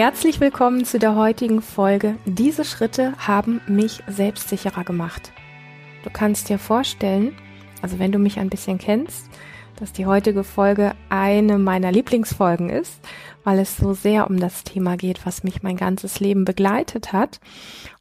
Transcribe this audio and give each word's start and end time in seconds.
Herzlich 0.00 0.40
willkommen 0.40 0.86
zu 0.86 0.98
der 0.98 1.14
heutigen 1.14 1.60
Folge. 1.60 2.16
Diese 2.24 2.64
Schritte 2.64 3.12
haben 3.18 3.60
mich 3.66 4.02
selbstsicherer 4.06 4.82
gemacht. 4.82 5.30
Du 6.04 6.10
kannst 6.10 6.48
dir 6.48 6.58
vorstellen, 6.58 7.36
also 7.82 7.98
wenn 7.98 8.10
du 8.10 8.18
mich 8.18 8.38
ein 8.38 8.48
bisschen 8.48 8.78
kennst, 8.78 9.28
dass 9.76 9.92
die 9.92 10.06
heutige 10.06 10.42
Folge 10.42 10.94
eine 11.10 11.58
meiner 11.58 11.92
Lieblingsfolgen 11.92 12.70
ist, 12.70 12.98
weil 13.44 13.58
es 13.58 13.76
so 13.76 13.92
sehr 13.92 14.30
um 14.30 14.40
das 14.40 14.64
Thema 14.64 14.96
geht, 14.96 15.26
was 15.26 15.44
mich 15.44 15.62
mein 15.62 15.76
ganzes 15.76 16.18
Leben 16.18 16.46
begleitet 16.46 17.12
hat. 17.12 17.38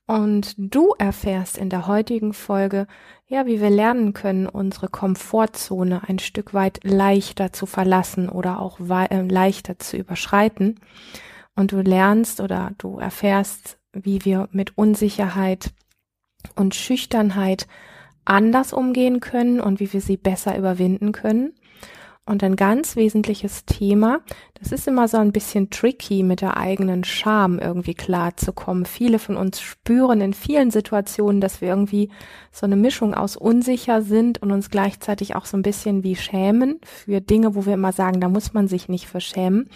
Und 0.07 0.56
du 0.57 0.93
erfährst 0.97 1.57
in 1.57 1.70
der 1.70 1.86
heutigen 1.86 2.32
Folge, 2.32 2.88
ja, 3.28 3.46
wie 3.46 3.60
wir 3.60 3.70
lernen 3.70 4.14
können, 4.14 4.47
unsere 4.47 4.88
Komfortzone 4.88 6.04
ein 6.07 6.20
Stück 6.20 6.54
weit 6.54 6.79
leichter 6.84 7.52
zu 7.52 7.66
verlassen 7.66 8.29
oder 8.29 8.61
auch 8.61 8.79
äh, 8.79 9.21
leichter 9.24 9.79
zu 9.79 9.97
überschreiten. 9.97 10.79
Und 11.60 11.74
du 11.74 11.82
lernst 11.82 12.40
oder 12.40 12.72
du 12.78 13.00
erfährst, 13.00 13.80
wie 13.92 14.24
wir 14.24 14.48
mit 14.54 14.78
Unsicherheit 14.78 15.72
und 16.56 16.74
Schüchternheit 16.74 17.68
anders 18.24 18.72
umgehen 18.72 19.20
können 19.20 19.60
und 19.60 19.82
wie 19.82 19.92
wir 19.92 20.00
sie 20.00 20.16
besser 20.16 20.58
überwinden 20.58 21.12
können. 21.12 21.52
Und 22.26 22.46
ein 22.46 22.56
ganz 22.56 22.96
wesentliches 22.96 23.66
Thema, 23.66 24.22
das 24.54 24.72
ist 24.72 24.88
immer 24.88 25.10
so 25.10 25.18
ein 25.18 25.34
bisschen 25.34 25.70
tricky, 25.70 26.24
mit 26.24 26.40
der 26.40 26.56
eigenen 26.56 27.04
Scham 27.04 27.60
irgendwie 27.60 27.94
klarzukommen. 27.96 28.86
Viele 28.86 29.20
von 29.20 29.36
uns 29.36 29.60
spüren 29.60 30.21
in 30.21 30.34
vielen 30.34 30.71
Situationen, 30.71 31.42
dass 31.42 31.60
wir 31.60 31.68
irgendwie 31.68 32.10
so 32.54 32.68
eine 32.68 32.78
Mischung 32.78 33.14
aus 33.14 33.36
unsicher 33.36 34.02
sind 34.02 34.42
und 34.42 34.54
uns 34.54 34.70
gleichzeitig 34.70 35.36
auch 35.36 35.46
so 35.46 35.58
ein 35.58 35.64
bisschen 35.64 36.04
wie 36.04 36.16
schämen 36.16 36.80
für 36.86 37.20
Dinge, 37.20 37.54
wo 37.54 37.66
wir 37.66 37.73
immer 37.73 37.92
sagen, 37.92 38.22
da 38.22 38.30
muss 38.30 38.54
man 38.54 38.70
sich 38.70 38.88
nicht 38.88 39.08
für 39.08 39.20
schämen. 39.20 39.70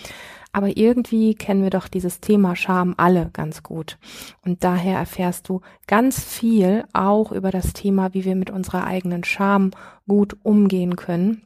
Aber 0.54 0.78
irgendwie 0.78 1.34
kennen 1.34 1.64
wir 1.64 1.72
doch 1.72 1.88
dieses 1.88 2.22
Thema 2.22 2.56
Scham 2.56 2.94
alle 2.98 3.32
ganz 3.34 3.64
gut. 3.64 3.98
Und 4.46 4.64
daher 4.64 5.00
erfährst 5.00 5.50
du 5.50 5.62
ganz 5.88 6.24
viel 6.24 6.86
auch 6.94 7.32
über 7.32 7.52
das 7.52 7.74
Thema, 7.74 8.14
wie 8.14 8.24
wir 8.24 8.36
mit 8.36 8.52
unserer 8.52 8.86
eigenen 8.86 9.24
Scham 9.24 9.72
gut 10.08 10.38
umgehen 10.44 10.96
können. 10.96 11.46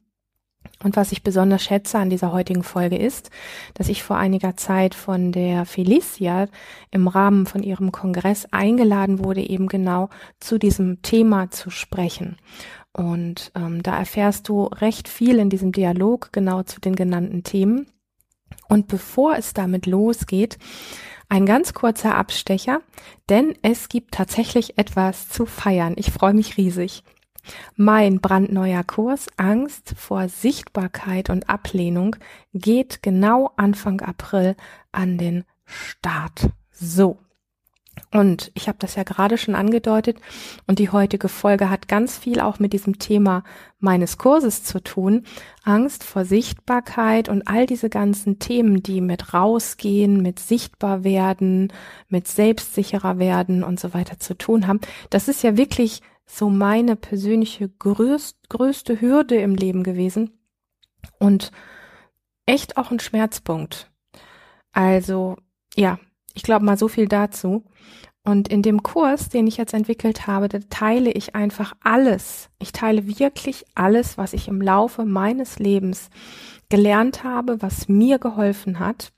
Und 0.84 0.96
was 0.96 1.12
ich 1.12 1.24
besonders 1.24 1.64
schätze 1.64 1.98
an 1.98 2.10
dieser 2.10 2.32
heutigen 2.32 2.64
Folge 2.64 2.98
ist, 2.98 3.32
dass 3.74 3.90
ich 3.90 4.04
vor 4.04 4.18
einiger 4.18 4.58
Zeit 4.58 4.94
von 4.94 5.32
der 5.32 5.66
Felicia 5.66 6.48
im 6.92 7.08
Rahmen 7.08 7.46
von 7.46 7.64
ihrem 7.64 7.92
Kongress 7.92 8.48
eingeladen 8.52 9.24
wurde, 9.24 9.42
eben 9.42 9.68
genau 9.68 10.10
zu 10.40 10.60
diesem 10.60 11.02
Thema 11.02 11.50
zu 11.50 11.70
sprechen. 11.70 12.38
Und 12.94 13.52
ähm, 13.56 13.82
da 13.82 13.98
erfährst 13.98 14.50
du 14.50 14.66
recht 14.66 15.08
viel 15.08 15.40
in 15.40 15.50
diesem 15.50 15.72
Dialog 15.72 16.30
genau 16.32 16.64
zu 16.64 16.80
den 16.80 16.96
genannten 16.96 17.44
Themen. 17.44 17.88
Und 18.67 18.88
bevor 18.88 19.36
es 19.38 19.53
damit 19.53 19.86
losgeht, 19.86 20.58
ein 21.30 21.45
ganz 21.45 21.73
kurzer 21.73 22.16
Abstecher, 22.16 22.81
denn 23.30 23.54
es 23.62 23.89
gibt 23.89 24.14
tatsächlich 24.14 24.78
etwas 24.78 25.30
zu 25.30 25.45
feiern. 25.45 25.94
Ich 25.98 26.12
freue 26.12 26.34
mich 26.34 26.58
riesig. 26.58 27.04
Mein 27.76 28.20
brandneuer 28.20 28.84
Kurs 28.84 29.28
Angst 29.38 29.94
vor 29.98 30.28
Sichtbarkeit 30.30 31.30
und 31.30 31.50
Ablehnung 31.50 32.16
geht 32.54 33.04
genau 33.04 33.52
Anfang 33.56 34.02
April 34.02 34.56
an 34.92 35.17
den 35.17 35.45
Start. 35.66 36.50
So. 36.72 37.20
Und 38.12 38.52
ich 38.54 38.70
habe 38.70 38.78
das 38.80 38.96
ja 38.96 39.04
gerade 39.04 39.38
schon 39.38 39.54
angedeutet 39.54 40.18
und 40.66 40.80
die 40.80 40.90
heutige 40.90 41.28
Folge 41.28 41.70
hat 41.70 41.90
ganz 41.90 42.18
viel 42.18 42.40
auch 42.40 42.58
mit 42.58 42.72
diesem 42.72 43.00
Thema 43.00 43.44
meines 43.80 44.18
Kurses 44.18 44.64
zu 44.64 44.82
tun. 44.82 45.26
Angst 45.64 46.06
vor 46.06 46.23
Sichtbarkeit 46.23 47.28
und 47.28 47.48
all 47.50 47.66
diese 47.66 47.90
ganzen 47.90 48.40
Themen, 48.40 48.82
die 48.82 49.02
mit 49.02 49.34
rausgehen, 49.34 50.22
mit 50.22 50.40
sichtbar 50.40 51.04
werden, 51.04 51.73
mit 52.08 52.30
selbstsicherer 52.30 53.20
werden 53.20 53.64
und 53.64 53.78
so 53.80 53.94
weiter 53.94 54.20
zu 54.20 54.38
tun 54.38 54.67
haben. 54.67 54.80
Das 55.10 55.28
ist 55.28 55.44
ja 55.44 55.58
wirklich 55.58 56.02
so 56.26 56.50
meine 56.50 56.96
persönliche 56.96 57.67
größt, 57.67 58.50
größte 58.50 59.02
Hürde 59.02 59.36
im 59.36 59.56
Leben 59.56 59.84
gewesen 59.84 60.32
und 61.20 61.52
echt 62.46 62.78
auch 62.78 62.92
ein 62.92 63.00
Schmerzpunkt. 63.00 63.92
Also 64.72 65.38
ja, 65.76 66.00
ich 66.37 66.43
glaube 66.43 66.64
mal 66.64 66.77
so 66.77 66.87
viel 66.87 67.08
dazu. 67.08 67.65
Und 68.23 68.48
in 68.48 68.61
dem 68.61 68.83
Kurs, 68.83 69.30
den 69.30 69.48
ich 69.48 69.58
jetzt 69.58 69.73
entwickelt 69.73 70.27
habe, 70.27 70.49
teile 70.70 71.11
ich 71.11 71.33
einfach 71.33 71.73
alles. 71.81 72.49
Ich 72.59 72.71
teile 72.71 73.08
wirklich 73.08 73.65
alles, 73.73 74.20
was 74.20 74.33
ich 74.33 74.48
im 74.48 74.61
Laufe 74.61 75.03
meines 75.03 75.58
Lebens 75.58 76.09
gelernt 76.70 77.23
habe, 77.23 77.61
was 77.61 77.87
mir 77.87 78.20
geholfen 78.20 78.77
hat, 78.77 79.14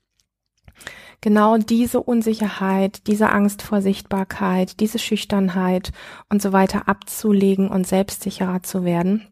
genau 1.20 1.58
diese 1.58 2.00
Unsicherheit, 2.00 3.06
diese 3.06 3.28
Angst 3.30 3.60
vor 3.60 3.82
Sichtbarkeit, 3.82 4.80
diese 4.80 4.98
Schüchternheit 4.98 5.92
und 6.30 6.40
so 6.40 6.52
weiter 6.52 6.88
abzulegen 6.88 7.68
und 7.68 7.86
selbstsicherer 7.86 8.62
zu 8.62 8.84
werden 8.84 9.30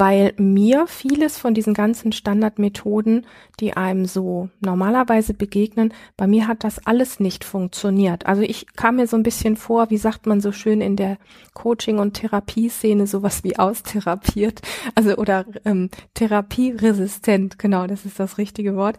weil 0.00 0.32
mir 0.38 0.86
vieles 0.86 1.36
von 1.36 1.52
diesen 1.52 1.74
ganzen 1.74 2.12
Standardmethoden, 2.12 3.26
die 3.60 3.76
einem 3.76 4.06
so 4.06 4.48
normalerweise 4.60 5.34
begegnen, 5.34 5.92
bei 6.16 6.26
mir 6.26 6.48
hat 6.48 6.64
das 6.64 6.86
alles 6.86 7.20
nicht 7.20 7.44
funktioniert. 7.44 8.24
Also 8.24 8.40
ich 8.40 8.66
kam 8.76 8.96
mir 8.96 9.06
so 9.06 9.18
ein 9.18 9.22
bisschen 9.22 9.56
vor, 9.56 9.90
wie 9.90 9.98
sagt 9.98 10.24
man 10.24 10.40
so 10.40 10.52
schön 10.52 10.80
in 10.80 10.96
der 10.96 11.18
Coaching- 11.52 11.98
und 11.98 12.14
Therapieszene, 12.14 13.06
sowas 13.06 13.44
wie 13.44 13.58
austherapiert, 13.58 14.62
also 14.94 15.16
oder 15.16 15.44
ähm, 15.66 15.90
therapieresistent, 16.14 17.58
genau, 17.58 17.86
das 17.86 18.06
ist 18.06 18.18
das 18.18 18.38
richtige 18.38 18.76
Wort. 18.76 18.96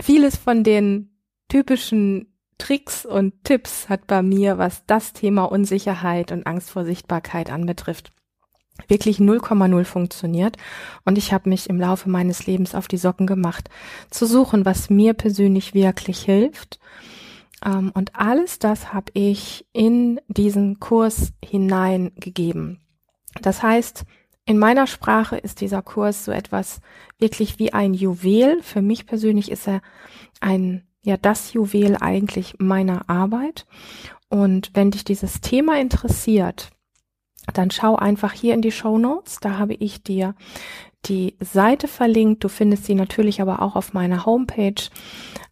Vieles 0.00 0.36
von 0.36 0.62
den 0.62 1.10
typischen 1.48 2.32
Tricks 2.58 3.04
und 3.04 3.42
Tipps 3.42 3.88
hat 3.88 4.06
bei 4.06 4.22
mir, 4.22 4.58
was 4.58 4.86
das 4.86 5.12
Thema 5.12 5.46
Unsicherheit 5.46 6.30
und 6.30 6.46
Angst 6.46 6.70
vor 6.70 6.84
Sichtbarkeit 6.84 7.50
anbetrifft, 7.50 8.12
wirklich 8.88 9.18
0,0 9.18 9.84
funktioniert 9.84 10.56
und 11.04 11.18
ich 11.18 11.32
habe 11.32 11.48
mich 11.48 11.68
im 11.70 11.80
Laufe 11.80 12.08
meines 12.08 12.46
Lebens 12.46 12.74
auf 12.74 12.88
die 12.88 12.98
Socken 12.98 13.26
gemacht, 13.26 13.68
zu 14.10 14.26
suchen, 14.26 14.64
was 14.64 14.90
mir 14.90 15.14
persönlich 15.14 15.74
wirklich 15.74 16.20
hilft. 16.20 16.78
Ähm, 17.64 17.90
und 17.94 18.16
alles 18.16 18.58
das 18.58 18.92
habe 18.92 19.10
ich 19.14 19.66
in 19.72 20.20
diesen 20.28 20.80
Kurs 20.80 21.32
hineingegeben. 21.44 22.80
Das 23.42 23.62
heißt, 23.62 24.04
in 24.44 24.58
meiner 24.58 24.86
Sprache 24.86 25.36
ist 25.36 25.60
dieser 25.60 25.82
Kurs 25.82 26.24
so 26.24 26.32
etwas 26.32 26.80
wirklich 27.18 27.58
wie 27.58 27.72
ein 27.72 27.94
Juwel. 27.94 28.62
Für 28.62 28.80
mich 28.80 29.06
persönlich 29.06 29.50
ist 29.50 29.66
er 29.66 29.82
ein, 30.40 30.86
ja, 31.02 31.16
das 31.16 31.52
Juwel 31.52 31.96
eigentlich 32.00 32.54
meiner 32.58 33.10
Arbeit. 33.10 33.66
Und 34.28 34.70
wenn 34.74 34.92
dich 34.92 35.04
dieses 35.04 35.40
Thema 35.40 35.80
interessiert, 35.80 36.70
dann 37.52 37.70
schau 37.70 37.96
einfach 37.96 38.32
hier 38.32 38.54
in 38.54 38.62
die 38.62 38.72
Show 38.72 38.98
Notes. 38.98 39.38
Da 39.40 39.58
habe 39.58 39.74
ich 39.74 40.02
dir 40.02 40.34
die 41.06 41.36
Seite 41.40 41.88
verlinkt. 41.88 42.42
Du 42.44 42.48
findest 42.48 42.84
sie 42.84 42.94
natürlich 42.94 43.40
aber 43.40 43.62
auch 43.62 43.76
auf 43.76 43.92
meiner 43.92 44.26
Homepage. 44.26 44.82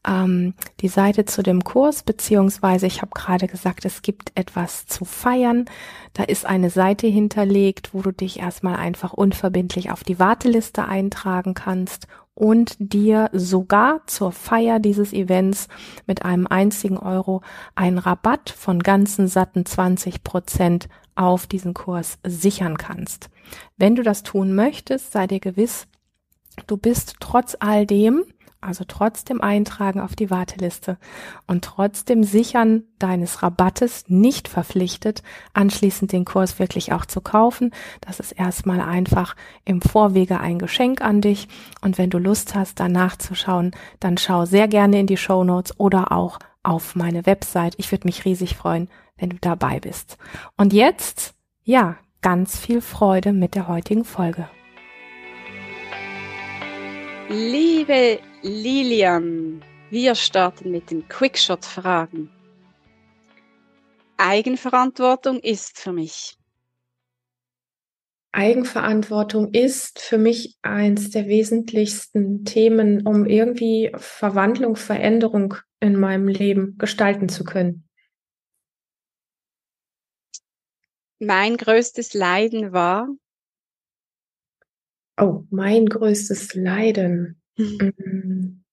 Ähm, 0.07 0.55
die 0.81 0.89
Seite 0.89 1.25
zu 1.25 1.43
dem 1.43 1.65
Kurs, 1.65 2.03
beziehungsweise 2.03 2.87
ich 2.87 3.01
habe 3.01 3.13
gerade 3.15 3.47
gesagt, 3.47 3.85
es 3.85 4.03
gibt 4.03 4.33
etwas 4.35 4.87
zu 4.87 5.05
feiern. 5.05 5.67
Da 6.13 6.25
ist 6.25 6.45
eine 6.45 6.71
Seite 6.71 7.07
hinterlegt, 7.07 7.95
wo 7.95 8.03
du 8.03 8.13
dich 8.13 8.41
erstmal 8.41 8.77
einfach 8.77 9.13
unverbindlich 9.13 9.91
auf 9.91 10.05
die 10.05 10.19
Warteliste 10.19 10.85
eintragen 10.87 11.55
kannst 11.55 12.07
und 12.35 12.75
dir 12.79 13.31
sogar 13.33 14.01
zur 14.07 14.33
Feier 14.33 14.81
dieses 14.81 15.13
Events 15.13 15.69
mit 16.07 16.25
einem 16.25 16.49
einzigen 16.49 16.99
Euro 16.99 17.43
einen 17.77 17.99
Rabatt 17.99 18.51
von 18.51 18.81
ganzen 18.81 19.29
satten 19.29 19.65
20 19.65 20.25
Prozent 20.25 20.89
auf 21.15 21.47
diesen 21.47 21.75
Kurs 21.75 22.19
sichern 22.25 22.77
kannst. 22.77 23.31
Wenn 23.77 23.95
du 23.95 24.03
das 24.03 24.23
tun 24.23 24.55
möchtest, 24.55 25.13
sei 25.13 25.27
dir 25.27 25.41
gewiss, 25.41 25.87
du 26.67 26.77
bist 26.77 27.17
trotz 27.21 27.57
all 27.61 27.87
dem, 27.87 28.25
also 28.65 28.85
trotz 28.89 29.25
dem 29.25 29.43
Eintragen 29.43 30.01
auf 30.01 30.17
die 30.17 30.31
Warteliste 30.31 30.97
und 31.47 31.65
trotz 31.65 32.05
dem 32.05 32.25
Sichern 32.25 32.85
deines 32.99 33.43
Rabattes 33.43 34.05
nicht 34.09 34.49
verpflichtet, 34.49 35.23
anschließend 35.53 36.13
den 36.13 36.25
Kurs 36.25 36.59
wirklich 36.59 36.93
auch 36.93 37.05
zu 37.05 37.21
kaufen. 37.21 37.73
Das 38.01 38.21
ist 38.21 38.33
erstmal 38.33 38.81
einfach 38.81 39.37
im 39.65 39.83
Vorwege 39.83 40.41
ein 40.41 40.59
Geschenk 40.59 41.03
an 41.03 41.21
dich. 41.21 41.49
Und 41.83 41.99
wenn 41.99 42.11
du 42.11 42.19
Lust 42.19 42.55
hast, 42.55 42.81
danach 42.81 43.17
zu 43.17 43.35
schauen, 43.35 43.73
dann 44.01 44.17
schau 44.17 44.47
sehr 44.47 44.67
gerne 44.67 44.99
in 44.99 45.07
die 45.07 45.19
Show 45.19 45.45
Notes 45.45 45.79
oder 45.79 46.11
auch 46.11 46.39
auf 46.63 46.97
meine 46.97 47.27
Website. 47.27 47.75
Ich 47.77 47.93
würde 47.93 48.07
mich 48.07 48.25
riesig 48.25 48.57
freuen, 48.57 48.89
wenn 49.17 49.31
du 49.31 49.37
dabei 49.41 49.81
bist. 49.81 50.19
Und 50.57 50.73
jetzt, 50.73 51.35
ja, 51.63 51.99
ganz 52.21 52.59
viel 52.59 52.81
Freude 52.81 53.33
mit 53.33 53.55
der 53.55 53.69
heutigen 53.69 54.05
Folge. 54.05 54.49
Liebe 57.29 58.19
Lilian, 58.43 59.65
wir 59.91 60.15
starten 60.15 60.71
mit 60.71 60.91
den 60.91 61.09
Quickshot-Fragen. 61.09 62.31
Eigenverantwortung 64.17 65.39
ist 65.41 65.79
für 65.79 65.93
mich 65.93 66.37
Eigenverantwortung 68.35 69.53
ist 69.53 70.01
für 70.01 70.19
mich 70.19 70.57
eins 70.63 71.11
der 71.11 71.29
wesentlichsten 71.29 72.45
Themen, 72.45 73.07
um 73.07 73.27
irgendwie 73.27 73.93
Verwandlung, 73.97 74.75
Veränderung 74.75 75.55
in 75.79 75.97
meinem 75.97 76.27
Leben 76.27 76.77
gestalten 76.77 77.29
zu 77.29 77.45
können. 77.45 77.85
Mein 81.25 81.57
größtes 81.57 82.15
Leiden 82.15 82.73
war? 82.73 83.09
Oh, 85.19 85.45
mein 85.51 85.87
größtes 85.87 86.55
Leiden. 86.55 87.41
Mm. 87.57 88.65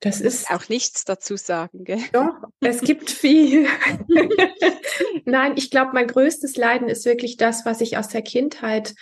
Das 0.00 0.20
ist 0.20 0.50
auch 0.50 0.68
nichts 0.68 1.04
dazu 1.04 1.36
sagen, 1.36 1.84
gell? 1.84 2.02
Doch, 2.12 2.34
es 2.60 2.82
gibt 2.82 3.10
viel. 3.10 3.66
Nein, 5.24 5.54
ich 5.56 5.70
glaube, 5.70 5.92
mein 5.94 6.08
größtes 6.08 6.56
Leiden 6.56 6.88
ist 6.88 7.06
wirklich 7.06 7.38
das, 7.38 7.64
was 7.64 7.80
ich 7.80 7.96
aus 7.96 8.08
der 8.08 8.20
Kindheit 8.20 8.94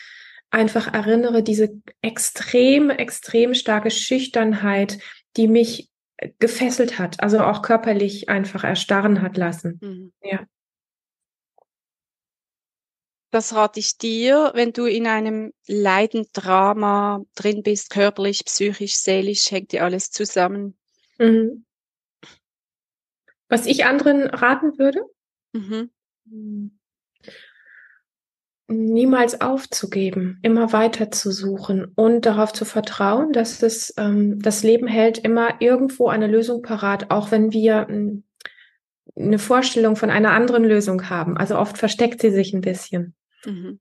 einfach 0.50 0.92
erinnere, 0.92 1.42
diese 1.42 1.70
extrem, 2.02 2.90
extrem 2.90 3.54
starke 3.54 3.90
Schüchternheit, 3.90 4.98
die 5.36 5.48
mich 5.48 5.88
gefesselt 6.38 7.00
hat, 7.00 7.20
also 7.20 7.40
auch 7.40 7.62
körperlich 7.62 8.28
einfach 8.28 8.62
erstarren 8.62 9.22
hat 9.22 9.36
lassen. 9.36 9.80
Mhm. 9.82 10.12
Ja. 10.22 10.46
Das 13.32 13.55
rate 13.55 13.81
ich 13.81 13.96
dir, 13.96 14.50
wenn 14.55 14.75
du 14.75 14.84
in 14.84 15.06
einem 15.06 15.55
Leidendrama 15.67 17.25
drin 17.34 17.62
bist, 17.62 17.88
körperlich, 17.88 18.44
psychisch, 18.44 18.96
seelisch, 18.96 19.50
hängt 19.50 19.73
dir 19.73 19.84
alles 19.84 20.11
zusammen. 20.11 20.76
Mhm. 21.19 21.64
Was 23.49 23.64
ich 23.64 23.87
anderen 23.87 24.26
raten 24.26 24.79
würde? 24.79 25.00
Mhm. 25.52 26.79
Niemals 28.69 29.40
aufzugeben, 29.40 30.38
immer 30.43 30.75
weiter 30.75 31.11
zu 31.11 31.31
suchen 31.31 31.87
und 31.94 32.26
darauf 32.26 32.52
zu 32.52 32.67
vertrauen, 32.67 33.32
dass 33.32 33.62
es, 33.62 33.94
ähm, 33.96 34.43
das 34.43 34.62
Leben 34.62 34.87
hält 34.87 35.17
immer 35.17 35.62
irgendwo 35.62 36.08
eine 36.08 36.26
Lösung 36.26 36.61
parat, 36.61 37.11
auch 37.11 37.31
wenn 37.31 37.50
wir 37.50 37.87
ähm, 37.88 38.25
eine 39.17 39.38
Vorstellung 39.38 39.96
von 39.96 40.11
einer 40.11 40.32
anderen 40.32 40.64
Lösung 40.64 41.08
haben. 41.08 41.38
Also 41.38 41.56
oft 41.56 41.79
versteckt 41.79 42.20
sie 42.20 42.31
sich 42.31 42.52
ein 42.52 42.61
bisschen. 42.61 43.14
Mhm. 43.47 43.81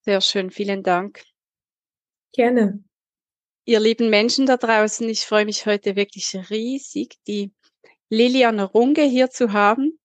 Sehr 0.00 0.20
schön, 0.20 0.50
vielen 0.50 0.82
Dank. 0.82 1.22
Gerne. 2.32 2.84
Ihr 3.64 3.80
lieben 3.80 4.10
Menschen 4.10 4.44
da 4.44 4.58
draußen, 4.58 5.08
ich 5.08 5.24
freue 5.24 5.46
mich 5.46 5.64
heute 5.64 5.96
wirklich 5.96 6.34
riesig, 6.50 7.16
die 7.26 7.52
Lilian 8.10 8.60
Runge 8.60 9.04
hier 9.04 9.30
zu 9.30 9.52
haben. 9.52 9.98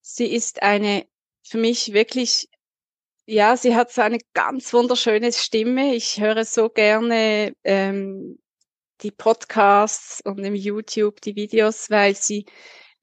Sie 0.00 0.26
ist 0.26 0.62
eine, 0.62 1.06
für 1.46 1.58
mich 1.58 1.92
wirklich, 1.92 2.48
ja, 3.26 3.56
sie 3.56 3.76
hat 3.76 3.92
so 3.92 4.02
eine 4.02 4.18
ganz 4.32 4.72
wunderschöne 4.72 5.32
Stimme. 5.32 5.94
Ich 5.94 6.20
höre 6.20 6.44
so 6.44 6.68
gerne 6.68 7.54
ähm, 7.62 8.40
die 9.02 9.12
Podcasts 9.12 10.20
und 10.24 10.38
im 10.40 10.56
YouTube 10.56 11.20
die 11.20 11.36
Videos, 11.36 11.90
weil 11.90 12.16
sie 12.16 12.46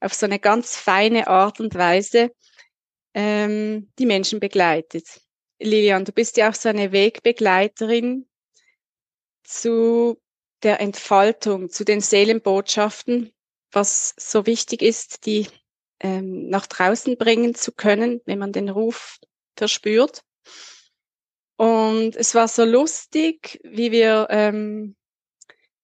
auf 0.00 0.12
so 0.12 0.26
eine 0.26 0.38
ganz 0.38 0.76
feine 0.76 1.28
Art 1.28 1.60
und 1.60 1.74
Weise 1.74 2.30
ähm, 3.18 3.90
die 3.98 4.06
Menschen 4.06 4.38
begleitet. 4.38 5.20
Lilian, 5.58 6.04
du 6.04 6.12
bist 6.12 6.36
ja 6.36 6.50
auch 6.50 6.54
so 6.54 6.68
eine 6.68 6.92
Wegbegleiterin 6.92 8.28
zu 9.42 10.22
der 10.62 10.80
Entfaltung, 10.80 11.68
zu 11.68 11.84
den 11.84 12.00
Seelenbotschaften, 12.00 13.32
was 13.72 14.14
so 14.16 14.46
wichtig 14.46 14.82
ist, 14.82 15.26
die 15.26 15.48
ähm, 15.98 16.48
nach 16.48 16.68
draußen 16.68 17.16
bringen 17.16 17.56
zu 17.56 17.72
können, 17.72 18.20
wenn 18.24 18.38
man 18.38 18.52
den 18.52 18.68
Ruf 18.68 19.18
verspürt. 19.56 20.22
Und 21.56 22.14
es 22.14 22.36
war 22.36 22.46
so 22.46 22.64
lustig, 22.64 23.58
wie 23.64 23.90
wir 23.90 24.28
ähm, 24.30 24.94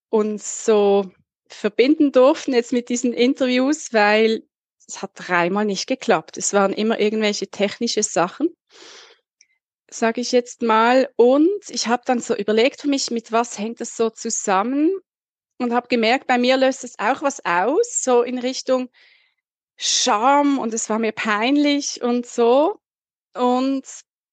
uns 0.08 0.64
so 0.64 1.10
verbinden 1.48 2.12
durften 2.12 2.54
jetzt 2.54 2.72
mit 2.72 2.88
diesen 2.88 3.12
Interviews, 3.12 3.92
weil 3.92 4.44
es 4.86 5.02
hat 5.02 5.12
dreimal 5.14 5.64
nicht 5.64 5.86
geklappt. 5.86 6.36
Es 6.36 6.52
waren 6.52 6.72
immer 6.72 6.98
irgendwelche 7.00 7.48
technische 7.48 8.02
Sachen 8.02 8.48
sage 9.94 10.20
ich 10.20 10.32
jetzt 10.32 10.62
mal. 10.62 11.08
Und 11.16 11.48
ich 11.69 11.86
habe 11.86 12.02
dann 12.04 12.20
so 12.20 12.34
überlegt 12.36 12.81
für 12.82 12.88
mich, 12.88 13.10
mit 13.10 13.32
was 13.32 13.58
hängt 13.58 13.81
das 13.81 13.96
so 13.96 14.10
zusammen 14.10 14.90
und 15.58 15.72
habe 15.72 15.88
gemerkt, 15.88 16.26
bei 16.26 16.38
mir 16.38 16.56
löst 16.56 16.84
es 16.84 16.98
auch 16.98 17.22
was 17.22 17.44
aus, 17.44 18.02
so 18.02 18.22
in 18.22 18.38
Richtung 18.38 18.88
Scham 19.76 20.58
und 20.58 20.72
es 20.72 20.88
war 20.88 20.98
mir 20.98 21.12
peinlich 21.12 22.02
und 22.02 22.26
so. 22.26 22.78
Und 23.34 23.84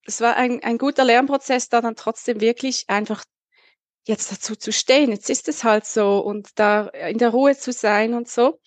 es 0.05 0.21
war 0.21 0.35
ein, 0.35 0.63
ein 0.63 0.77
guter 0.77 1.03
Lernprozess, 1.03 1.69
da 1.69 1.81
dann 1.81 1.95
trotzdem 1.95 2.41
wirklich 2.41 2.85
einfach 2.87 3.23
jetzt 4.07 4.31
dazu 4.31 4.55
zu 4.55 4.71
stehen. 4.71 5.11
Jetzt 5.11 5.29
ist 5.29 5.47
es 5.47 5.63
halt 5.63 5.85
so 5.85 6.19
und 6.19 6.49
da 6.55 6.87
in 6.87 7.17
der 7.17 7.29
Ruhe 7.29 7.57
zu 7.57 7.71
sein 7.71 8.13
und 8.13 8.27
so. 8.27 8.59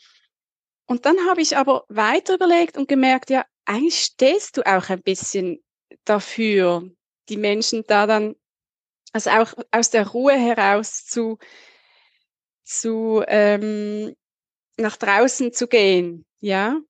Und 0.87 1.07
dann 1.07 1.17
habe 1.29 1.41
ich 1.41 1.57
aber 1.57 1.85
weiter 1.89 2.35
überlegt 2.35 2.77
und 2.77 2.89
gemerkt, 2.89 3.31
ja, 3.31 3.45
eigentlich 3.65 3.99
stehst 4.01 4.57
du 4.57 4.63
auch 4.67 4.91
ein 4.91 5.03
bisschen 5.03 5.63
dafür, 6.05 6.91
die 7.29 7.37
Menschen 7.39 7.85
da 7.87 8.07
dann, 8.07 8.35
also 9.13 9.31
auch 9.31 9.55
aus 9.71 9.91
der 9.91 10.09
Ruhe 10.09 10.35
heraus 10.35 11.07
zu, 11.07 11.39
zu 12.65 13.23
ähm, 13.27 14.15
nach 14.77 14.97
draußen 14.97 15.53
zu 15.53 15.69
gehen, 15.69 16.27
ja, 16.41 16.81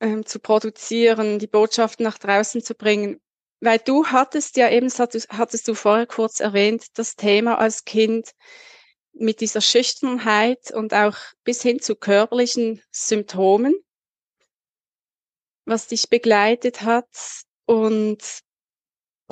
ähm, 0.00 0.24
zu 0.24 0.38
produzieren, 0.38 1.38
die 1.38 1.46
Botschaften 1.46 2.04
nach 2.04 2.18
draußen 2.18 2.62
zu 2.62 2.74
bringen. 2.74 3.20
Weil 3.60 3.78
du 3.78 4.06
hattest 4.06 4.56
ja 4.56 4.70
eben, 4.70 4.88
hattest 4.88 5.68
du 5.68 5.74
vorher 5.74 6.06
kurz 6.06 6.40
erwähnt, 6.40 6.86
das 6.94 7.16
Thema 7.16 7.58
als 7.58 7.84
Kind 7.84 8.30
mit 9.12 9.40
dieser 9.40 9.60
Schüchternheit 9.60 10.70
und 10.70 10.94
auch 10.94 11.16
bis 11.44 11.62
hin 11.62 11.80
zu 11.80 11.96
körperlichen 11.96 12.82
Symptomen, 12.90 13.74
was 15.64 15.88
dich 15.88 16.08
begleitet 16.08 16.82
hat. 16.82 17.08
Und 17.66 18.18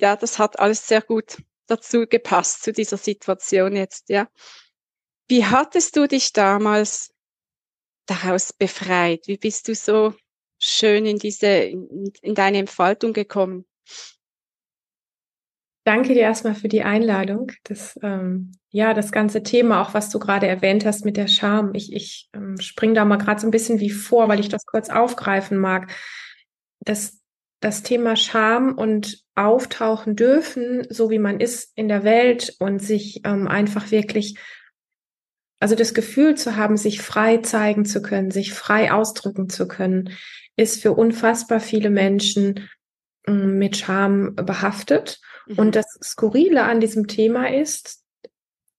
ja, 0.00 0.16
das 0.16 0.38
hat 0.38 0.58
alles 0.58 0.86
sehr 0.86 1.02
gut 1.02 1.38
dazu 1.66 2.06
gepasst, 2.06 2.62
zu 2.62 2.72
dieser 2.72 2.96
Situation 2.96 3.76
jetzt, 3.76 4.08
ja. 4.08 4.28
Wie 5.28 5.44
hattest 5.44 5.96
du 5.96 6.06
dich 6.08 6.32
damals 6.32 7.12
daraus 8.06 8.52
befreit? 8.52 9.26
Wie 9.26 9.36
bist 9.36 9.69
du 9.69 9.74
so 9.74 10.14
schön 10.58 11.05
in 11.05 11.19
diese, 11.19 11.46
in, 11.46 12.12
in 12.22 12.34
deine 12.34 12.58
Entfaltung 12.58 13.12
gekommen? 13.12 13.67
Danke 15.88 16.12
dir 16.12 16.20
erstmal 16.20 16.54
für 16.54 16.68
die 16.68 16.82
Einladung. 16.82 17.50
Das, 17.64 17.98
ähm, 18.02 18.52
ja, 18.68 18.92
das 18.92 19.10
ganze 19.10 19.42
Thema, 19.42 19.80
auch 19.80 19.94
was 19.94 20.10
du 20.10 20.18
gerade 20.18 20.46
erwähnt 20.46 20.84
hast 20.84 21.06
mit 21.06 21.16
der 21.16 21.28
Scham. 21.28 21.72
Ich, 21.72 21.94
ich 21.94 22.28
ähm, 22.34 22.60
spring 22.60 22.92
da 22.92 23.06
mal 23.06 23.16
gerade 23.16 23.40
so 23.40 23.46
ein 23.46 23.50
bisschen 23.50 23.80
wie 23.80 23.88
vor, 23.88 24.28
weil 24.28 24.38
ich 24.38 24.50
das 24.50 24.66
kurz 24.66 24.90
aufgreifen 24.90 25.56
mag. 25.56 25.90
Das, 26.80 27.22
das 27.60 27.84
Thema 27.84 28.16
Scham 28.16 28.74
und 28.74 29.24
auftauchen 29.34 30.14
dürfen, 30.14 30.86
so 30.90 31.08
wie 31.08 31.18
man 31.18 31.40
ist 31.40 31.72
in 31.74 31.88
der 31.88 32.04
Welt 32.04 32.54
und 32.58 32.80
sich 32.80 33.22
ähm, 33.24 33.48
einfach 33.48 33.90
wirklich, 33.90 34.36
also 35.58 35.74
das 35.74 35.94
Gefühl 35.94 36.34
zu 36.34 36.56
haben, 36.56 36.76
sich 36.76 37.00
frei 37.00 37.38
zeigen 37.38 37.86
zu 37.86 38.02
können, 38.02 38.30
sich 38.30 38.52
frei 38.52 38.92
ausdrücken 38.92 39.48
zu 39.48 39.66
können, 39.66 40.10
ist 40.54 40.82
für 40.82 40.92
unfassbar 40.92 41.60
viele 41.60 41.88
Menschen 41.88 42.68
ähm, 43.26 43.56
mit 43.56 43.78
Scham 43.78 44.34
behaftet. 44.34 45.22
Mhm. 45.48 45.58
Und 45.58 45.76
das 45.76 45.98
Skurrile 46.02 46.62
an 46.64 46.81
diesem 46.81 47.06
Thema 47.06 47.52
ist, 47.52 48.05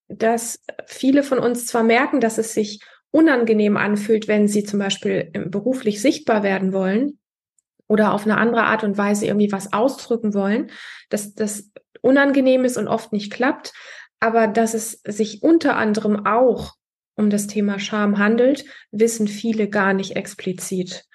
dass 0.08 0.64
viele 0.86 1.24
von 1.24 1.40
uns 1.40 1.66
zwar 1.66 1.84
merken, 1.84 2.20
dass 2.20 2.38
es 2.38 2.54
sich 2.54 2.82
unangenehm 3.12 3.78
anfühlt, 3.78 4.28
wenn 4.28 4.48
sie 4.48 4.64
zum 4.64 4.80
Beispiel 4.80 5.32
beruflich 5.34 6.02
sichtbar 6.02 6.44
werden 6.44 6.74
wollen, 6.74 7.20
oder 7.90 8.14
auf 8.14 8.24
eine 8.24 8.38
andere 8.38 8.64
Art 8.64 8.84
und 8.84 8.98
Weise 8.98 9.26
irgendwie 9.26 9.52
was 9.52 9.74
ausdrücken 9.74 10.34
wollen, 10.34 10.72
dass 11.10 11.34
das 11.34 11.72
unangenehm 12.02 12.64
ist 12.64 12.78
und 12.78 12.88
oft 12.88 13.12
nicht 13.12 13.34
klappt, 13.34 13.74
aber 14.22 14.48
dass 14.48 14.74
es 14.74 15.02
sich 15.06 15.44
unter 15.44 15.76
anderem 15.76 16.26
auch 16.26 16.76
um 17.16 17.30
das 17.30 17.48
Thema 17.48 17.80
Scham 17.80 18.18
handelt, 18.18 18.64
wissen 18.92 19.28
viele 19.28 19.68
gar 19.68 19.94
nicht 19.94 20.16
explizit. 20.16 21.06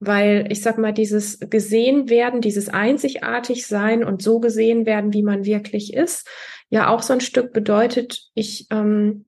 Weil 0.00 0.46
ich 0.50 0.62
sag 0.62 0.78
mal, 0.78 0.92
dieses 0.92 1.40
gesehen 1.40 2.08
werden, 2.08 2.40
dieses 2.40 2.68
einzigartig 2.68 3.66
sein 3.66 4.04
und 4.04 4.22
so 4.22 4.38
gesehen 4.38 4.86
werden, 4.86 5.12
wie 5.12 5.22
man 5.22 5.44
wirklich 5.44 5.92
ist, 5.92 6.28
ja 6.70 6.88
auch 6.88 7.02
so 7.02 7.14
ein 7.14 7.20
Stück 7.20 7.52
bedeutet, 7.52 8.28
ich 8.34 8.66
ähm, 8.70 9.24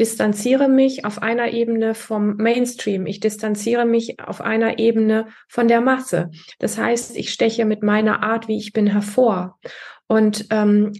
distanziere 0.00 0.68
mich 0.68 1.04
auf 1.04 1.22
einer 1.22 1.52
Ebene 1.52 1.94
vom 1.94 2.36
Mainstream. 2.36 3.06
Ich 3.06 3.20
distanziere 3.20 3.84
mich 3.84 4.18
auf 4.20 4.40
einer 4.40 4.78
Ebene 4.78 5.28
von 5.48 5.68
der 5.68 5.80
Masse. 5.80 6.30
Das 6.58 6.78
heißt, 6.78 7.16
ich 7.16 7.32
steche 7.32 7.64
mit 7.64 7.82
meiner 7.82 8.22
Art, 8.22 8.48
wie 8.48 8.56
ich 8.56 8.72
bin, 8.72 8.86
hervor. 8.86 9.58
Und 10.06 10.46
ähm, 10.50 10.92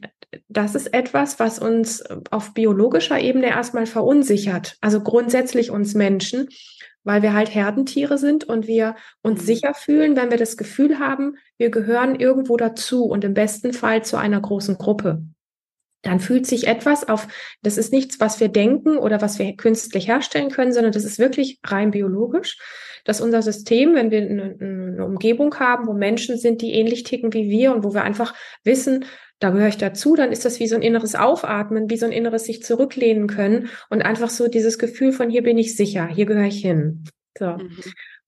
das 0.48 0.74
ist 0.74 0.92
etwas, 0.94 1.38
was 1.38 1.58
uns 1.58 2.04
auf 2.30 2.54
biologischer 2.54 3.18
Ebene 3.18 3.46
erstmal 3.46 3.86
verunsichert. 3.86 4.76
Also 4.80 5.00
grundsätzlich 5.00 5.70
uns 5.70 5.94
Menschen, 5.94 6.48
weil 7.04 7.22
wir 7.22 7.34
halt 7.34 7.54
Herdentiere 7.54 8.18
sind 8.18 8.44
und 8.44 8.66
wir 8.66 8.96
uns 9.22 9.42
mhm. 9.42 9.46
sicher 9.46 9.74
fühlen, 9.74 10.16
wenn 10.16 10.30
wir 10.30 10.38
das 10.38 10.56
Gefühl 10.56 10.98
haben, 10.98 11.36
wir 11.58 11.70
gehören 11.70 12.18
irgendwo 12.18 12.56
dazu 12.56 13.04
und 13.04 13.24
im 13.24 13.34
besten 13.34 13.72
Fall 13.72 14.04
zu 14.04 14.16
einer 14.16 14.40
großen 14.40 14.76
Gruppe. 14.76 15.22
Dann 16.02 16.20
fühlt 16.20 16.46
sich 16.46 16.66
etwas 16.66 17.08
auf, 17.08 17.28
das 17.62 17.78
ist 17.78 17.92
nichts, 17.92 18.20
was 18.20 18.38
wir 18.38 18.48
denken 18.48 18.98
oder 18.98 19.22
was 19.22 19.38
wir 19.38 19.56
künstlich 19.56 20.08
herstellen 20.08 20.50
können, 20.50 20.72
sondern 20.72 20.92
das 20.92 21.04
ist 21.04 21.18
wirklich 21.18 21.60
rein 21.64 21.92
biologisch, 21.92 22.58
dass 23.04 23.20
unser 23.20 23.42
System, 23.42 23.94
wenn 23.94 24.10
wir 24.10 24.20
eine, 24.22 24.56
eine 24.60 25.04
Umgebung 25.04 25.58
haben, 25.58 25.86
wo 25.86 25.92
Menschen 25.92 26.38
sind, 26.38 26.62
die 26.62 26.72
ähnlich 26.72 27.04
ticken 27.04 27.32
wie 27.32 27.48
wir 27.48 27.72
und 27.72 27.84
wo 27.84 27.94
wir 27.94 28.02
einfach 28.02 28.34
wissen, 28.64 29.06
da 29.44 29.50
gehöre 29.50 29.68
ich 29.68 29.76
dazu, 29.76 30.16
dann 30.16 30.32
ist 30.32 30.46
das 30.46 30.58
wie 30.58 30.66
so 30.66 30.74
ein 30.74 30.80
inneres 30.80 31.14
Aufatmen, 31.14 31.90
wie 31.90 31.98
so 31.98 32.06
ein 32.06 32.12
inneres 32.12 32.44
sich 32.44 32.62
zurücklehnen 32.62 33.26
können 33.26 33.68
und 33.90 34.00
einfach 34.00 34.30
so 34.30 34.48
dieses 34.48 34.78
Gefühl 34.78 35.12
von 35.12 35.28
hier 35.28 35.42
bin 35.42 35.58
ich 35.58 35.76
sicher, 35.76 36.06
hier 36.06 36.24
gehöre 36.24 36.46
ich 36.46 36.62
hin. 36.62 37.04
So. 37.38 37.48
Mhm. 37.48 37.76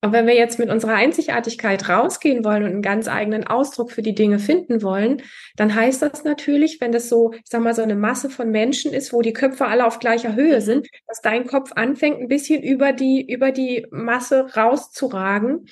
Und 0.03 0.13
wenn 0.13 0.27
wir 0.27 0.35
jetzt 0.35 0.59
mit 0.59 0.69
unserer 0.69 0.95
Einzigartigkeit 0.95 1.89
rausgehen 1.89 2.45
wollen 2.45 2.65
und 2.65 2.71
einen 2.71 2.83
ganz 2.83 3.09
eigenen 3.09 3.47
Ausdruck 3.47 3.91
für 3.91 4.03
die 4.03 4.15
Dinge 4.15 4.39
finden 4.39 4.83
wollen, 4.83 5.23
dann 5.57 5.75
heißt 5.75 6.03
das 6.03 6.23
natürlich, 6.23 6.83
wenn 6.83 6.93
das 6.93 7.09
so, 7.09 7.33
ich 7.33 7.41
sag 7.47 7.63
mal, 7.63 7.75
so 7.75 7.83
eine 7.83 7.97
Masse 7.97 8.29
von 8.29 8.51
Menschen 8.51 8.93
ist, 8.93 9.15
wo 9.15 9.23
die 9.23 9.33
Köpfe 9.33 9.65
alle 9.65 9.87
auf 9.87 9.99
gleicher 9.99 10.35
Höhe 10.35 10.61
sind, 10.61 10.87
dass 11.09 11.23
dein 11.23 11.47
Kopf 11.47 11.73
anfängt, 11.75 12.21
ein 12.21 12.29
bisschen 12.29 12.63
über 12.63 12.93
die, 12.93 13.27
über 13.27 13.53
die 13.53 13.87
Masse 13.91 14.55
rauszuragen. 14.55 15.67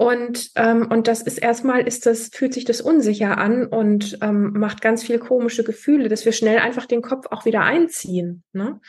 Und, 0.00 0.52
ähm, 0.56 0.86
und 0.90 1.08
das 1.08 1.20
ist 1.20 1.36
erstmal, 1.36 1.86
ist 1.86 2.06
das, 2.06 2.30
fühlt 2.32 2.54
sich 2.54 2.64
das 2.64 2.80
unsicher 2.80 3.36
an 3.36 3.66
und 3.66 4.16
ähm, 4.22 4.52
macht 4.52 4.80
ganz 4.80 5.02
viel 5.02 5.18
komische 5.18 5.62
Gefühle, 5.62 6.08
dass 6.08 6.24
wir 6.24 6.32
schnell 6.32 6.56
einfach 6.56 6.86
den 6.86 7.02
Kopf 7.02 7.26
auch 7.30 7.44
wieder 7.44 7.64
einziehen. 7.64 8.42
Ne? 8.54 8.80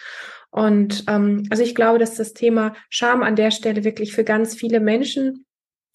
Und 0.51 1.03
ähm, 1.09 1.47
also 1.49 1.63
ich 1.63 1.75
glaube, 1.75 1.99
dass 1.99 2.15
das 2.15 2.31
Thema 2.31 2.75
Scham 2.89 3.23
an 3.23 3.35
der 3.35 3.51
Stelle 3.51 3.83
wirklich 3.83 4.13
für 4.13 4.23
ganz 4.23 4.55
viele 4.55 4.79
Menschen 4.79 5.45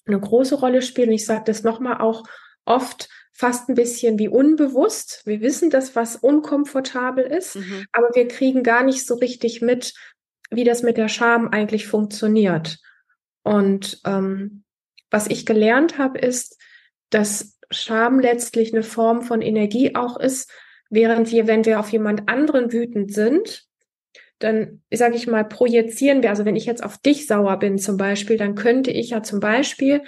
eine 0.04 0.20
große 0.20 0.56
Rolle 0.56 0.82
spielt. 0.82 1.08
Und 1.08 1.14
ich 1.14 1.24
sage 1.24 1.44
das 1.46 1.62
nochmal 1.62 2.02
auch 2.02 2.24
oft 2.66 3.08
fast 3.32 3.70
ein 3.70 3.74
bisschen 3.74 4.18
wie 4.18 4.28
unbewusst. 4.28 5.22
Wir 5.24 5.40
wissen 5.40 5.70
das, 5.70 5.96
was 5.96 6.16
unkomfortabel 6.16 7.24
ist, 7.24 7.56
mhm. 7.56 7.86
aber 7.90 8.10
wir 8.12 8.28
kriegen 8.28 8.62
gar 8.62 8.82
nicht 8.82 9.06
so 9.06 9.14
richtig 9.14 9.62
mit, 9.62 9.94
wie 10.50 10.64
das 10.64 10.82
mit 10.82 10.98
der 10.98 11.08
Scham 11.08 11.48
eigentlich 11.48 11.86
funktioniert. 11.86 12.76
Und 13.44 14.02
ähm, 14.04 14.64
was 15.10 15.26
ich 15.26 15.46
gelernt 15.46 15.98
habe, 15.98 16.18
ist, 16.18 16.60
dass 17.10 17.58
Scham 17.70 18.20
letztlich 18.20 18.72
eine 18.72 18.82
Form 18.82 19.22
von 19.22 19.42
Energie 19.42 19.94
auch 19.94 20.18
ist, 20.18 20.50
während 20.88 21.30
wir, 21.32 21.46
wenn 21.46 21.64
wir 21.64 21.80
auf 21.80 21.90
jemand 21.90 22.28
anderen 22.28 22.72
wütend 22.72 23.12
sind, 23.12 23.64
dann, 24.38 24.82
sage 24.92 25.16
ich 25.16 25.26
mal, 25.26 25.44
projizieren 25.44 26.22
wir, 26.22 26.30
also 26.30 26.44
wenn 26.44 26.56
ich 26.56 26.66
jetzt 26.66 26.84
auf 26.84 26.98
dich 26.98 27.26
sauer 27.26 27.58
bin 27.58 27.78
zum 27.78 27.96
Beispiel, 27.96 28.36
dann 28.36 28.54
könnte 28.54 28.90
ich 28.90 29.10
ja 29.10 29.22
zum 29.22 29.40
Beispiel 29.40 30.02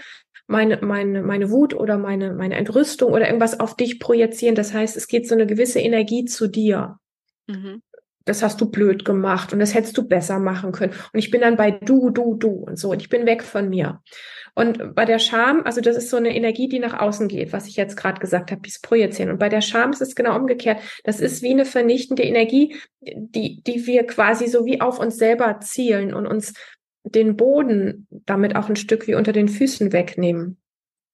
meine, 0.46 0.78
meine, 0.82 1.22
meine 1.22 1.50
Wut 1.50 1.74
oder 1.74 1.98
meine, 1.98 2.34
meine 2.34 2.56
Entrüstung 2.56 3.12
oder 3.12 3.26
irgendwas 3.26 3.58
auf 3.58 3.74
dich 3.74 3.98
projizieren. 3.98 4.54
Das 4.54 4.72
heißt, 4.72 4.96
es 4.96 5.08
geht 5.08 5.26
so 5.26 5.34
eine 5.34 5.46
gewisse 5.46 5.80
Energie 5.80 6.24
zu 6.26 6.46
dir. 6.46 6.98
Mhm 7.46 7.82
das 8.28 8.42
hast 8.42 8.60
du 8.60 8.70
blöd 8.70 9.04
gemacht 9.04 9.52
und 9.52 9.58
das 9.58 9.74
hättest 9.74 9.96
du 9.96 10.06
besser 10.06 10.38
machen 10.38 10.72
können. 10.72 10.92
Und 11.12 11.18
ich 11.18 11.30
bin 11.30 11.40
dann 11.40 11.56
bei 11.56 11.70
du, 11.70 12.10
du, 12.10 12.34
du 12.34 12.50
und 12.50 12.78
so 12.78 12.90
und 12.90 13.00
ich 13.00 13.08
bin 13.08 13.26
weg 13.26 13.42
von 13.42 13.68
mir. 13.68 14.02
Und 14.54 14.94
bei 14.94 15.04
der 15.04 15.20
Scham, 15.20 15.62
also 15.64 15.80
das 15.80 15.96
ist 15.96 16.10
so 16.10 16.16
eine 16.16 16.34
Energie, 16.34 16.68
die 16.68 16.80
nach 16.80 16.98
außen 16.98 17.28
geht, 17.28 17.52
was 17.52 17.66
ich 17.68 17.76
jetzt 17.76 17.96
gerade 17.96 18.20
gesagt 18.20 18.50
habe, 18.50 18.60
dieses 18.60 18.80
Projizieren. 18.80 19.30
Und 19.30 19.38
bei 19.38 19.48
der 19.48 19.60
Scham 19.60 19.92
ist 19.92 20.02
es 20.02 20.16
genau 20.16 20.36
umgekehrt. 20.36 20.80
Das 21.04 21.20
ist 21.20 21.42
wie 21.42 21.52
eine 21.52 21.64
vernichtende 21.64 22.24
Energie, 22.24 22.76
die, 23.00 23.62
die 23.62 23.86
wir 23.86 24.04
quasi 24.04 24.48
so 24.48 24.66
wie 24.66 24.80
auf 24.80 24.98
uns 24.98 25.16
selber 25.16 25.60
zielen 25.60 26.12
und 26.12 26.26
uns 26.26 26.54
den 27.04 27.36
Boden 27.36 28.08
damit 28.10 28.56
auch 28.56 28.68
ein 28.68 28.76
Stück 28.76 29.06
wie 29.06 29.14
unter 29.14 29.32
den 29.32 29.48
Füßen 29.48 29.92
wegnehmen. 29.92 30.58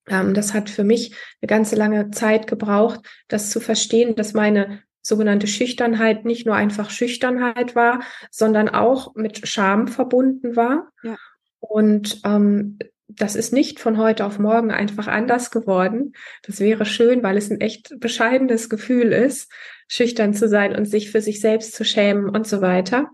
Ähm, 0.08 0.34
das 0.34 0.54
hat 0.54 0.70
für 0.70 0.84
mich 0.84 1.14
eine 1.40 1.46
ganze 1.46 1.76
lange 1.76 2.10
Zeit 2.10 2.46
gebraucht, 2.46 3.00
das 3.28 3.50
zu 3.50 3.60
verstehen, 3.60 4.14
dass 4.14 4.32
meine 4.32 4.80
sogenannte 5.04 5.46
Schüchternheit 5.46 6.24
nicht 6.24 6.46
nur 6.46 6.56
einfach 6.56 6.90
Schüchternheit 6.90 7.76
war, 7.76 8.00
sondern 8.30 8.70
auch 8.70 9.14
mit 9.14 9.46
Scham 9.46 9.86
verbunden 9.86 10.56
war. 10.56 10.90
Ja. 11.02 11.16
Und 11.60 12.20
ähm, 12.24 12.78
das 13.06 13.36
ist 13.36 13.52
nicht 13.52 13.80
von 13.80 13.98
heute 13.98 14.24
auf 14.24 14.38
morgen 14.38 14.70
einfach 14.70 15.06
anders 15.06 15.50
geworden. 15.50 16.14
Das 16.42 16.58
wäre 16.58 16.86
schön, 16.86 17.22
weil 17.22 17.36
es 17.36 17.50
ein 17.50 17.60
echt 17.60 17.94
bescheidenes 18.00 18.70
Gefühl 18.70 19.12
ist, 19.12 19.52
schüchtern 19.88 20.32
zu 20.32 20.48
sein 20.48 20.74
und 20.74 20.86
sich 20.86 21.10
für 21.10 21.20
sich 21.20 21.40
selbst 21.40 21.74
zu 21.74 21.84
schämen 21.84 22.30
und 22.30 22.46
so 22.46 22.62
weiter. 22.62 23.10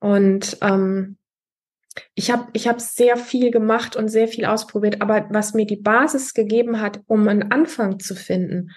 Und 0.00 0.58
ähm, 0.60 1.18
ich 2.14 2.30
habe 2.32 2.48
ich 2.52 2.66
hab 2.66 2.80
sehr 2.80 3.16
viel 3.16 3.52
gemacht 3.52 3.94
und 3.94 4.08
sehr 4.08 4.26
viel 4.26 4.44
ausprobiert, 4.44 5.00
aber 5.00 5.28
was 5.30 5.54
mir 5.54 5.66
die 5.66 5.76
Basis 5.76 6.34
gegeben 6.34 6.80
hat, 6.80 7.00
um 7.06 7.26
einen 7.28 7.52
Anfang 7.52 8.00
zu 8.00 8.16
finden, 8.16 8.72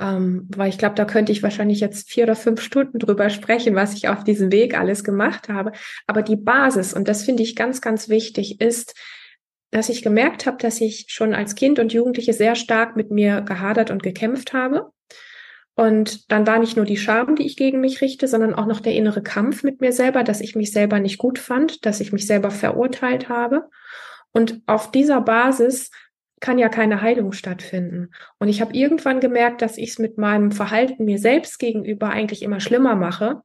ähm, 0.00 0.48
weil 0.56 0.70
ich 0.70 0.78
glaube, 0.78 0.94
da 0.94 1.04
könnte 1.04 1.30
ich 1.30 1.42
wahrscheinlich 1.42 1.80
jetzt 1.80 2.10
vier 2.10 2.24
oder 2.24 2.36
fünf 2.36 2.62
Stunden 2.62 2.98
drüber 2.98 3.28
sprechen, 3.28 3.74
was 3.74 3.94
ich 3.94 4.08
auf 4.08 4.24
diesem 4.24 4.50
Weg 4.50 4.78
alles 4.78 5.04
gemacht 5.04 5.48
habe. 5.48 5.72
Aber 6.06 6.22
die 6.22 6.36
Basis, 6.36 6.94
und 6.94 7.06
das 7.06 7.22
finde 7.24 7.42
ich 7.42 7.54
ganz, 7.54 7.80
ganz 7.80 8.08
wichtig, 8.08 8.60
ist, 8.60 8.94
dass 9.70 9.88
ich 9.88 10.02
gemerkt 10.02 10.46
habe, 10.46 10.56
dass 10.56 10.80
ich 10.80 11.06
schon 11.08 11.34
als 11.34 11.54
Kind 11.54 11.78
und 11.78 11.92
Jugendliche 11.92 12.32
sehr 12.32 12.54
stark 12.54 12.96
mit 12.96 13.10
mir 13.10 13.42
gehadert 13.42 13.90
und 13.90 14.02
gekämpft 14.02 14.52
habe. 14.52 14.90
Und 15.76 16.30
dann 16.32 16.46
war 16.46 16.58
nicht 16.58 16.76
nur 16.76 16.86
die 16.86 16.96
Scham, 16.96 17.36
die 17.36 17.46
ich 17.46 17.56
gegen 17.56 17.80
mich 17.80 18.00
richte, 18.00 18.26
sondern 18.26 18.54
auch 18.54 18.66
noch 18.66 18.80
der 18.80 18.94
innere 18.94 19.22
Kampf 19.22 19.62
mit 19.62 19.80
mir 19.80 19.92
selber, 19.92 20.24
dass 20.24 20.40
ich 20.40 20.56
mich 20.56 20.72
selber 20.72 20.98
nicht 20.98 21.18
gut 21.18 21.38
fand, 21.38 21.86
dass 21.86 22.00
ich 22.00 22.12
mich 22.12 22.26
selber 22.26 22.50
verurteilt 22.50 23.28
habe. 23.28 23.68
Und 24.32 24.62
auf 24.66 24.90
dieser 24.90 25.20
Basis 25.20 25.90
kann 26.40 26.58
ja 26.58 26.68
keine 26.68 27.02
Heilung 27.02 27.32
stattfinden. 27.32 28.10
Und 28.38 28.48
ich 28.48 28.60
habe 28.60 28.74
irgendwann 28.74 29.20
gemerkt, 29.20 29.62
dass 29.62 29.76
ich 29.76 29.90
es 29.90 29.98
mit 29.98 30.18
meinem 30.18 30.52
Verhalten 30.52 31.04
mir 31.04 31.18
selbst 31.18 31.58
gegenüber 31.58 32.08
eigentlich 32.08 32.42
immer 32.42 32.60
schlimmer 32.60 32.96
mache. 32.96 33.42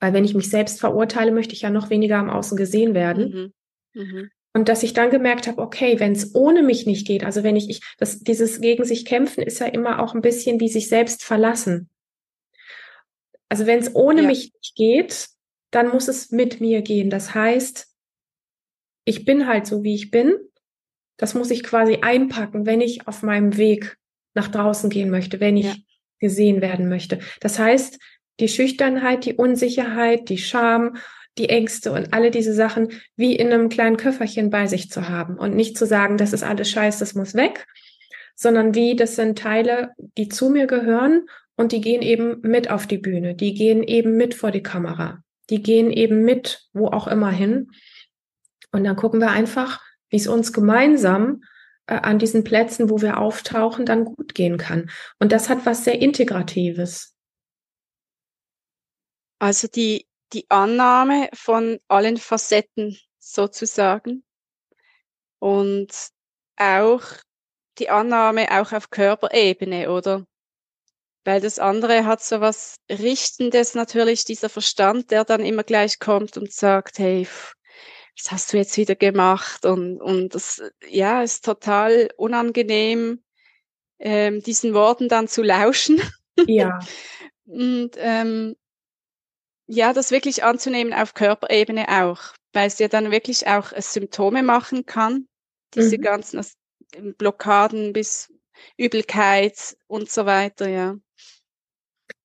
Weil 0.00 0.12
wenn 0.12 0.24
ich 0.24 0.34
mich 0.34 0.48
selbst 0.48 0.80
verurteile, 0.80 1.32
möchte 1.32 1.54
ich 1.54 1.62
ja 1.62 1.70
noch 1.70 1.90
weniger 1.90 2.18
am 2.18 2.30
Außen 2.30 2.56
gesehen 2.56 2.94
werden. 2.94 3.52
Mhm. 3.94 4.02
Mhm. 4.02 4.30
Und 4.56 4.68
dass 4.68 4.84
ich 4.84 4.92
dann 4.92 5.10
gemerkt 5.10 5.48
habe, 5.48 5.60
okay, 5.60 5.98
wenn 5.98 6.12
es 6.12 6.34
ohne 6.34 6.62
mich 6.62 6.86
nicht 6.86 7.06
geht, 7.06 7.24
also 7.24 7.42
wenn 7.42 7.56
ich, 7.56 7.68
ich 7.68 7.80
das, 7.98 8.20
dieses 8.20 8.60
gegen 8.60 8.84
sich 8.84 9.04
kämpfen 9.04 9.42
ist 9.42 9.58
ja 9.58 9.66
immer 9.66 10.00
auch 10.00 10.14
ein 10.14 10.22
bisschen 10.22 10.60
wie 10.60 10.68
sich 10.68 10.88
selbst 10.88 11.24
verlassen. 11.24 11.90
Also 13.48 13.66
wenn 13.66 13.80
es 13.80 13.94
ohne 13.96 14.22
ja. 14.22 14.28
mich 14.28 14.52
nicht 14.52 14.76
geht, 14.76 15.28
dann 15.72 15.88
muss 15.88 16.06
es 16.06 16.30
mit 16.30 16.60
mir 16.60 16.82
gehen. 16.82 17.10
Das 17.10 17.34
heißt, 17.34 17.88
ich 19.04 19.24
bin 19.24 19.48
halt 19.48 19.66
so, 19.66 19.82
wie 19.82 19.96
ich 19.96 20.12
bin 20.12 20.36
das 21.16 21.34
muss 21.34 21.50
ich 21.50 21.62
quasi 21.62 21.98
einpacken, 22.02 22.66
wenn 22.66 22.80
ich 22.80 23.06
auf 23.06 23.22
meinem 23.22 23.56
Weg 23.56 23.96
nach 24.34 24.48
draußen 24.48 24.90
gehen 24.90 25.10
möchte, 25.10 25.40
wenn 25.40 25.56
ich 25.56 25.66
ja. 25.66 25.74
gesehen 26.18 26.60
werden 26.60 26.88
möchte. 26.88 27.20
Das 27.40 27.58
heißt, 27.58 27.98
die 28.40 28.48
Schüchternheit, 28.48 29.24
die 29.24 29.34
Unsicherheit, 29.34 30.28
die 30.28 30.38
Scham, 30.38 30.96
die 31.38 31.48
Ängste 31.48 31.92
und 31.92 32.12
alle 32.12 32.30
diese 32.30 32.54
Sachen 32.54 32.88
wie 33.16 33.34
in 33.34 33.52
einem 33.52 33.68
kleinen 33.68 33.96
Köfferchen 33.96 34.50
bei 34.50 34.66
sich 34.66 34.90
zu 34.90 35.08
haben 35.08 35.36
und 35.36 35.54
nicht 35.54 35.76
zu 35.76 35.86
sagen, 35.86 36.16
das 36.16 36.32
ist 36.32 36.44
alles 36.44 36.70
scheiß, 36.70 36.98
das 36.98 37.14
muss 37.14 37.34
weg, 37.34 37.66
sondern 38.36 38.74
wie, 38.74 38.96
das 38.96 39.16
sind 39.16 39.38
Teile, 39.38 39.90
die 40.16 40.28
zu 40.28 40.48
mir 40.48 40.66
gehören 40.66 41.26
und 41.56 41.72
die 41.72 41.80
gehen 41.80 42.02
eben 42.02 42.40
mit 42.42 42.70
auf 42.70 42.86
die 42.86 42.98
Bühne, 42.98 43.34
die 43.34 43.54
gehen 43.54 43.82
eben 43.82 44.16
mit 44.16 44.34
vor 44.34 44.50
die 44.50 44.62
Kamera, 44.62 45.22
die 45.50 45.62
gehen 45.62 45.90
eben 45.90 46.22
mit 46.22 46.68
wo 46.72 46.88
auch 46.88 47.06
immer 47.06 47.30
hin. 47.30 47.70
Und 48.72 48.84
dann 48.84 48.96
gucken 48.96 49.20
wir 49.20 49.30
einfach, 49.30 49.80
wie 50.10 50.16
es 50.16 50.26
uns 50.26 50.52
gemeinsam 50.52 51.42
äh, 51.86 51.94
an 51.94 52.18
diesen 52.18 52.44
Plätzen, 52.44 52.90
wo 52.90 53.00
wir 53.00 53.18
auftauchen, 53.18 53.86
dann 53.86 54.04
gut 54.04 54.34
gehen 54.34 54.56
kann. 54.56 54.90
Und 55.18 55.32
das 55.32 55.48
hat 55.48 55.66
was 55.66 55.84
sehr 55.84 56.00
Integratives. 56.00 57.14
Also 59.38 59.68
die, 59.68 60.06
die 60.32 60.46
Annahme 60.50 61.28
von 61.34 61.78
allen 61.88 62.16
Facetten 62.16 62.96
sozusagen 63.18 64.24
und 65.38 65.90
auch 66.56 67.02
die 67.78 67.90
Annahme 67.90 68.48
auch 68.50 68.72
auf 68.72 68.90
Körperebene, 68.90 69.90
oder? 69.90 70.24
Weil 71.24 71.40
das 71.40 71.58
andere 71.58 72.04
hat 72.04 72.22
so 72.22 72.40
was 72.40 72.76
Richtendes 72.90 73.74
natürlich, 73.74 74.24
dieser 74.24 74.48
Verstand, 74.48 75.10
der 75.10 75.24
dann 75.24 75.44
immer 75.44 75.64
gleich 75.64 75.98
kommt 75.98 76.36
und 76.36 76.52
sagt, 76.52 76.98
hey, 76.98 77.24
pff, 77.24 77.54
was 78.16 78.30
hast 78.30 78.52
du 78.52 78.56
jetzt 78.56 78.76
wieder 78.76 78.94
gemacht? 78.94 79.64
Und, 79.66 80.00
und 80.00 80.34
das, 80.34 80.62
ja, 80.88 81.22
ist 81.22 81.44
total 81.44 82.10
unangenehm, 82.16 83.22
ähm, 83.98 84.42
diesen 84.42 84.74
Worten 84.74 85.08
dann 85.08 85.28
zu 85.28 85.42
lauschen. 85.42 86.00
Ja. 86.46 86.80
und 87.46 87.92
ähm, 87.96 88.56
ja, 89.66 89.92
das 89.92 90.10
wirklich 90.10 90.44
anzunehmen 90.44 90.92
auf 90.92 91.14
Körperebene 91.14 91.88
auch, 91.88 92.34
weil 92.52 92.66
es 92.66 92.78
ja 92.78 92.88
dann 92.88 93.10
wirklich 93.10 93.46
auch 93.46 93.72
Symptome 93.76 94.42
machen 94.42 94.84
kann, 94.84 95.26
diese 95.74 95.96
mhm. 95.96 96.02
ganzen 96.02 96.46
Blockaden 97.18 97.92
bis 97.92 98.32
Übelkeit 98.76 99.76
und 99.86 100.10
so 100.10 100.26
weiter, 100.26 100.68
ja. 100.68 100.96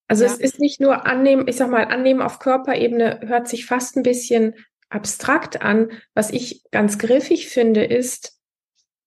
Also 0.07 0.25
ja. 0.25 0.31
es 0.31 0.39
ist 0.39 0.59
nicht 0.59 0.81
nur 0.81 1.05
annehmen, 1.05 1.47
ich 1.47 1.55
sag 1.55 1.69
mal, 1.69 1.85
annehmen 1.85 2.21
auf 2.21 2.39
Körperebene 2.39 3.21
hört 3.23 3.47
sich 3.47 3.65
fast 3.65 3.95
ein 3.95 4.03
bisschen 4.03 4.55
abstrakt 4.89 5.61
an. 5.61 5.91
Was 6.13 6.31
ich 6.31 6.63
ganz 6.71 6.97
griffig 6.97 7.47
finde, 7.47 7.83
ist, 7.83 8.39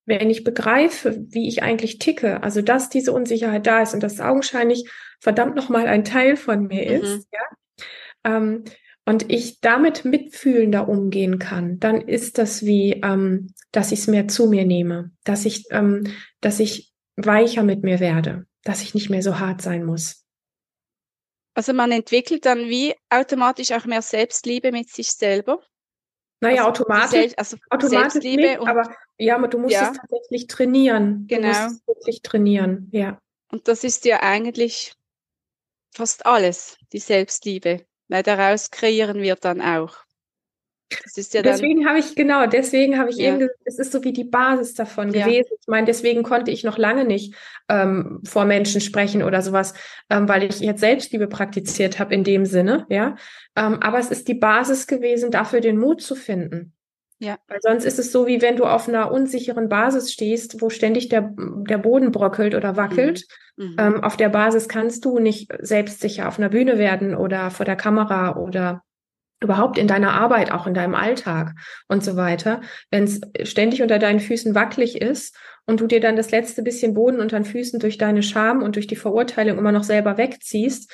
wenn 0.05 0.29
ich 0.29 0.43
begreife, 0.43 1.17
wie 1.29 1.47
ich 1.47 1.63
eigentlich 1.63 1.99
ticke, 1.99 2.43
also 2.43 2.61
dass 2.61 2.89
diese 2.89 3.13
Unsicherheit 3.13 3.65
da 3.65 3.81
ist 3.81 3.93
und 3.93 4.03
dass 4.03 4.19
augenscheinlich 4.19 4.89
verdammt 5.19 5.55
nochmal 5.55 5.87
ein 5.87 6.03
Teil 6.03 6.35
von 6.35 6.67
mir 6.67 6.83
mhm. 6.83 7.03
ist, 7.03 7.27
ja, 7.31 8.35
ähm, 8.35 8.63
und 9.05 9.31
ich 9.31 9.59
damit 9.59 10.05
mitfühlender 10.05 10.87
umgehen 10.87 11.37
kann, 11.39 11.79
dann 11.79 11.99
ist 11.99 12.37
das 12.37 12.65
wie, 12.65 13.01
ähm, 13.03 13.53
dass 13.71 13.91
ich 13.91 13.99
es 13.99 14.07
mehr 14.07 14.27
zu 14.27 14.47
mir 14.47 14.65
nehme, 14.65 15.11
dass 15.25 15.45
ich, 15.45 15.65
ähm, 15.71 16.03
dass 16.39 16.59
ich 16.59 16.93
weicher 17.17 17.63
mit 17.63 17.83
mir 17.83 17.99
werde, 17.99 18.45
dass 18.63 18.81
ich 18.81 18.93
nicht 18.93 19.09
mehr 19.09 19.21
so 19.21 19.39
hart 19.39 19.61
sein 19.61 19.83
muss. 19.83 20.25
Also 21.53 21.73
man 21.73 21.91
entwickelt 21.91 22.45
dann 22.45 22.69
wie 22.69 22.95
automatisch 23.09 23.71
auch 23.71 23.85
mehr 23.85 24.01
Selbstliebe 24.01 24.71
mit 24.71 24.89
sich 24.89 25.11
selber. 25.11 25.59
Naja, 26.43 26.65
also 26.65 26.83
automatisch, 26.83 27.33
also 27.37 27.57
automatisch 27.69 28.23
nicht, 28.23 28.59
und, 28.59 28.67
aber 28.67 28.95
ja, 29.17 29.37
du 29.47 29.57
musst 29.57 29.73
ja. 29.73 29.91
es 29.91 29.97
tatsächlich 29.97 30.47
trainieren. 30.47 31.25
Genau. 31.27 31.41
Du 31.41 31.47
musst 31.47 31.81
es 31.81 31.87
wirklich 31.87 32.21
trainieren, 32.21 32.89
ja. 32.91 33.17
Und 33.51 33.67
das 33.67 33.83
ist 33.83 34.05
ja 34.05 34.21
eigentlich 34.21 34.93
fast 35.95 36.25
alles, 36.25 36.77
die 36.91 36.99
Selbstliebe, 36.99 37.85
weil 38.07 38.23
daraus 38.23 38.71
kreieren 38.71 39.21
wir 39.21 39.35
dann 39.35 39.61
auch. 39.61 39.97
Ja 41.31 41.41
deswegen 41.41 41.87
habe 41.87 41.99
ich, 41.99 42.15
genau, 42.15 42.45
deswegen 42.47 42.97
habe 42.97 43.09
ich 43.09 43.17
ja. 43.17 43.29
eben 43.29 43.39
gesagt, 43.39 43.59
es 43.65 43.79
ist 43.79 43.91
so 43.91 44.03
wie 44.03 44.13
die 44.13 44.23
Basis 44.23 44.73
davon 44.73 45.13
ja. 45.13 45.25
gewesen. 45.25 45.49
Ich 45.59 45.67
meine, 45.67 45.85
deswegen 45.85 46.23
konnte 46.23 46.51
ich 46.51 46.63
noch 46.63 46.77
lange 46.77 47.05
nicht 47.05 47.35
ähm, 47.69 48.21
vor 48.23 48.45
Menschen 48.45 48.81
sprechen 48.81 49.23
oder 49.23 49.41
sowas, 49.41 49.73
ähm, 50.09 50.27
weil 50.27 50.43
ich 50.43 50.59
jetzt 50.59 50.81
Selbstliebe 50.81 51.27
praktiziert 51.27 51.99
habe 51.99 52.13
in 52.13 52.23
dem 52.23 52.45
Sinne, 52.45 52.85
ja. 52.89 53.15
Ähm, 53.55 53.79
aber 53.81 53.99
es 53.99 54.11
ist 54.11 54.27
die 54.27 54.33
Basis 54.33 54.87
gewesen, 54.87 55.31
dafür 55.31 55.61
den 55.61 55.77
Mut 55.77 56.01
zu 56.01 56.15
finden. 56.15 56.73
Ja. 57.19 57.37
Weil 57.47 57.59
sonst 57.61 57.85
ist 57.85 57.99
es 57.99 58.11
so, 58.11 58.27
wie 58.27 58.41
wenn 58.41 58.57
du 58.57 58.65
auf 58.65 58.89
einer 58.89 59.11
unsicheren 59.11 59.69
Basis 59.69 60.11
stehst, 60.11 60.61
wo 60.61 60.69
ständig 60.69 61.07
der, 61.07 61.33
der 61.37 61.77
Boden 61.77 62.11
bröckelt 62.11 62.53
oder 62.53 62.75
wackelt. 62.75 63.25
Mhm. 63.55 63.65
mhm. 63.65 63.75
Ähm, 63.77 64.03
auf 64.03 64.17
der 64.17 64.29
Basis 64.29 64.67
kannst 64.67 65.05
du 65.05 65.19
nicht 65.19 65.51
selbstsicher 65.59 66.27
auf 66.27 66.37
einer 66.37 66.49
Bühne 66.49 66.77
werden 66.77 67.15
oder 67.15 67.49
vor 67.51 67.65
der 67.65 67.75
Kamera 67.75 68.35
oder 68.37 68.83
überhaupt 69.43 69.77
in 69.77 69.87
deiner 69.87 70.13
Arbeit, 70.13 70.51
auch 70.51 70.67
in 70.67 70.73
deinem 70.73 70.95
Alltag 70.95 71.53
und 71.87 72.03
so 72.03 72.15
weiter. 72.15 72.61
Wenn 72.89 73.03
es 73.03 73.21
ständig 73.43 73.81
unter 73.81 73.99
deinen 73.99 74.19
Füßen 74.19 74.55
wackelig 74.55 75.01
ist 75.01 75.35
und 75.65 75.79
du 75.79 75.87
dir 75.87 75.99
dann 75.99 76.15
das 76.15 76.31
letzte 76.31 76.63
bisschen 76.63 76.93
Boden 76.93 77.19
unter 77.19 77.39
den 77.39 77.45
Füßen 77.45 77.79
durch 77.79 77.97
deine 77.97 78.23
Scham 78.23 78.61
und 78.61 78.75
durch 78.75 78.87
die 78.87 78.95
Verurteilung 78.95 79.57
immer 79.57 79.71
noch 79.71 79.83
selber 79.83 80.17
wegziehst, 80.17 80.91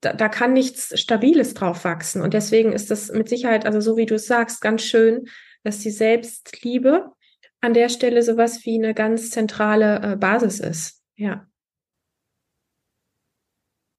da, 0.00 0.12
da 0.12 0.28
kann 0.28 0.52
nichts 0.52 0.98
Stabiles 1.00 1.54
drauf 1.54 1.84
wachsen. 1.84 2.22
Und 2.22 2.34
deswegen 2.34 2.72
ist 2.72 2.90
das 2.90 3.10
mit 3.10 3.28
Sicherheit, 3.28 3.66
also 3.66 3.80
so 3.80 3.96
wie 3.96 4.06
du 4.06 4.16
es 4.16 4.26
sagst, 4.26 4.60
ganz 4.60 4.82
schön, 4.82 5.26
dass 5.62 5.78
die 5.78 5.90
Selbstliebe 5.90 7.10
an 7.60 7.72
der 7.72 7.88
Stelle 7.88 8.22
sowas 8.22 8.64
wie 8.64 8.76
eine 8.76 8.92
ganz 8.92 9.30
zentrale 9.30 10.12
äh, 10.12 10.16
Basis 10.16 10.60
ist. 10.60 11.02
Ja. 11.16 11.46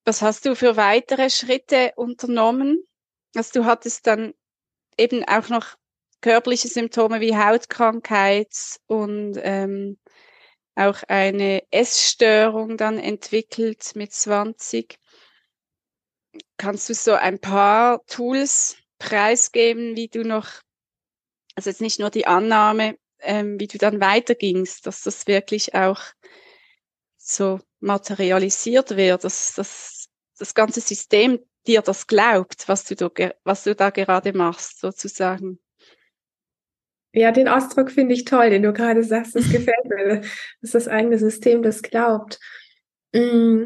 Was 0.05 0.22
hast 0.22 0.46
du 0.46 0.55
für 0.55 0.77
weitere 0.77 1.32
Schritte 1.32 1.94
unternommen? 1.96 2.85
Also 3.36 3.62
du 3.62 3.65
hattest 3.65 4.08
dann 4.08 4.34
eben 4.98 5.24
auch 5.25 5.50
noch 5.50 5.75
körperliche 6.22 6.68
Symptome 6.68 7.22
wie 7.22 7.38
Hautkrankheit 7.38 8.80
und 8.88 9.38
ähm, 9.42 9.98
auch 10.75 11.04
eine 11.08 11.63
Essstörung 11.72 12.77
dann 12.77 12.98
entwickelt 13.00 13.92
mit 13.96 14.13
20. 14.13 14.98
Kannst 16.58 16.89
du 16.89 16.94
so 16.94 17.13
ein 17.13 17.39
paar 17.39 18.06
Tools 18.08 18.77
preisgeben, 18.98 19.96
wie 19.96 20.08
du 20.08 20.24
noch, 20.24 20.48
also 21.56 21.70
jetzt 21.70 21.82
nicht 21.82 22.00
nur 22.00 22.10
die 22.10 22.27
Annahme, 22.27 22.98
ähm, 23.20 23.60
wie 23.60 23.68
du 23.68 23.77
dann 23.77 24.01
weitergingst, 24.01 24.86
dass 24.86 25.01
das 25.01 25.27
wirklich 25.27 25.75
auch 25.75 26.01
so 27.18 27.59
materialisiert 27.79 28.98
wird, 28.98 29.24
dass, 29.24 29.53
dass 29.53 30.07
das 30.38 30.53
ganze 30.53 30.81
System 30.81 31.40
dir 31.68 31.82
das 31.82 32.08
glaubt, 32.08 32.68
was 32.68 32.86
du, 32.86 32.96
da, 32.96 33.10
was 33.44 33.64
du 33.64 33.75
da 33.75 33.90
gerade 33.90 34.34
machst, 34.34 34.80
sozusagen. 34.80 35.60
Ja, 37.14 37.32
den 37.32 37.48
Ausdruck 37.48 37.92
finde 37.92 38.14
ich 38.14 38.25
toll, 38.25 38.50
den 38.50 38.64
du 38.64 38.74
gerade 38.74 39.04
sagst, 39.04 39.36
das 39.36 39.50
gefällt 39.51 39.86
mir, 39.86 40.22
dass 40.62 40.72
das 40.72 40.88
eigene 40.88 41.18
System 41.18 41.64
das 41.64 41.82
glaubt. 41.82 42.40
Mm. 43.14 43.66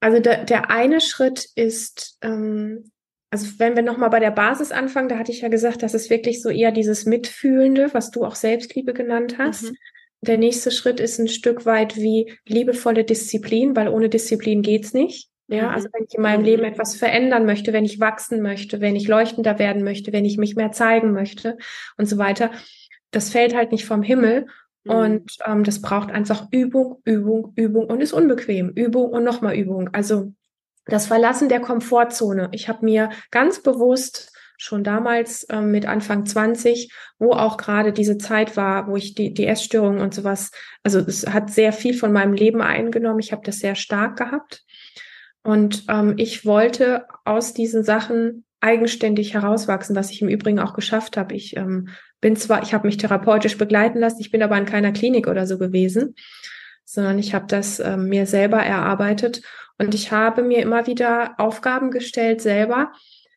Also 0.00 0.18
der, 0.18 0.44
der 0.44 0.68
eine 0.70 1.00
Schritt 1.00 1.46
ist, 1.54 2.18
ähm, 2.22 2.90
also 3.30 3.46
wenn 3.58 3.76
wir 3.76 3.82
nochmal 3.84 4.10
bei 4.10 4.18
der 4.18 4.32
Basis 4.32 4.72
anfangen, 4.72 5.08
da 5.08 5.16
hatte 5.16 5.30
ich 5.30 5.42
ja 5.42 5.48
gesagt, 5.48 5.84
das 5.84 5.94
ist 5.94 6.10
wirklich 6.10 6.42
so 6.42 6.50
eher 6.50 6.72
dieses 6.72 7.06
Mitfühlende, 7.06 7.94
was 7.94 8.10
du 8.10 8.24
auch 8.24 8.34
Selbstliebe 8.34 8.92
genannt 8.92 9.38
hast. 9.38 9.70
Mhm. 9.70 9.76
Der 10.22 10.38
nächste 10.38 10.70
Schritt 10.70 11.00
ist 11.00 11.18
ein 11.18 11.28
Stück 11.28 11.64
weit 11.64 11.96
wie 11.96 12.36
liebevolle 12.44 13.04
Disziplin, 13.04 13.74
weil 13.74 13.88
ohne 13.88 14.08
Disziplin 14.08 14.62
geht's 14.62 14.92
nicht. 14.92 15.31
Ja, 15.52 15.70
also 15.70 15.88
mhm. 15.88 15.92
wenn 15.92 16.06
ich 16.08 16.14
in 16.14 16.22
meinem 16.22 16.44
Leben 16.44 16.64
etwas 16.64 16.96
verändern 16.96 17.44
möchte, 17.44 17.72
wenn 17.72 17.84
ich 17.84 18.00
wachsen 18.00 18.40
möchte, 18.40 18.80
wenn 18.80 18.96
ich 18.96 19.06
leuchtender 19.06 19.58
werden 19.58 19.84
möchte, 19.84 20.12
wenn 20.12 20.24
ich 20.24 20.38
mich 20.38 20.56
mehr 20.56 20.72
zeigen 20.72 21.12
möchte 21.12 21.58
und 21.96 22.06
so 22.06 22.18
weiter, 22.18 22.50
das 23.10 23.30
fällt 23.30 23.54
halt 23.54 23.72
nicht 23.72 23.84
vom 23.84 24.02
Himmel. 24.02 24.46
Mhm. 24.84 24.90
Und 24.90 25.36
ähm, 25.46 25.64
das 25.64 25.82
braucht 25.82 26.10
einfach 26.10 26.48
Übung, 26.50 27.02
Übung, 27.04 27.52
Übung 27.56 27.86
und 27.86 28.00
ist 28.00 28.12
unbequem. 28.12 28.70
Übung 28.70 29.10
und 29.10 29.24
nochmal 29.24 29.54
Übung. 29.54 29.90
Also 29.92 30.32
das 30.86 31.06
Verlassen 31.06 31.48
der 31.48 31.60
Komfortzone. 31.60 32.48
Ich 32.52 32.68
habe 32.68 32.84
mir 32.84 33.10
ganz 33.30 33.62
bewusst 33.62 34.32
schon 34.56 34.84
damals 34.84 35.46
ähm, 35.50 35.70
mit 35.70 35.86
Anfang 35.86 36.24
20, 36.24 36.92
wo 37.18 37.32
auch 37.32 37.56
gerade 37.56 37.92
diese 37.92 38.16
Zeit 38.16 38.56
war, 38.56 38.86
wo 38.86 38.96
ich 38.96 39.14
die, 39.14 39.34
die 39.34 39.46
Essstörung 39.46 40.00
und 40.00 40.14
sowas, 40.14 40.50
also 40.84 41.00
es 41.00 41.26
hat 41.26 41.50
sehr 41.50 41.72
viel 41.72 41.94
von 41.94 42.12
meinem 42.12 42.32
Leben 42.32 42.62
eingenommen. 42.62 43.18
Ich 43.18 43.32
habe 43.32 43.42
das 43.44 43.58
sehr 43.58 43.74
stark 43.74 44.16
gehabt. 44.16 44.64
Und 45.42 45.84
ähm, 45.88 46.14
ich 46.18 46.46
wollte 46.46 47.06
aus 47.24 47.52
diesen 47.52 47.82
Sachen 47.84 48.44
eigenständig 48.60 49.34
herauswachsen, 49.34 49.96
was 49.96 50.10
ich 50.10 50.22
im 50.22 50.28
Übrigen 50.28 50.60
auch 50.60 50.74
geschafft 50.74 51.16
habe. 51.16 51.34
Ich 51.34 51.56
ähm, 51.56 51.88
bin 52.20 52.36
zwar, 52.36 52.62
ich 52.62 52.72
habe 52.72 52.86
mich 52.86 52.96
therapeutisch 52.96 53.58
begleiten 53.58 53.98
lassen, 53.98 54.20
ich 54.20 54.30
bin 54.30 54.42
aber 54.42 54.56
in 54.56 54.66
keiner 54.66 54.92
Klinik 54.92 55.26
oder 55.26 55.46
so 55.46 55.58
gewesen, 55.58 56.14
sondern 56.84 57.18
ich 57.18 57.34
habe 57.34 57.46
das 57.48 57.80
ähm, 57.80 58.08
mir 58.08 58.26
selber 58.26 58.62
erarbeitet 58.62 59.42
und 59.78 59.94
ich 59.94 60.12
habe 60.12 60.42
mir 60.42 60.60
immer 60.60 60.86
wieder 60.86 61.34
Aufgaben 61.38 61.90
gestellt, 61.90 62.40
selber 62.40 62.92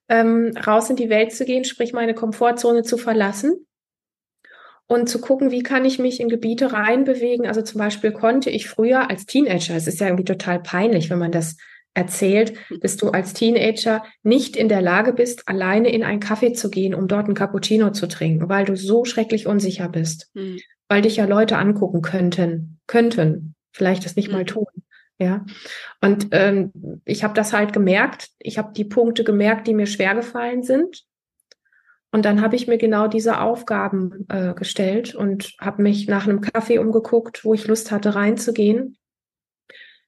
ähm, 0.10 0.52
raus 0.66 0.92
in 0.92 0.96
die 0.96 1.10
Welt 1.10 1.34
zu 1.34 1.44
gehen, 1.44 1.66
sprich 1.66 1.92
meine 1.92 2.14
Komfortzone 2.14 2.84
zu 2.84 2.98
verlassen 2.98 3.66
und 4.86 5.10
zu 5.10 5.20
gucken, 5.20 5.50
wie 5.50 5.64
kann 5.64 5.86
ich 5.86 5.98
mich 5.98 6.20
in 6.20 6.30
Gebiete 6.30 6.72
reinbewegen. 6.72 7.48
Also 7.48 7.64
zum 7.64 7.80
Beispiel 7.80 8.12
konnte 8.12 8.52
ich 8.52 8.70
früher 8.70 9.10
als 9.10 9.26
Teenager, 9.26 9.76
es 9.76 9.88
ist 9.88 10.00
ja 10.00 10.06
irgendwie 10.06 10.26
total 10.26 10.62
peinlich, 10.62 11.10
wenn 11.10 11.18
man 11.18 11.32
das 11.32 11.58
erzählt, 11.96 12.54
dass 12.82 12.98
du 12.98 13.10
als 13.10 13.34
Teenager 13.34 14.04
nicht 14.22 14.56
in 14.56 14.70
der 14.70 14.82
Lage 14.82 15.14
bist, 15.14 15.48
alleine 15.48 15.90
in 15.90 16.04
einen 16.04 16.20
Kaffee 16.20 16.54
zu 16.54 16.70
gehen, 16.70 16.94
um 16.94 17.08
dort 17.08 17.26
einen 17.26 17.36
Cappuccino 17.36 17.92
zu 17.92 18.08
trinken, 18.08 18.50
weil 18.50 18.66
du 18.66 18.76
so 18.76 19.06
schrecklich 19.06 19.48
unsicher 19.48 19.90
bist, 19.90 20.30
mhm. 20.36 20.60
weil 20.90 21.02
dich 21.02 21.16
ja 21.16 21.26
Leute 21.26 21.58
angucken 21.58 22.02
könnten, 22.02 22.80
könnten, 22.86 23.56
vielleicht 23.72 24.06
das 24.06 24.16
nicht 24.16 24.28
mhm. 24.28 24.34
mal 24.34 24.46
tun. 24.46 24.68
Ja, 25.18 25.46
und 26.02 26.28
ähm, 26.32 26.74
ich 27.06 27.24
habe 27.24 27.34
das 27.34 27.54
halt 27.54 27.72
gemerkt. 27.72 28.32
Ich 28.38 28.58
habe 28.58 28.74
die 28.74 28.84
Punkte 28.84 29.24
gemerkt, 29.24 29.66
die 29.66 29.74
mir 29.74 29.88
schwer 29.88 30.14
gefallen 30.14 30.62
sind. 30.62 31.06
Und 32.12 32.26
dann 32.26 32.42
habe 32.42 32.58
ich 32.58 32.68
mir 32.68 32.78
genau 32.78 33.08
diese 33.08 33.40
Aufgaben 33.40 34.26
äh, 34.28 34.54
gestellt 34.54 35.16
und 35.16 35.54
habe 35.62 35.82
mich 35.82 36.10
nach 36.10 36.28
einem 36.28 36.42
Kaffee 36.42 36.80
umgeguckt, 36.80 37.46
wo 37.46 37.54
ich 37.54 37.66
Lust 37.66 37.92
hatte 37.92 38.14
reinzugehen 38.14 38.98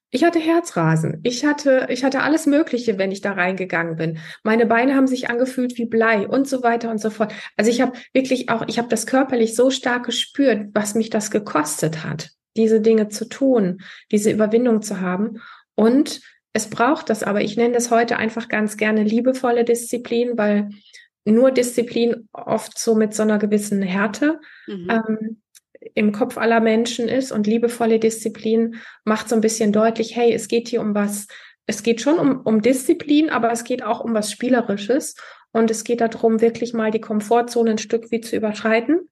ich 0.09 0.23
hatte 0.23 0.39
Herzrasen. 0.39 1.19
Ich 1.23 1.45
hatte, 1.45 1.87
ich 1.89 2.03
hatte 2.03 2.21
alles 2.21 2.45
Mögliche, 2.45 2.97
wenn 2.97 3.11
ich 3.11 3.21
da 3.21 3.33
reingegangen 3.33 3.97
bin. 3.97 4.19
Meine 4.43 4.65
Beine 4.65 4.95
haben 4.95 5.07
sich 5.07 5.29
angefühlt 5.29 5.77
wie 5.77 5.85
Blei 5.85 6.27
und 6.27 6.47
so 6.47 6.63
weiter 6.63 6.89
und 6.89 7.01
so 7.01 7.09
fort. 7.09 7.33
Also 7.57 7.69
ich 7.69 7.81
habe 7.81 7.97
wirklich 8.13 8.49
auch, 8.49 8.65
ich 8.67 8.77
habe 8.77 8.87
das 8.87 9.05
körperlich 9.05 9.55
so 9.55 9.69
stark 9.69 10.05
gespürt, 10.05 10.69
was 10.73 10.95
mich 10.95 11.09
das 11.09 11.29
gekostet 11.29 12.05
hat, 12.05 12.29
diese 12.55 12.79
Dinge 12.79 13.09
zu 13.09 13.27
tun, 13.27 13.81
diese 14.11 14.31
Überwindung 14.31 14.81
zu 14.81 15.01
haben. 15.01 15.41
Und 15.75 16.21
es 16.53 16.69
braucht 16.69 17.09
das, 17.09 17.23
aber 17.23 17.41
ich 17.41 17.57
nenne 17.57 17.73
das 17.73 17.91
heute 17.91 18.17
einfach 18.17 18.47
ganz 18.47 18.77
gerne 18.77 19.03
liebevolle 19.03 19.65
Disziplin, 19.65 20.37
weil 20.37 20.69
nur 21.25 21.51
Disziplin 21.51 22.29
oft 22.31 22.79
so 22.79 22.95
mit 22.95 23.13
so 23.13 23.23
einer 23.23 23.37
gewissen 23.37 23.81
Härte 23.81 24.39
mhm. 24.67 24.87
ähm, 24.89 25.41
im 25.95 26.11
Kopf 26.11 26.37
aller 26.37 26.59
Menschen 26.59 27.07
ist 27.07 27.31
und 27.31 27.47
liebevolle 27.47 27.99
Disziplin 27.99 28.75
macht 29.03 29.29
so 29.29 29.35
ein 29.35 29.41
bisschen 29.41 29.71
deutlich, 29.71 30.15
hey, 30.15 30.33
es 30.33 30.47
geht 30.47 30.67
hier 30.67 30.81
um 30.81 30.95
was, 30.95 31.27
es 31.65 31.83
geht 31.83 32.01
schon 32.01 32.19
um, 32.19 32.41
um 32.41 32.61
Disziplin, 32.61 33.29
aber 33.29 33.51
es 33.51 33.63
geht 33.63 33.83
auch 33.83 33.99
um 33.99 34.13
was 34.13 34.31
Spielerisches 34.31 35.15
und 35.51 35.71
es 35.71 35.83
geht 35.83 36.01
darum, 36.01 36.41
wirklich 36.41 36.73
mal 36.73 36.91
die 36.91 37.01
Komfortzone 37.01 37.71
ein 37.71 37.77
Stück 37.77 38.11
wie 38.11 38.21
zu 38.21 38.35
überschreiten 38.35 39.09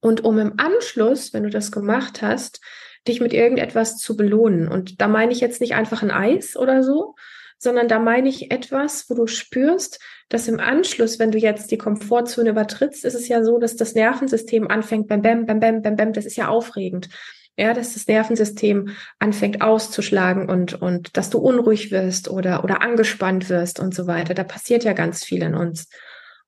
und 0.00 0.24
um 0.24 0.38
im 0.38 0.54
Anschluss, 0.58 1.32
wenn 1.32 1.44
du 1.44 1.50
das 1.50 1.70
gemacht 1.70 2.22
hast, 2.22 2.60
dich 3.06 3.20
mit 3.20 3.32
irgendetwas 3.32 3.96
zu 3.98 4.16
belohnen. 4.16 4.68
Und 4.68 5.00
da 5.00 5.08
meine 5.08 5.32
ich 5.32 5.40
jetzt 5.40 5.60
nicht 5.60 5.74
einfach 5.74 6.02
ein 6.02 6.10
Eis 6.10 6.56
oder 6.56 6.82
so, 6.82 7.14
sondern 7.62 7.86
da 7.86 8.00
meine 8.00 8.28
ich 8.28 8.50
etwas, 8.50 9.08
wo 9.08 9.14
du 9.14 9.28
spürst, 9.28 10.00
dass 10.28 10.48
im 10.48 10.58
Anschluss, 10.58 11.20
wenn 11.20 11.30
du 11.30 11.38
jetzt 11.38 11.70
die 11.70 11.78
Komfortzone 11.78 12.50
übertrittst, 12.50 13.04
ist 13.04 13.14
es 13.14 13.28
ja 13.28 13.44
so, 13.44 13.58
dass 13.58 13.76
das 13.76 13.94
Nervensystem 13.94 14.68
anfängt, 14.68 15.06
bam, 15.06 15.22
bam, 15.22 15.46
bam, 15.46 15.60
bam, 15.60 15.80
bam, 15.80 15.94
bam, 15.94 16.12
das 16.12 16.26
ist 16.26 16.36
ja 16.36 16.48
aufregend. 16.48 17.08
Ja, 17.56 17.72
dass 17.72 17.94
das 17.94 18.08
Nervensystem 18.08 18.88
anfängt 19.20 19.60
auszuschlagen 19.60 20.48
und, 20.48 20.80
und 20.80 21.16
dass 21.16 21.30
du 21.30 21.38
unruhig 21.38 21.92
wirst 21.92 22.28
oder, 22.28 22.64
oder 22.64 22.82
angespannt 22.82 23.48
wirst 23.48 23.78
und 23.78 23.94
so 23.94 24.08
weiter. 24.08 24.34
Da 24.34 24.42
passiert 24.42 24.82
ja 24.82 24.92
ganz 24.92 25.22
viel 25.22 25.42
in 25.42 25.54
uns. 25.54 25.88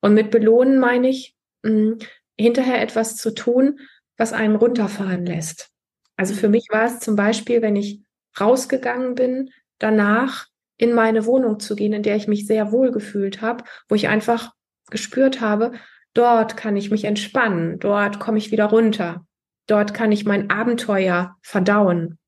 Und 0.00 0.14
mit 0.14 0.32
belohnen 0.32 0.80
meine 0.80 1.08
ich, 1.08 1.36
mh, 1.62 1.70
hm, 1.70 1.98
hinterher 2.36 2.82
etwas 2.82 3.16
zu 3.16 3.32
tun, 3.32 3.78
was 4.16 4.32
einen 4.32 4.56
runterfahren 4.56 5.24
lässt. 5.24 5.70
Also 6.16 6.34
für 6.34 6.48
mich 6.48 6.66
war 6.70 6.86
es 6.86 6.98
zum 6.98 7.14
Beispiel, 7.14 7.62
wenn 7.62 7.76
ich 7.76 8.00
rausgegangen 8.40 9.14
bin, 9.14 9.50
danach 9.78 10.46
in 10.84 10.92
meine 10.92 11.26
Wohnung 11.26 11.58
zu 11.58 11.74
gehen, 11.74 11.92
in 11.92 12.02
der 12.02 12.16
ich 12.16 12.28
mich 12.28 12.46
sehr 12.46 12.70
wohl 12.70 12.92
gefühlt 12.92 13.40
habe, 13.40 13.64
wo 13.88 13.94
ich 13.94 14.08
einfach 14.08 14.52
gespürt 14.90 15.40
habe, 15.40 15.72
dort 16.12 16.56
kann 16.56 16.76
ich 16.76 16.90
mich 16.90 17.04
entspannen, 17.04 17.78
dort 17.78 18.20
komme 18.20 18.38
ich 18.38 18.52
wieder 18.52 18.66
runter, 18.66 19.26
dort 19.66 19.94
kann 19.94 20.12
ich 20.12 20.24
mein 20.24 20.50
Abenteuer 20.50 21.36
verdauen, 21.42 22.18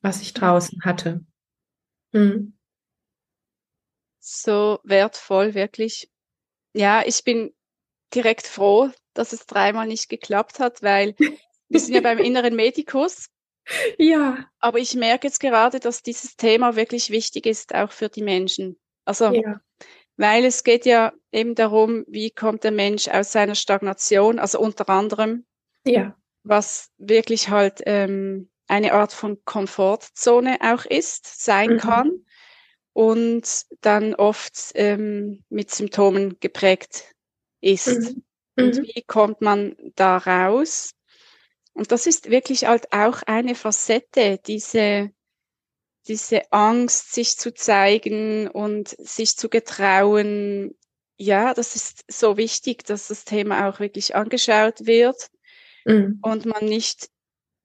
was 0.00 0.22
ich 0.22 0.32
draußen 0.32 0.82
hatte. 0.84 1.24
Hm. 2.12 2.56
So 4.20 4.78
wertvoll, 4.84 5.54
wirklich. 5.54 6.08
Ja, 6.72 7.02
ich 7.04 7.24
bin 7.24 7.52
direkt 8.14 8.46
froh, 8.46 8.90
dass 9.12 9.32
es 9.32 9.46
dreimal 9.46 9.86
nicht 9.86 10.08
geklappt 10.08 10.60
hat, 10.60 10.82
weil 10.82 11.14
wir 11.68 11.80
sind 11.80 11.94
ja 11.94 12.00
beim 12.00 12.18
inneren 12.20 12.54
Medikus 12.54 13.28
ja. 13.98 14.44
Aber 14.58 14.78
ich 14.78 14.94
merke 14.94 15.26
jetzt 15.26 15.40
gerade, 15.40 15.80
dass 15.80 16.02
dieses 16.02 16.36
Thema 16.36 16.76
wirklich 16.76 17.10
wichtig 17.10 17.46
ist, 17.46 17.74
auch 17.74 17.92
für 17.92 18.08
die 18.08 18.22
Menschen. 18.22 18.78
Also, 19.04 19.32
ja. 19.32 19.60
weil 20.16 20.44
es 20.44 20.64
geht 20.64 20.86
ja 20.86 21.12
eben 21.32 21.54
darum, 21.54 22.04
wie 22.06 22.30
kommt 22.30 22.64
der 22.64 22.72
Mensch 22.72 23.08
aus 23.08 23.32
seiner 23.32 23.54
Stagnation, 23.54 24.38
also 24.38 24.58
unter 24.58 24.88
anderem, 24.88 25.46
ja. 25.84 26.16
was 26.42 26.90
wirklich 26.98 27.48
halt 27.48 27.82
ähm, 27.86 28.50
eine 28.66 28.92
Art 28.92 29.12
von 29.12 29.44
Komfortzone 29.44 30.58
auch 30.60 30.84
ist, 30.86 31.44
sein 31.44 31.74
mhm. 31.74 31.78
kann 31.78 32.10
und 32.92 33.64
dann 33.80 34.14
oft 34.14 34.72
ähm, 34.74 35.44
mit 35.50 35.70
Symptomen 35.70 36.38
geprägt 36.40 37.14
ist. 37.60 38.14
Mhm. 38.14 38.24
Und 38.56 38.76
mhm. 38.76 38.82
wie 38.84 39.02
kommt 39.02 39.40
man 39.40 39.76
da 39.96 40.16
raus? 40.16 40.93
Und 41.74 41.90
das 41.90 42.06
ist 42.06 42.30
wirklich 42.30 42.66
halt 42.66 42.92
auch 42.92 43.22
eine 43.26 43.56
Facette, 43.56 44.38
diese, 44.46 45.10
diese 46.06 46.52
Angst, 46.52 47.12
sich 47.12 47.36
zu 47.36 47.52
zeigen 47.52 48.48
und 48.48 48.88
sich 48.88 49.36
zu 49.36 49.48
getrauen. 49.48 50.76
Ja, 51.16 51.52
das 51.52 51.74
ist 51.74 52.04
so 52.08 52.36
wichtig, 52.36 52.84
dass 52.84 53.08
das 53.08 53.24
Thema 53.24 53.68
auch 53.68 53.80
wirklich 53.80 54.14
angeschaut 54.14 54.86
wird 54.86 55.30
mhm. 55.84 56.20
und 56.22 56.46
man 56.46 56.64
nicht 56.64 57.10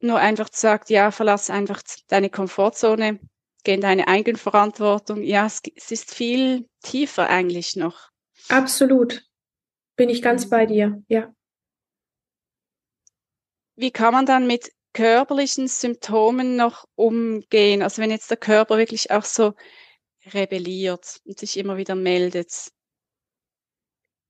nur 0.01 0.17
einfach 0.17 0.49
sagt, 0.51 0.89
ja, 0.89 1.11
verlass 1.11 1.49
einfach 1.49 1.81
deine 2.07 2.29
Komfortzone, 2.29 3.19
geh 3.63 3.75
in 3.75 3.81
deine 3.81 4.07
Eigenverantwortung. 4.07 5.21
Ja, 5.21 5.45
es, 5.45 5.61
es 5.75 5.91
ist 5.91 6.13
viel 6.13 6.67
tiefer 6.81 7.29
eigentlich 7.29 7.75
noch. 7.75 8.09
Absolut. 8.47 9.23
Bin 9.95 10.09
ich 10.09 10.23
ganz 10.23 10.45
mhm. 10.45 10.49
bei 10.49 10.65
dir, 10.65 11.03
ja 11.09 11.31
wie 13.79 13.91
kann 13.91 14.13
man 14.13 14.25
dann 14.25 14.45
mit 14.45 14.71
körperlichen 14.93 15.67
Symptomen 15.67 16.55
noch 16.55 16.85
umgehen? 16.95 17.81
Also 17.81 18.01
wenn 18.01 18.11
jetzt 18.11 18.29
der 18.29 18.37
Körper 18.37 18.77
wirklich 18.77 19.11
auch 19.11 19.23
so 19.23 19.53
rebelliert 20.33 21.21
und 21.25 21.39
sich 21.39 21.57
immer 21.57 21.77
wieder 21.77 21.95
meldet. 21.95 22.71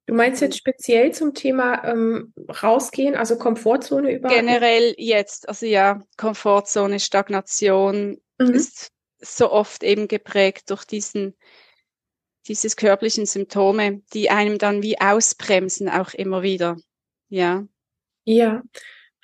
Du 0.05 0.13
meinst 0.15 0.41
jetzt 0.41 0.57
speziell 0.57 1.13
zum 1.13 1.33
Thema 1.33 1.83
ähm, 1.83 2.33
rausgehen, 2.63 3.15
also 3.15 3.37
Komfortzone 3.37 4.11
über? 4.11 4.29
Generell 4.29 4.95
jetzt, 4.97 5.47
also 5.47 5.65
ja, 5.65 6.01
Komfortzone, 6.17 6.99
Stagnation 6.99 8.19
mhm. 8.39 8.53
ist 8.53 8.91
so 9.19 9.51
oft 9.51 9.83
eben 9.83 10.07
geprägt 10.07 10.71
durch 10.71 10.85
diesen, 10.85 11.35
dieses 12.47 12.75
körperlichen 12.75 13.25
Symptome, 13.25 14.01
die 14.13 14.31
einem 14.31 14.57
dann 14.57 14.81
wie 14.81 14.99
ausbremsen 14.99 15.89
auch 15.89 16.13
immer 16.13 16.41
wieder. 16.41 16.77
Ja. 17.27 17.67
Ja, 18.23 18.63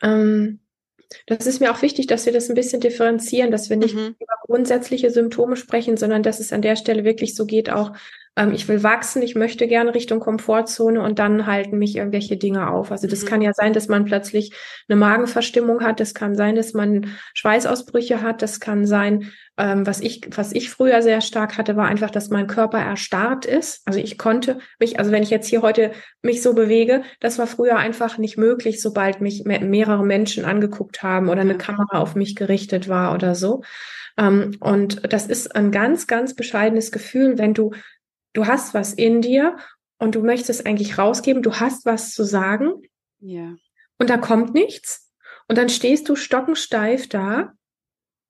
ähm, 0.01 0.59
das 1.27 1.45
ist 1.45 1.59
mir 1.59 1.71
auch 1.71 1.81
wichtig, 1.81 2.07
dass 2.07 2.25
wir 2.25 2.33
das 2.33 2.49
ein 2.49 2.55
bisschen 2.55 2.81
differenzieren, 2.81 3.51
dass 3.51 3.69
wir 3.69 3.77
nicht 3.77 3.95
mhm. 3.95 4.15
über 4.19 4.33
grundsätzliche 4.45 5.11
Symptome 5.11 5.55
sprechen, 5.55 5.97
sondern 5.97 6.23
dass 6.23 6.39
es 6.39 6.51
an 6.51 6.61
der 6.61 6.75
Stelle 6.75 7.03
wirklich 7.03 7.35
so 7.35 7.45
geht, 7.45 7.69
auch 7.69 7.91
ähm, 8.35 8.51
ich 8.53 8.67
will 8.67 8.83
wachsen, 8.83 9.21
ich 9.21 9.35
möchte 9.35 9.67
gerne 9.67 9.93
Richtung 9.95 10.19
Komfortzone 10.19 11.01
und 11.01 11.19
dann 11.19 11.45
halten 11.45 11.77
mich 11.77 11.95
irgendwelche 11.95 12.37
Dinge 12.37 12.69
auf. 12.69 12.91
Also 12.91 13.07
das 13.07 13.23
mhm. 13.23 13.27
kann 13.27 13.41
ja 13.41 13.53
sein, 13.53 13.73
dass 13.73 13.87
man 13.87 14.05
plötzlich 14.05 14.53
eine 14.87 14.97
Magenverstimmung 14.97 15.81
hat, 15.81 15.99
das 15.99 16.13
kann 16.13 16.35
sein, 16.35 16.55
dass 16.55 16.73
man 16.73 17.07
Schweißausbrüche 17.33 18.21
hat, 18.21 18.41
das 18.41 18.59
kann 18.59 18.85
sein, 18.85 19.31
ähm, 19.57 19.87
was 19.87 20.01
ich, 20.01 20.27
was 20.35 20.51
ich 20.51 20.69
früher 20.69 21.01
sehr 21.01 21.21
stark 21.21 21.57
hatte, 21.57 21.77
war 21.77 21.87
einfach, 21.87 22.11
dass 22.11 22.29
mein 22.29 22.47
Körper 22.47 22.79
erstarrt 22.79 23.45
ist. 23.45 23.81
Also 23.85 23.99
ich 23.99 24.17
konnte 24.17 24.59
mich, 24.79 24.99
also 24.99 25.11
wenn 25.11 25.23
ich 25.23 25.29
jetzt 25.29 25.47
hier 25.47 25.61
heute 25.61 25.91
mich 26.21 26.41
so 26.41 26.53
bewege, 26.53 27.03
das 27.21 27.39
war 27.39 27.47
früher 27.47 27.77
einfach 27.77 28.17
nicht 28.17 28.37
möglich, 28.37 28.81
sobald 28.81 29.21
mich 29.21 29.45
mehrere 29.45 30.03
Menschen 30.03 30.43
angeguckt 30.43 31.03
haben 31.03 31.29
oder 31.29 31.41
eine 31.41 31.57
Kamera 31.57 31.99
auf 31.99 32.15
mich 32.15 32.35
gerichtet 32.35 32.89
war 32.89 33.13
oder 33.13 33.33
so. 33.33 33.61
Ähm, 34.17 34.57
und 34.59 35.13
das 35.13 35.27
ist 35.27 35.55
ein 35.55 35.71
ganz, 35.71 36.07
ganz 36.07 36.35
bescheidenes 36.35 36.91
Gefühl, 36.91 37.37
wenn 37.37 37.53
du 37.53 37.71
du 38.35 38.45
hast 38.45 38.73
was 38.73 38.93
in 38.93 39.21
dir 39.21 39.57
und 39.97 40.13
du 40.13 40.21
möchtest 40.21 40.65
eigentlich 40.65 40.97
rausgeben, 40.97 41.41
du 41.41 41.55
hast 41.55 41.85
was 41.85 42.13
zu 42.13 42.23
sagen. 42.23 42.83
Ja. 43.19 43.55
Und 43.97 44.09
da 44.09 44.17
kommt 44.17 44.53
nichts. 44.53 45.11
Und 45.47 45.57
dann 45.57 45.69
stehst 45.69 46.09
du 46.09 46.15
stockensteif 46.15 47.07
da 47.09 47.53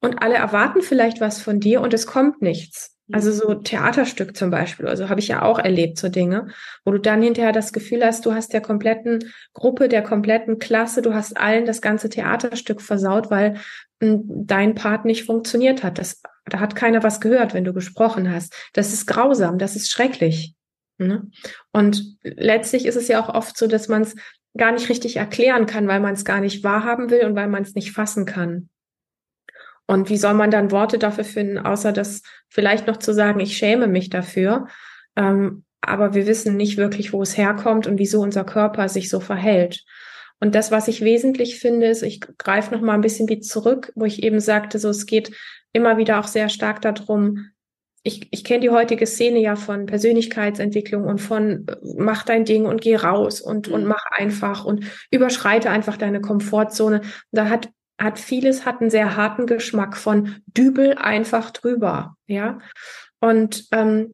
und 0.02 0.22
alle 0.22 0.36
erwarten 0.36 0.82
vielleicht 0.82 1.20
was 1.20 1.42
von 1.42 1.60
dir 1.60 1.82
und 1.82 1.94
es 1.94 2.08
kommt 2.08 2.42
nichts. 2.42 2.95
Also 3.12 3.32
so 3.32 3.54
Theaterstück 3.54 4.36
zum 4.36 4.50
Beispiel, 4.50 4.88
also 4.88 5.10
habe 5.10 5.20
ich 5.20 5.28
ja 5.28 5.44
auch 5.44 5.60
erlebt, 5.60 6.00
so 6.00 6.10
Dinge, 6.10 6.48
wo 6.84 6.92
du 6.92 6.98
dann 6.98 7.22
hinterher 7.22 7.52
das 7.52 7.72
Gefühl 7.72 8.04
hast, 8.04 8.26
du 8.26 8.34
hast 8.34 8.52
der 8.52 8.62
kompletten 8.62 9.32
Gruppe, 9.54 9.90
der 9.90 10.02
kompletten 10.02 10.58
Klasse, 10.58 11.04
du 11.04 11.14
hast 11.14 11.38
allen 11.38 11.66
das 11.66 11.82
ganze 11.82 12.10
Theaterstück 12.10 12.82
versaut, 12.82 13.30
weil 13.30 13.60
hm, 14.02 14.24
dein 14.26 14.74
Part 14.74 15.06
nicht 15.06 15.26
funktioniert 15.26 15.84
hat. 15.84 16.00
Das, 16.00 16.22
da 16.46 16.60
hat 16.60 16.76
keiner 16.76 17.04
was 17.04 17.22
gehört, 17.22 17.54
wenn 17.54 17.64
du 17.64 17.74
gesprochen 17.74 18.32
hast. 18.32 18.56
Das 18.74 18.92
ist 18.92 19.06
grausam, 19.06 19.60
das 19.60 19.76
ist 19.76 19.92
schrecklich. 19.92 20.56
Ne? 20.98 21.30
Und 21.72 22.18
letztlich 22.24 22.88
ist 22.88 22.96
es 22.96 23.08
ja 23.08 23.22
auch 23.22 23.30
oft 23.30 23.56
so, 23.56 23.68
dass 23.68 23.88
man 23.88 24.02
es 24.02 24.16
gar 24.58 24.72
nicht 24.72 24.90
richtig 24.90 25.18
erklären 25.18 25.68
kann, 25.68 25.88
weil 25.88 26.00
man 26.00 26.14
es 26.14 26.26
gar 26.26 26.40
nicht 26.40 26.64
wahrhaben 26.64 27.12
will 27.12 27.26
und 27.26 27.36
weil 27.36 27.50
man 27.50 27.64
es 27.64 27.76
nicht 27.76 27.92
fassen 27.92 28.26
kann. 28.26 28.70
Und 29.88 30.10
wie 30.10 30.18
soll 30.18 30.34
man 30.34 30.52
dann 30.52 30.72
Worte 30.72 30.98
dafür 30.98 31.24
finden, 31.24 31.60
außer 31.60 31.92
das 31.92 32.24
vielleicht 32.50 32.88
noch 32.88 32.98
zu 32.98 33.14
sagen, 33.14 33.40
ich 33.40 33.58
schäme 33.58 33.88
mich 33.88 34.10
dafür. 34.10 34.68
Ähm, 35.16 35.64
aber 35.82 36.16
wir 36.16 36.26
wissen 36.26 36.58
nicht 36.58 36.78
wirklich, 36.78 37.14
wo 37.14 37.22
es 37.22 37.38
herkommt 37.38 37.86
und 37.86 38.00
wieso 38.00 38.22
unser 38.22 38.44
Körper 38.44 38.90
sich 38.90 39.10
so 39.10 39.20
verhält. 39.20 39.84
Und 40.40 40.56
das, 40.56 40.72
was 40.72 40.88
ich 40.88 41.02
wesentlich 41.02 41.60
finde, 41.60 41.88
ist, 41.88 42.02
ich 42.02 42.20
greife 42.38 42.74
noch 42.74 42.82
mal 42.82 42.94
ein 42.94 43.02
bisschen 43.02 43.30
wie 43.30 43.40
zurück, 43.40 43.92
wo 43.96 44.06
ich 44.06 44.24
eben 44.24 44.40
sagte, 44.40 44.80
so 44.80 44.90
es 44.90 45.06
geht 45.06 45.32
immer 45.72 45.98
wieder 45.98 46.20
auch 46.20 46.28
sehr 46.28 46.50
stark 46.50 46.82
darum, 46.82 47.52
ich, 48.06 48.28
ich 48.32 48.44
kenne 48.44 48.60
die 48.60 48.70
heutige 48.70 49.08
Szene 49.08 49.40
ja 49.40 49.56
von 49.56 49.88
Persönlichkeitsentwicklung 49.88 51.06
und 51.06 51.20
von 51.20 51.68
äh, 51.68 51.76
mach 51.98 52.24
dein 52.24 52.46
Ding 52.46 52.66
und 52.66 52.80
geh 52.82 52.96
raus 52.96 53.42
und, 53.42 53.68
und 53.68 53.82
mhm. 53.82 53.90
mach 53.90 54.06
einfach 54.12 54.64
und 54.64 54.86
überschreite 55.10 55.72
einfach 55.72 55.98
deine 55.98 56.22
Komfortzone. 56.22 57.02
Und 57.02 57.06
da 57.32 57.50
hat 57.50 57.70
hat 57.98 58.20
vieles 58.20 58.66
hat 58.66 58.82
einen 58.82 58.90
sehr 58.90 59.16
harten 59.16 59.48
Geschmack 59.48 59.96
von 59.98 60.36
Dübel 60.48 60.96
einfach 60.96 61.52
drüber, 61.52 62.16
ja. 62.28 62.60
Und 63.20 63.66
ähm, 63.72 64.12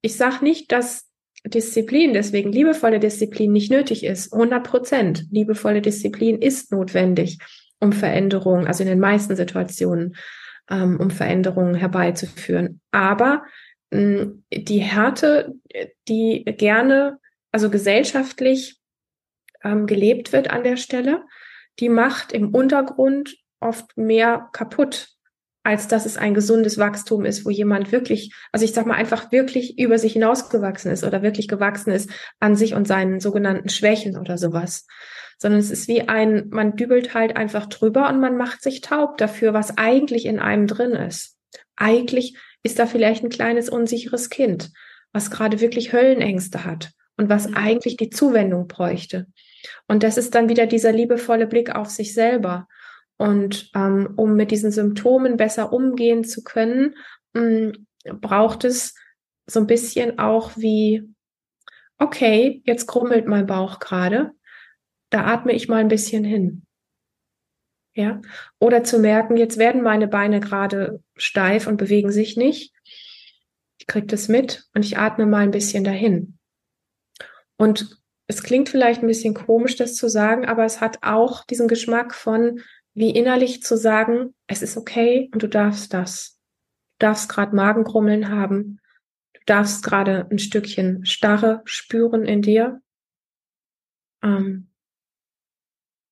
ich 0.00 0.16
sage 0.16 0.44
nicht, 0.44 0.72
dass 0.72 1.08
Disziplin, 1.44 2.12
deswegen 2.12 2.52
liebevolle 2.52 3.00
Disziplin 3.00 3.52
nicht 3.52 3.70
nötig 3.70 4.04
ist. 4.04 4.32
100 4.32 4.64
Prozent 4.64 5.26
liebevolle 5.30 5.82
Disziplin 5.82 6.40
ist 6.40 6.70
notwendig, 6.72 7.38
um 7.80 7.92
Veränderungen, 7.92 8.66
also 8.66 8.82
in 8.82 8.88
den 8.88 9.00
meisten 9.00 9.34
Situationen, 9.36 10.16
ähm, 10.70 10.98
um 11.00 11.10
Veränderungen 11.10 11.74
herbeizuführen. 11.74 12.80
Aber 12.92 13.44
mh, 13.90 14.32
die 14.52 14.78
Härte, 14.78 15.54
die 16.08 16.44
gerne, 16.44 17.18
also 17.50 17.70
gesellschaftlich 17.70 18.78
ähm, 19.64 19.86
gelebt 19.86 20.32
wird 20.32 20.50
an 20.50 20.64
der 20.64 20.76
Stelle, 20.76 21.24
die 21.80 21.88
macht 21.88 22.32
im 22.32 22.54
Untergrund 22.54 23.36
oft 23.60 23.96
mehr 23.96 24.48
kaputt, 24.52 25.08
als 25.64 25.86
dass 25.86 26.06
es 26.06 26.16
ein 26.16 26.34
gesundes 26.34 26.78
Wachstum 26.78 27.24
ist, 27.24 27.44
wo 27.44 27.50
jemand 27.50 27.92
wirklich, 27.92 28.34
also 28.50 28.64
ich 28.64 28.72
sag 28.72 28.86
mal 28.86 28.96
einfach 28.96 29.30
wirklich 29.30 29.78
über 29.78 29.98
sich 29.98 30.14
hinausgewachsen 30.14 30.90
ist 30.90 31.04
oder 31.04 31.22
wirklich 31.22 31.46
gewachsen 31.46 31.92
ist 31.92 32.10
an 32.40 32.56
sich 32.56 32.74
und 32.74 32.88
seinen 32.88 33.20
sogenannten 33.20 33.68
Schwächen 33.68 34.18
oder 34.18 34.38
sowas. 34.38 34.86
Sondern 35.38 35.60
es 35.60 35.70
ist 35.70 35.88
wie 35.88 36.08
ein, 36.08 36.48
man 36.50 36.76
dübelt 36.76 37.14
halt 37.14 37.36
einfach 37.36 37.66
drüber 37.66 38.08
und 38.08 38.20
man 38.20 38.36
macht 38.36 38.62
sich 38.62 38.80
taub 38.80 39.18
dafür, 39.18 39.54
was 39.54 39.78
eigentlich 39.78 40.26
in 40.26 40.40
einem 40.40 40.66
drin 40.66 40.92
ist. 40.92 41.36
Eigentlich 41.76 42.36
ist 42.64 42.78
da 42.78 42.86
vielleicht 42.86 43.22
ein 43.24 43.30
kleines 43.30 43.68
unsicheres 43.68 44.30
Kind, 44.30 44.70
was 45.12 45.30
gerade 45.30 45.60
wirklich 45.60 45.92
Höllenängste 45.92 46.64
hat 46.64 46.92
und 47.16 47.28
was 47.28 47.48
mhm. 47.48 47.56
eigentlich 47.56 47.96
die 47.96 48.10
Zuwendung 48.10 48.66
bräuchte. 48.66 49.26
Und 49.86 50.02
das 50.02 50.16
ist 50.16 50.34
dann 50.34 50.48
wieder 50.48 50.66
dieser 50.66 50.92
liebevolle 50.92 51.46
Blick 51.46 51.74
auf 51.74 51.88
sich 51.90 52.14
selber. 52.14 52.68
Und 53.16 53.70
ähm, 53.74 54.14
um 54.16 54.34
mit 54.34 54.50
diesen 54.50 54.72
Symptomen 54.72 55.36
besser 55.36 55.72
umgehen 55.72 56.24
zu 56.24 56.42
können, 56.42 56.96
mh, 57.34 57.42
mm, 57.42 57.72
braucht 58.20 58.64
es 58.64 58.94
so 59.46 59.60
ein 59.60 59.66
bisschen 59.66 60.18
auch 60.18 60.52
wie, 60.56 61.08
okay, 61.98 62.62
jetzt 62.64 62.86
krummelt 62.86 63.26
mein 63.26 63.46
Bauch 63.46 63.78
gerade, 63.78 64.32
da 65.10 65.24
atme 65.24 65.52
ich 65.52 65.68
mal 65.68 65.80
ein 65.80 65.88
bisschen 65.88 66.24
hin. 66.24 66.66
Ja, 67.94 68.22
oder 68.58 68.84
zu 68.84 68.98
merken, 68.98 69.36
jetzt 69.36 69.58
werden 69.58 69.82
meine 69.82 70.08
Beine 70.08 70.40
gerade 70.40 71.02
steif 71.14 71.66
und 71.66 71.76
bewegen 71.76 72.10
sich 72.10 72.38
nicht. 72.38 72.74
Ich 73.78 73.86
kriege 73.86 74.06
das 74.06 74.28
mit 74.28 74.64
und 74.74 74.84
ich 74.84 74.96
atme 74.96 75.26
mal 75.26 75.42
ein 75.42 75.50
bisschen 75.50 75.84
dahin. 75.84 76.38
Und 77.56 78.01
es 78.32 78.42
klingt 78.42 78.70
vielleicht 78.70 79.02
ein 79.02 79.06
bisschen 79.06 79.34
komisch, 79.34 79.76
das 79.76 79.94
zu 79.94 80.08
sagen, 80.08 80.46
aber 80.46 80.64
es 80.64 80.80
hat 80.80 80.98
auch 81.02 81.44
diesen 81.44 81.68
Geschmack 81.68 82.14
von, 82.14 82.60
wie 82.94 83.10
innerlich 83.10 83.62
zu 83.62 83.76
sagen, 83.76 84.34
es 84.46 84.62
ist 84.62 84.76
okay 84.76 85.28
und 85.32 85.42
du 85.42 85.48
darfst 85.48 85.92
das. 85.92 86.38
Du 86.98 87.06
darfst 87.06 87.28
gerade 87.28 87.54
Magenkrummeln 87.54 88.30
haben. 88.30 88.80
Du 89.34 89.40
darfst 89.44 89.82
gerade 89.84 90.26
ein 90.30 90.38
Stückchen 90.38 91.04
Starre 91.04 91.60
spüren 91.64 92.24
in 92.24 92.40
dir. 92.40 92.80
Ähm, 94.22 94.70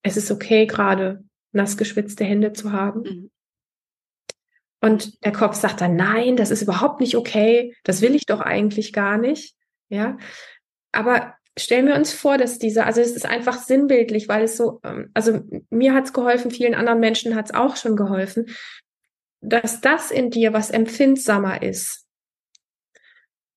es 0.03 0.19
ist 0.19 0.31
okay, 0.31 0.67
gerade 0.67 1.25
nass 1.53 1.79
geschwitzte 1.79 2.25
Hände 2.25 2.53
zu 2.53 2.73
haben. 2.73 3.01
Mhm. 3.03 3.31
Und 4.83 5.25
der 5.25 5.33
Kopf 5.33 5.55
sagt 5.57 5.81
dann, 5.81 5.97
nein, 5.97 6.37
das 6.37 6.51
ist 6.51 6.63
überhaupt 6.63 7.01
nicht 7.01 7.17
okay, 7.17 7.75
das 7.85 8.03
will 8.03 8.15
ich 8.15 8.27
doch 8.27 8.41
eigentlich 8.41 8.93
gar 8.93 9.17
nicht. 9.17 9.55
Ja. 9.89 10.19
Aber 10.93 11.35
stellen 11.59 11.87
wir 11.87 11.95
uns 11.95 12.13
vor, 12.13 12.39
dass 12.39 12.59
dieser, 12.59 12.87
also 12.87 13.01
es 13.01 13.13
ist 13.13 13.27
einfach 13.27 13.59
sinnbildlich, 13.59 14.29
weil 14.29 14.45
es 14.45 14.57
so, 14.57 14.81
ähm, 14.85 15.11
also 15.15 15.41
mir 15.71 15.95
hat 15.95 16.05
es 16.07 16.13
geholfen, 16.13 16.51
vielen 16.51 16.75
anderen 16.75 17.01
Menschen 17.01 17.35
hat 17.35 17.47
es 17.47 17.55
auch 17.55 17.77
schon 17.77 17.97
geholfen, 17.97 18.47
dass 19.41 19.81
das 19.81 20.11
in 20.11 20.31
dir, 20.31 20.53
was 20.53 20.71
empfindsamer 20.71 21.63
ist, 21.63 22.07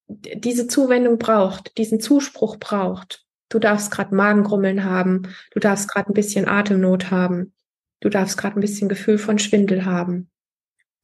diese 0.07 0.67
Zuwendung 0.67 1.17
braucht, 1.17 1.77
diesen 1.77 1.99
Zuspruch 1.99 2.57
braucht. 2.57 3.25
Du 3.49 3.59
darfst 3.59 3.91
gerade 3.91 4.15
Magengrummeln 4.15 4.83
haben, 4.83 5.23
du 5.51 5.59
darfst 5.59 5.87
gerade 5.87 6.09
ein 6.09 6.13
bisschen 6.13 6.47
Atemnot 6.47 7.11
haben, 7.11 7.53
du 7.99 8.09
darfst 8.09 8.37
gerade 8.37 8.57
ein 8.59 8.61
bisschen 8.61 8.89
Gefühl 8.89 9.17
von 9.17 9.39
Schwindel 9.39 9.85
haben 9.85 10.29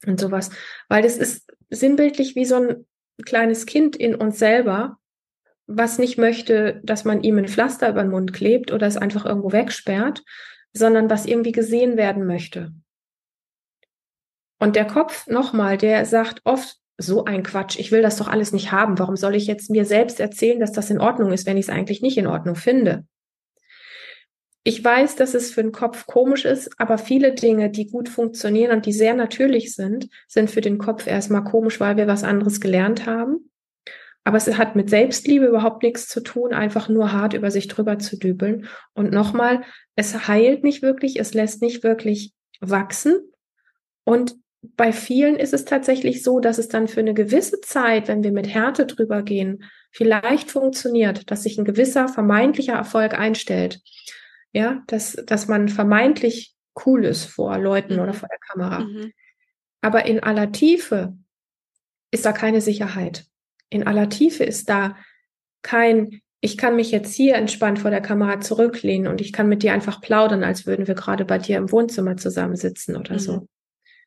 und 0.05 0.19
sowas. 0.19 0.49
Weil 0.87 1.03
das 1.03 1.17
ist 1.17 1.51
sinnbildlich 1.69 2.35
wie 2.35 2.45
so 2.45 2.55
ein 2.55 2.85
kleines 3.25 3.65
Kind 3.65 3.95
in 3.95 4.15
uns 4.15 4.39
selber, 4.39 4.97
was 5.69 5.99
nicht 5.99 6.17
möchte, 6.17 6.81
dass 6.83 7.05
man 7.05 7.21
ihm 7.21 7.37
ein 7.37 7.47
Pflaster 7.47 7.89
über 7.89 8.01
den 8.01 8.09
Mund 8.09 8.33
klebt 8.33 8.71
oder 8.71 8.87
es 8.87 8.97
einfach 8.97 9.25
irgendwo 9.25 9.51
wegsperrt, 9.51 10.23
sondern 10.73 11.09
was 11.09 11.27
irgendwie 11.27 11.51
gesehen 11.51 11.95
werden 11.95 12.25
möchte. 12.25 12.73
Und 14.59 14.75
der 14.75 14.85
Kopf, 14.85 15.27
nochmal, 15.27 15.77
der 15.77 16.05
sagt 16.05 16.41
oft, 16.43 16.77
so 16.97 17.23
ein 17.23 17.43
Quatsch, 17.43 17.79
ich 17.79 17.91
will 17.91 18.01
das 18.01 18.17
doch 18.17 18.27
alles 18.27 18.51
nicht 18.51 18.73
haben. 18.73 18.99
Warum 18.99 19.15
soll 19.15 19.35
ich 19.35 19.47
jetzt 19.47 19.69
mir 19.69 19.85
selbst 19.85 20.19
erzählen, 20.19 20.59
dass 20.59 20.73
das 20.73 20.89
in 20.89 20.99
Ordnung 20.99 21.31
ist, 21.31 21.45
wenn 21.45 21.55
ich 21.55 21.67
es 21.67 21.73
eigentlich 21.73 22.01
nicht 22.01 22.17
in 22.17 22.27
Ordnung 22.27 22.55
finde? 22.55 23.05
Ich 24.63 24.83
weiß, 24.83 25.15
dass 25.15 25.35
es 25.35 25.51
für 25.51 25.61
den 25.61 25.71
Kopf 25.71 26.07
komisch 26.07 26.43
ist, 26.45 26.69
aber 26.77 26.97
viele 26.97 27.33
Dinge, 27.33 27.69
die 27.69 27.87
gut 27.87 28.09
funktionieren 28.09 28.75
und 28.75 28.85
die 28.85 28.91
sehr 28.91 29.13
natürlich 29.13 29.73
sind, 29.73 30.09
sind 30.27 30.49
für 30.49 30.61
den 30.61 30.79
Kopf 30.79 31.07
erstmal 31.07 31.43
komisch, 31.45 31.79
weil 31.79 31.95
wir 31.95 32.07
was 32.07 32.23
anderes 32.23 32.59
gelernt 32.59 33.05
haben. 33.05 33.48
Aber 34.29 34.37
es 34.37 34.59
hat 34.59 34.75
mit 34.75 34.91
Selbstliebe 34.91 35.47
überhaupt 35.47 35.81
nichts 35.81 36.07
zu 36.07 36.21
tun, 36.21 36.53
einfach 36.53 36.87
nur 36.87 37.11
hart 37.11 37.33
über 37.33 37.49
sich 37.49 37.67
drüber 37.67 37.97
zu 37.97 38.15
dübeln. 38.15 38.67
Und 38.93 39.11
nochmal, 39.11 39.63
es 39.95 40.27
heilt 40.27 40.63
nicht 40.63 40.83
wirklich, 40.83 41.19
es 41.19 41.33
lässt 41.33 41.63
nicht 41.63 41.81
wirklich 41.81 42.35
wachsen. 42.59 43.15
Und 44.03 44.35
bei 44.61 44.93
vielen 44.93 45.35
ist 45.35 45.51
es 45.55 45.65
tatsächlich 45.65 46.21
so, 46.21 46.39
dass 46.39 46.59
es 46.59 46.67
dann 46.67 46.87
für 46.87 46.99
eine 46.99 47.15
gewisse 47.15 47.59
Zeit, 47.61 48.07
wenn 48.07 48.21
wir 48.21 48.31
mit 48.31 48.47
Härte 48.47 48.85
drüber 48.85 49.23
gehen, 49.23 49.63
vielleicht 49.89 50.51
funktioniert, 50.51 51.31
dass 51.31 51.41
sich 51.41 51.57
ein 51.57 51.65
gewisser 51.65 52.07
vermeintlicher 52.07 52.73
Erfolg 52.73 53.17
einstellt. 53.17 53.81
Ja, 54.53 54.83
dass, 54.85 55.13
dass 55.25 55.47
man 55.47 55.69
vermeintlich 55.69 56.53
cool 56.85 57.03
ist 57.03 57.25
vor 57.25 57.57
Leuten 57.57 57.95
mhm. 57.95 58.01
oder 58.01 58.13
vor 58.13 58.29
der 58.29 58.37
Kamera. 58.47 58.81
Mhm. 58.81 59.11
Aber 59.81 60.05
in 60.05 60.19
aller 60.19 60.51
Tiefe 60.51 61.17
ist 62.11 62.27
da 62.27 62.31
keine 62.31 62.61
Sicherheit 62.61 63.25
in 63.69 63.85
aller 63.85 64.09
Tiefe 64.09 64.43
ist 64.43 64.69
da 64.69 64.95
kein, 65.61 66.21
ich 66.41 66.57
kann 66.57 66.75
mich 66.75 66.91
jetzt 66.91 67.13
hier 67.13 67.35
entspannt 67.35 67.79
vor 67.79 67.91
der 67.91 68.01
Kamera 68.01 68.39
zurücklehnen 68.39 69.07
und 69.07 69.21
ich 69.21 69.33
kann 69.33 69.49
mit 69.49 69.63
dir 69.63 69.73
einfach 69.73 70.01
plaudern, 70.01 70.43
als 70.43 70.65
würden 70.65 70.87
wir 70.87 70.95
gerade 70.95 71.25
bei 71.25 71.37
dir 71.37 71.57
im 71.57 71.71
Wohnzimmer 71.71 72.17
zusammensitzen 72.17 72.95
oder 72.95 73.13
mhm. 73.13 73.19
so. 73.19 73.47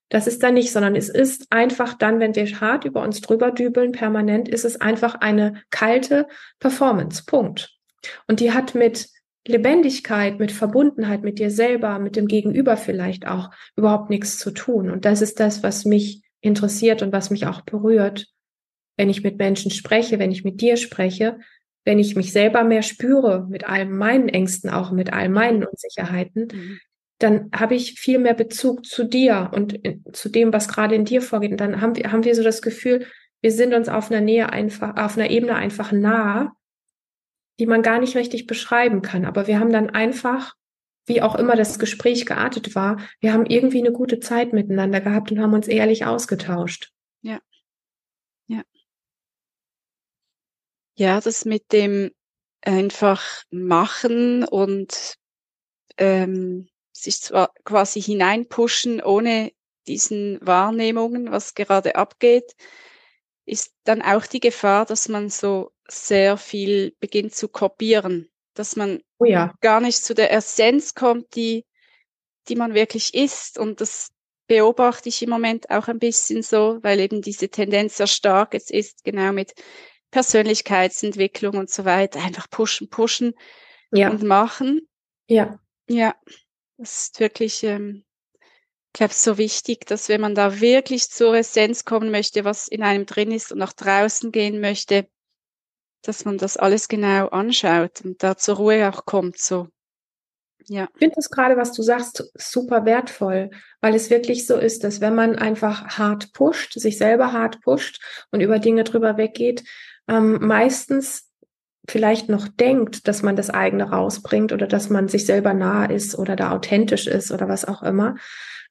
Das 0.08 0.26
ist 0.26 0.42
da 0.42 0.50
nicht, 0.50 0.72
sondern 0.72 0.94
es 0.94 1.08
ist 1.08 1.46
einfach 1.50 1.94
dann, 1.94 2.20
wenn 2.20 2.34
wir 2.34 2.60
hart 2.60 2.84
über 2.84 3.02
uns 3.02 3.22
drüber 3.22 3.50
dübeln, 3.50 3.92
permanent, 3.92 4.46
ist 4.46 4.64
es 4.66 4.78
einfach 4.78 5.14
eine 5.16 5.62
kalte 5.70 6.26
Performance. 6.58 7.24
Punkt. 7.26 7.78
Und 8.26 8.40
die 8.40 8.52
hat 8.52 8.74
mit 8.74 9.08
Lebendigkeit, 9.46 10.38
mit 10.38 10.52
Verbundenheit 10.52 11.22
mit 11.22 11.38
dir 11.38 11.50
selber, 11.50 11.98
mit 11.98 12.16
dem 12.16 12.28
Gegenüber 12.28 12.76
vielleicht 12.76 13.26
auch 13.26 13.50
überhaupt 13.74 14.10
nichts 14.10 14.38
zu 14.38 14.50
tun. 14.50 14.90
Und 14.90 15.04
das 15.04 15.22
ist 15.22 15.40
das, 15.40 15.62
was 15.62 15.84
mich 15.84 16.22
interessiert 16.40 17.02
und 17.02 17.12
was 17.12 17.30
mich 17.30 17.46
auch 17.46 17.62
berührt 17.62 18.26
wenn 18.96 19.10
ich 19.10 19.22
mit 19.22 19.38
Menschen 19.38 19.70
spreche, 19.70 20.18
wenn 20.18 20.32
ich 20.32 20.44
mit 20.44 20.60
dir 20.60 20.76
spreche, 20.76 21.38
wenn 21.84 21.98
ich 21.98 22.14
mich 22.14 22.32
selber 22.32 22.64
mehr 22.64 22.82
spüre 22.82 23.46
mit 23.48 23.68
all 23.68 23.86
meinen 23.86 24.28
Ängsten, 24.28 24.70
auch 24.70 24.92
mit 24.92 25.12
all 25.12 25.28
meinen 25.28 25.64
Unsicherheiten, 25.64 26.48
mhm. 26.52 26.78
dann 27.18 27.50
habe 27.54 27.74
ich 27.74 27.98
viel 27.98 28.18
mehr 28.18 28.34
Bezug 28.34 28.86
zu 28.86 29.04
dir 29.04 29.50
und 29.52 29.80
zu 30.12 30.28
dem, 30.28 30.52
was 30.52 30.68
gerade 30.68 30.94
in 30.94 31.04
dir 31.04 31.22
vorgeht. 31.22 31.50
Und 31.50 31.60
dann 31.60 31.80
haben 31.80 31.96
wir, 31.96 32.12
haben 32.12 32.24
wir 32.24 32.34
so 32.34 32.42
das 32.42 32.62
Gefühl, 32.62 33.06
wir 33.40 33.50
sind 33.50 33.74
uns 33.74 33.88
auf 33.88 34.10
einer 34.10 34.20
Nähe 34.20 34.50
einfach, 34.50 34.96
auf 34.96 35.18
einer 35.18 35.30
Ebene 35.30 35.56
einfach 35.56 35.90
nah, 35.90 36.52
die 37.58 37.66
man 37.66 37.82
gar 37.82 37.98
nicht 37.98 38.16
richtig 38.16 38.46
beschreiben 38.46 39.02
kann. 39.02 39.24
Aber 39.24 39.46
wir 39.46 39.58
haben 39.58 39.72
dann 39.72 39.90
einfach, 39.90 40.54
wie 41.06 41.22
auch 41.22 41.34
immer 41.34 41.56
das 41.56 41.78
Gespräch 41.78 42.26
geartet 42.26 42.74
war, 42.74 42.98
wir 43.20 43.32
haben 43.32 43.46
irgendwie 43.46 43.80
eine 43.80 43.92
gute 43.92 44.20
Zeit 44.20 44.52
miteinander 44.52 45.00
gehabt 45.00 45.32
und 45.32 45.40
haben 45.40 45.52
uns 45.52 45.68
ehrlich 45.68 46.06
ausgetauscht. 46.06 46.92
Ja. 47.22 47.34
Ja. 47.34 47.40
Ja, 50.94 51.20
das 51.20 51.44
mit 51.44 51.72
dem 51.72 52.10
einfach 52.60 53.22
machen 53.50 54.44
und 54.44 55.16
ähm, 55.96 56.68
sich 56.92 57.20
zwar 57.20 57.52
quasi 57.64 58.00
hineinpushen 58.00 59.02
ohne 59.02 59.52
diesen 59.86 60.38
Wahrnehmungen, 60.40 61.30
was 61.32 61.54
gerade 61.54 61.96
abgeht, 61.96 62.54
ist 63.44 63.74
dann 63.84 64.02
auch 64.02 64.26
die 64.26 64.40
Gefahr, 64.40 64.86
dass 64.86 65.08
man 65.08 65.28
so 65.28 65.72
sehr 65.88 66.36
viel 66.36 66.94
beginnt 67.00 67.34
zu 67.34 67.48
kopieren, 67.48 68.30
dass 68.54 68.76
man 68.76 69.02
oh 69.18 69.24
ja. 69.24 69.54
gar 69.60 69.80
nicht 69.80 70.04
zu 70.04 70.14
der 70.14 70.32
Essenz 70.32 70.94
kommt, 70.94 71.34
die, 71.34 71.66
die 72.48 72.54
man 72.56 72.74
wirklich 72.74 73.14
ist. 73.14 73.58
Und 73.58 73.80
das 73.80 74.10
beobachte 74.46 75.08
ich 75.08 75.22
im 75.22 75.30
Moment 75.30 75.70
auch 75.70 75.88
ein 75.88 75.98
bisschen 75.98 76.42
so, 76.42 76.78
weil 76.82 77.00
eben 77.00 77.22
diese 77.22 77.48
Tendenz 77.48 77.96
sehr 77.96 78.06
stark 78.06 78.54
jetzt 78.54 78.70
ist, 78.70 79.02
genau 79.02 79.32
mit 79.32 79.54
Persönlichkeitsentwicklung 80.12 81.56
und 81.56 81.70
so 81.70 81.84
weiter. 81.84 82.22
Einfach 82.22 82.48
pushen, 82.48 82.88
pushen 82.88 83.34
ja. 83.90 84.10
und 84.10 84.22
machen. 84.22 84.88
Ja. 85.26 85.58
Ja, 85.88 86.14
das 86.76 87.08
ist 87.08 87.20
wirklich, 87.20 87.64
ähm, 87.64 88.04
ich 88.40 88.92
glaube, 88.92 89.14
so 89.14 89.38
wichtig, 89.38 89.86
dass 89.86 90.08
wenn 90.08 90.20
man 90.20 90.36
da 90.36 90.60
wirklich 90.60 91.10
zur 91.10 91.34
Essenz 91.34 91.84
kommen 91.84 92.10
möchte, 92.10 92.44
was 92.44 92.68
in 92.68 92.82
einem 92.82 93.06
drin 93.06 93.32
ist 93.32 93.50
und 93.50 93.58
nach 93.58 93.72
draußen 93.72 94.30
gehen 94.30 94.60
möchte, 94.60 95.08
dass 96.02 96.24
man 96.24 96.38
das 96.38 96.56
alles 96.56 96.88
genau 96.88 97.28
anschaut 97.28 98.02
und 98.04 98.22
da 98.22 98.36
zur 98.36 98.56
Ruhe 98.56 98.88
auch 98.88 99.04
kommt, 99.06 99.38
so. 99.38 99.68
Ja. 100.68 100.88
Ich 100.94 100.98
finde 100.98 101.16
das 101.16 101.30
gerade, 101.30 101.56
was 101.56 101.72
du 101.72 101.82
sagst, 101.82 102.30
super 102.34 102.84
wertvoll, 102.84 103.50
weil 103.80 103.94
es 103.94 104.10
wirklich 104.10 104.46
so 104.46 104.56
ist, 104.56 104.84
dass 104.84 105.00
wenn 105.00 105.14
man 105.14 105.36
einfach 105.36 105.98
hart 105.98 106.32
pusht, 106.32 106.74
sich 106.74 106.98
selber 106.98 107.32
hart 107.32 107.60
pusht 107.62 108.00
und 108.30 108.40
über 108.40 108.60
Dinge 108.60 108.84
drüber 108.84 109.16
weggeht, 109.16 109.64
ähm, 110.08 110.38
meistens 110.40 111.30
vielleicht 111.88 112.28
noch 112.28 112.48
denkt, 112.48 113.08
dass 113.08 113.22
man 113.22 113.36
das 113.36 113.50
eigene 113.50 113.90
rausbringt 113.90 114.52
oder 114.52 114.66
dass 114.66 114.88
man 114.88 115.08
sich 115.08 115.26
selber 115.26 115.52
nahe 115.52 115.92
ist 115.92 116.16
oder 116.16 116.36
da 116.36 116.52
authentisch 116.52 117.06
ist 117.06 117.32
oder 117.32 117.48
was 117.48 117.64
auch 117.64 117.82
immer. 117.82 118.16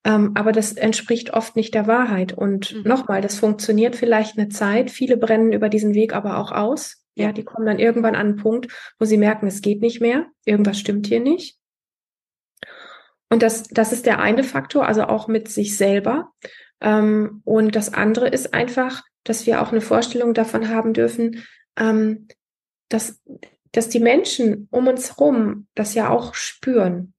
Ähm, 0.04 0.32
aber 0.36 0.52
das 0.52 0.74
entspricht 0.74 1.34
oft 1.34 1.56
nicht 1.56 1.74
der 1.74 1.88
Wahrheit. 1.88 2.34
Und 2.34 2.74
mhm. 2.74 2.84
nochmal, 2.84 3.22
das 3.22 3.38
funktioniert 3.38 3.96
vielleicht 3.96 4.38
eine 4.38 4.50
Zeit. 4.50 4.90
Viele 4.90 5.18
brennen 5.18 5.52
über 5.52 5.70
diesen 5.70 5.94
Weg 5.94 6.16
aber 6.16 6.38
auch 6.38 6.52
aus. 6.52 7.06
Ja, 7.14 7.34
die 7.34 7.44
kommen 7.44 7.66
dann 7.66 7.80
irgendwann 7.80 8.16
an 8.16 8.28
einen 8.28 8.36
Punkt, 8.38 8.72
wo 8.98 9.06
sie 9.06 9.18
merken, 9.18 9.46
es 9.46 9.62
geht 9.62 9.82
nicht 9.82 10.02
mehr. 10.02 10.28
Irgendwas 10.46 10.80
stimmt 10.80 11.08
hier 11.08 11.20
nicht. 11.20 11.58
Und 13.30 13.44
das, 13.44 13.64
das 13.64 13.92
ist 13.92 14.06
der 14.06 14.20
eine 14.20 14.44
Faktor, 14.44 14.88
also 14.88 15.04
auch 15.04 15.28
mit 15.28 15.50
sich 15.50 15.78
selber. 15.78 16.32
Ähm, 16.80 17.42
und 17.44 17.76
das 17.76 17.94
andere 17.94 18.28
ist 18.28 18.54
einfach, 18.54 19.04
dass 19.24 19.46
wir 19.46 19.62
auch 19.62 19.72
eine 19.72 19.82
Vorstellung 19.82 20.34
davon 20.34 20.70
haben 20.70 20.94
dürfen, 20.94 21.44
ähm, 21.78 22.28
dass, 22.90 23.22
dass 23.72 23.90
die 23.90 24.00
Menschen 24.00 24.68
um 24.72 24.88
uns 24.88 25.18
herum 25.18 25.68
das 25.76 25.94
ja 25.94 26.10
auch 26.10 26.34
spüren. 26.34 27.14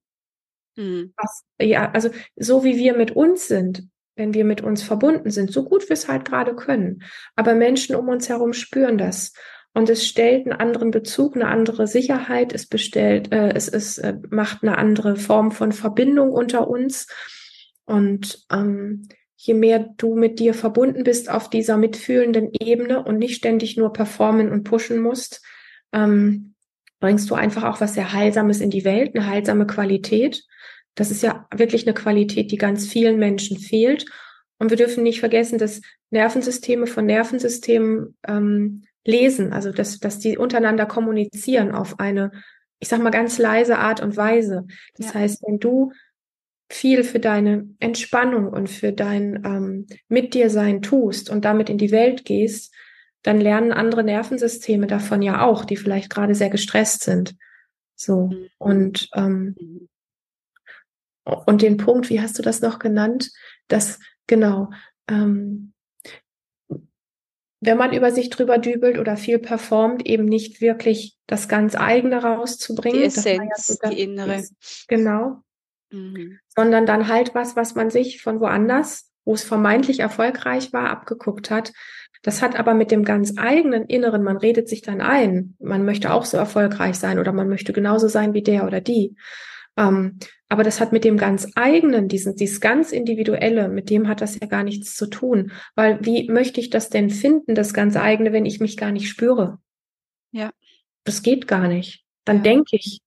Mhm. 0.75 1.13
Was, 1.17 1.43
ja, 1.59 1.91
also 1.91 2.09
so 2.35 2.63
wie 2.63 2.77
wir 2.77 2.95
mit 2.95 3.11
uns 3.11 3.47
sind, 3.47 3.87
wenn 4.15 4.33
wir 4.33 4.45
mit 4.45 4.61
uns 4.61 4.83
verbunden 4.83 5.31
sind, 5.31 5.51
so 5.51 5.63
gut 5.63 5.89
wir 5.89 5.93
es 5.93 6.07
halt 6.07 6.25
gerade 6.25 6.55
können. 6.55 7.03
Aber 7.35 7.55
Menschen 7.55 7.95
um 7.95 8.09
uns 8.09 8.29
herum 8.29 8.53
spüren 8.53 8.97
das. 8.97 9.33
Und 9.75 9.89
es 9.89 10.05
stellt 10.05 10.45
einen 10.45 10.59
anderen 10.59 10.91
Bezug, 10.91 11.35
eine 11.35 11.47
andere 11.47 11.87
Sicherheit, 11.87 12.53
es 12.53 12.67
bestellt, 12.67 13.31
äh, 13.31 13.53
es, 13.53 13.67
es 13.67 13.97
äh, 13.97 14.13
macht 14.29 14.61
eine 14.61 14.77
andere 14.77 15.15
Form 15.15 15.51
von 15.51 15.71
Verbindung 15.71 16.31
unter 16.31 16.67
uns. 16.67 17.07
Und 17.85 18.45
ähm, 18.51 19.07
je 19.45 19.53
mehr 19.53 19.93
du 19.97 20.15
mit 20.15 20.39
dir 20.39 20.53
verbunden 20.53 21.03
bist 21.03 21.29
auf 21.29 21.49
dieser 21.49 21.75
mitfühlenden 21.75 22.49
Ebene 22.57 23.03
und 23.03 23.17
nicht 23.17 23.35
ständig 23.35 23.75
nur 23.75 23.91
performen 23.91 24.49
und 24.49 24.63
pushen 24.63 25.01
musst, 25.01 25.43
ähm, 25.91 26.53
bringst 27.01 27.29
du 27.29 27.35
einfach 27.35 27.63
auch 27.63 27.81
was 27.81 27.95
sehr 27.95 28.13
Heilsames 28.13 28.61
in 28.61 28.69
die 28.69 28.85
Welt, 28.85 29.13
eine 29.13 29.27
heilsame 29.27 29.67
Qualität. 29.67 30.45
Das 30.95 31.11
ist 31.11 31.23
ja 31.23 31.45
wirklich 31.53 31.85
eine 31.85 31.93
Qualität, 31.93 32.51
die 32.51 32.57
ganz 32.57 32.87
vielen 32.87 33.19
Menschen 33.19 33.59
fehlt. 33.59 34.05
Und 34.59 34.69
wir 34.69 34.77
dürfen 34.77 35.03
nicht 35.03 35.19
vergessen, 35.19 35.57
dass 35.57 35.81
Nervensysteme 36.09 36.87
von 36.87 37.05
Nervensystemen 37.05 38.15
ähm, 38.25 38.85
lesen, 39.03 39.51
also 39.51 39.73
dass, 39.73 39.99
dass 39.99 40.19
die 40.19 40.37
untereinander 40.37 40.85
kommunizieren 40.85 41.73
auf 41.73 41.99
eine, 41.99 42.31
ich 42.79 42.87
sag 42.87 43.03
mal, 43.03 43.09
ganz 43.09 43.37
leise 43.39 43.77
Art 43.77 44.01
und 44.01 44.15
Weise. 44.15 44.65
Das 44.95 45.07
ja. 45.07 45.15
heißt, 45.15 45.43
wenn 45.45 45.59
du 45.59 45.91
viel 46.73 47.03
für 47.03 47.19
deine 47.19 47.67
Entspannung 47.79 48.47
und 48.47 48.69
für 48.69 48.91
dein 48.91 49.43
ähm, 49.45 49.87
Mit 50.07 50.33
dir 50.33 50.49
sein 50.49 50.81
tust 50.81 51.29
und 51.29 51.45
damit 51.45 51.69
in 51.69 51.77
die 51.77 51.91
Welt 51.91 52.25
gehst, 52.25 52.73
dann 53.21 53.39
lernen 53.39 53.71
andere 53.71 54.03
Nervensysteme 54.03 54.87
davon 54.87 55.21
ja 55.21 55.45
auch, 55.45 55.65
die 55.65 55.77
vielleicht 55.77 56.09
gerade 56.09 56.35
sehr 56.35 56.49
gestresst 56.49 57.03
sind. 57.03 57.35
So. 57.95 58.27
Mhm. 58.27 58.47
Und, 58.57 59.09
ähm, 59.15 59.55
mhm. 59.59 59.89
und 61.45 61.61
den 61.61 61.77
Punkt, 61.77 62.09
wie 62.09 62.21
hast 62.21 62.37
du 62.39 62.41
das 62.43 62.61
noch 62.61 62.79
genannt? 62.79 63.31
Das, 63.67 63.99
genau, 64.27 64.69
ähm, 65.07 65.73
wenn 67.65 67.77
man 67.77 67.93
über 67.93 68.11
sich 68.11 68.29
drüber 68.29 68.57
dübelt 68.57 68.97
oder 68.97 69.15
viel 69.15 69.39
performt, 69.39 70.05
eben 70.05 70.25
nicht 70.25 70.59
wirklich 70.59 71.17
das 71.27 71.47
ganz 71.47 71.75
eigene 71.75 72.21
rauszubringen. 72.21 72.99
Die 72.99 73.05
Essenz, 73.05 73.69
ja 73.69 73.75
so 73.75 73.89
die 73.89 74.01
innere. 74.01 74.35
Ist, 74.35 74.85
genau. 74.89 75.43
Mhm. 75.93 76.39
Sondern 76.49 76.85
dann 76.85 77.07
halt 77.07 77.35
was, 77.35 77.55
was 77.55 77.75
man 77.75 77.89
sich 77.89 78.21
von 78.21 78.39
woanders, 78.39 79.11
wo 79.23 79.33
es 79.33 79.43
vermeintlich 79.43 79.99
erfolgreich 79.99 80.73
war, 80.73 80.89
abgeguckt 80.89 81.49
hat. 81.49 81.71
Das 82.23 82.41
hat 82.41 82.57
aber 82.57 82.73
mit 82.73 82.91
dem 82.91 83.03
ganz 83.03 83.33
eigenen 83.37 83.85
Inneren, 83.85 84.23
man 84.23 84.37
redet 84.37 84.67
sich 84.67 84.81
dann 84.81 85.01
ein, 85.01 85.55
man 85.59 85.85
möchte 85.85 86.13
auch 86.13 86.25
so 86.25 86.37
erfolgreich 86.37 86.95
sein 86.95 87.19
oder 87.19 87.33
man 87.33 87.49
möchte 87.49 87.73
genauso 87.73 88.07
sein 88.07 88.33
wie 88.33 88.43
der 88.43 88.65
oder 88.65 88.81
die. 88.81 89.15
Ähm, 89.77 90.19
aber 90.49 90.63
das 90.63 90.79
hat 90.79 90.91
mit 90.91 91.03
dem 91.03 91.17
ganz 91.17 91.47
eigenen, 91.55 92.07
diesen, 92.07 92.35
dieses 92.35 92.61
ganz 92.61 92.91
individuelle, 92.91 93.69
mit 93.69 93.89
dem 93.89 94.07
hat 94.07 94.21
das 94.21 94.39
ja 94.39 94.47
gar 94.47 94.63
nichts 94.63 94.95
zu 94.95 95.07
tun. 95.07 95.51
Weil 95.75 95.97
wie 96.05 96.29
möchte 96.29 96.59
ich 96.59 96.69
das 96.69 96.89
denn 96.89 97.09
finden, 97.09 97.55
das 97.55 97.73
ganz 97.73 97.95
eigene, 97.97 98.33
wenn 98.33 98.45
ich 98.45 98.59
mich 98.59 98.77
gar 98.77 98.91
nicht 98.91 99.09
spüre? 99.09 99.59
Ja. 100.31 100.51
Das 101.05 101.23
geht 101.23 101.47
gar 101.47 101.67
nicht. 101.67 102.05
Dann 102.23 102.37
ja. 102.37 102.43
denke 102.43 102.75
ich, 102.75 103.01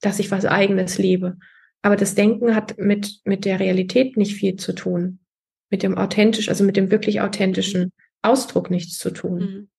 dass 0.00 0.18
ich 0.18 0.30
was 0.30 0.44
eigenes 0.44 0.98
lebe. 0.98 1.38
Aber 1.84 1.96
das 1.96 2.14
Denken 2.14 2.54
hat 2.54 2.78
mit, 2.78 3.20
mit 3.24 3.44
der 3.44 3.60
Realität 3.60 4.16
nicht 4.16 4.36
viel 4.36 4.56
zu 4.56 4.72
tun. 4.72 5.18
Mit 5.68 5.82
dem 5.82 5.98
authentisch, 5.98 6.48
also 6.48 6.64
mit 6.64 6.78
dem 6.78 6.90
wirklich 6.90 7.20
authentischen 7.20 7.92
Ausdruck 8.22 8.70
nichts 8.70 8.96
zu 8.96 9.10
tun. 9.10 9.38
Mhm. 9.38 9.70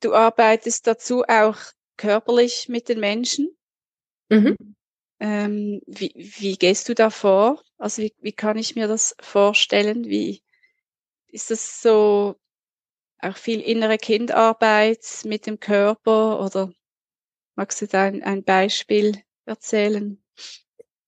Du 0.00 0.14
arbeitest 0.14 0.88
dazu 0.88 1.22
auch 1.22 1.58
körperlich 1.96 2.68
mit 2.68 2.88
den 2.88 2.98
Menschen. 2.98 3.56
Mhm. 4.28 4.56
Ähm, 5.20 5.80
wie, 5.86 6.12
wie 6.16 6.56
gehst 6.56 6.88
du 6.88 6.96
da 6.96 7.10
vor? 7.10 7.62
Also 7.78 8.02
wie, 8.02 8.12
wie 8.18 8.32
kann 8.32 8.58
ich 8.58 8.74
mir 8.74 8.88
das 8.88 9.14
vorstellen? 9.20 10.06
Wie 10.06 10.42
ist 11.28 11.52
das 11.52 11.80
so 11.80 12.34
auch 13.20 13.36
viel 13.36 13.60
innere 13.60 13.98
Kindarbeit 13.98 15.06
mit 15.24 15.46
dem 15.46 15.60
Körper 15.60 16.44
oder 16.44 16.72
Magst 17.54 17.82
du 17.82 17.86
da 17.86 18.04
ein, 18.04 18.22
ein 18.22 18.44
Beispiel 18.44 19.18
erzählen? 19.44 20.22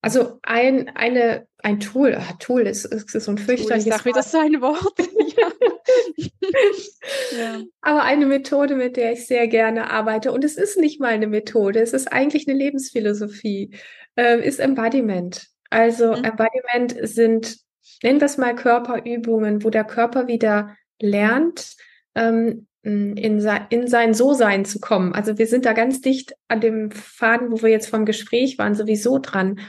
Also 0.05 0.39
ein, 0.43 0.91
eine, 0.95 1.47
ein 1.63 1.81
Tool, 1.81 2.15
ah, 2.15 2.35
Tool 2.39 2.67
ist, 2.67 2.85
ist 2.85 3.11
so 3.11 3.31
ein 3.31 3.39
fürchterliches 3.39 3.85
Tool 3.85 3.95
ist 3.95 4.01
auch 4.01 4.05
wieder 4.05 4.23
so 4.23 4.39
ein 4.39 4.61
Wort. 4.61 4.99
ja. 7.39 7.63
Aber 7.81 8.03
eine 8.03 8.27
Methode, 8.27 8.75
mit 8.75 8.99
der 8.99 9.13
ich 9.13 9.27
sehr 9.27 9.49
gerne 9.49 9.91
arbeite, 9.91 10.33
und 10.33 10.45
es 10.45 10.57
ist 10.57 10.77
nicht 10.77 11.01
mal 11.01 11.15
eine 11.15 11.27
Methode, 11.27 11.81
es 11.81 11.95
ist 11.95 12.13
eigentlich 12.13 12.47
eine 12.47 12.59
Lebensphilosophie, 12.59 13.75
äh, 14.17 14.47
ist 14.47 14.61
Embodiment. 14.61 15.47
Also 15.71 16.15
mhm. 16.15 16.25
Embodiment 16.25 16.97
sind, 17.01 17.57
nennen 18.03 18.21
wir 18.21 18.27
es 18.27 18.37
mal 18.37 18.55
Körperübungen, 18.55 19.65
wo 19.65 19.71
der 19.71 19.85
Körper 19.85 20.27
wieder 20.27 20.77
lernt, 21.01 21.77
ähm, 22.15 22.67
in, 22.85 23.41
in 23.71 23.89
sein 23.89 24.15
So-Sein 24.15 24.65
zu 24.65 24.79
kommen. 24.81 25.15
Also 25.15 25.39
wir 25.39 25.47
sind 25.47 25.65
da 25.65 25.73
ganz 25.73 26.01
dicht 26.01 26.35
an 26.49 26.61
dem 26.61 26.91
Faden, 26.91 27.51
wo 27.51 27.63
wir 27.63 27.71
jetzt 27.71 27.89
vom 27.89 28.05
Gespräch 28.05 28.59
waren, 28.59 28.75
sowieso 28.75 29.19
dran. 29.19 29.61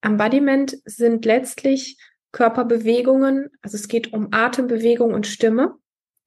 Embodiment 0.00 0.76
sind 0.84 1.24
letztlich 1.24 1.98
Körperbewegungen, 2.32 3.50
also 3.62 3.76
es 3.76 3.88
geht 3.88 4.12
um 4.12 4.28
Atembewegung 4.32 5.14
und 5.14 5.26
Stimme. 5.26 5.74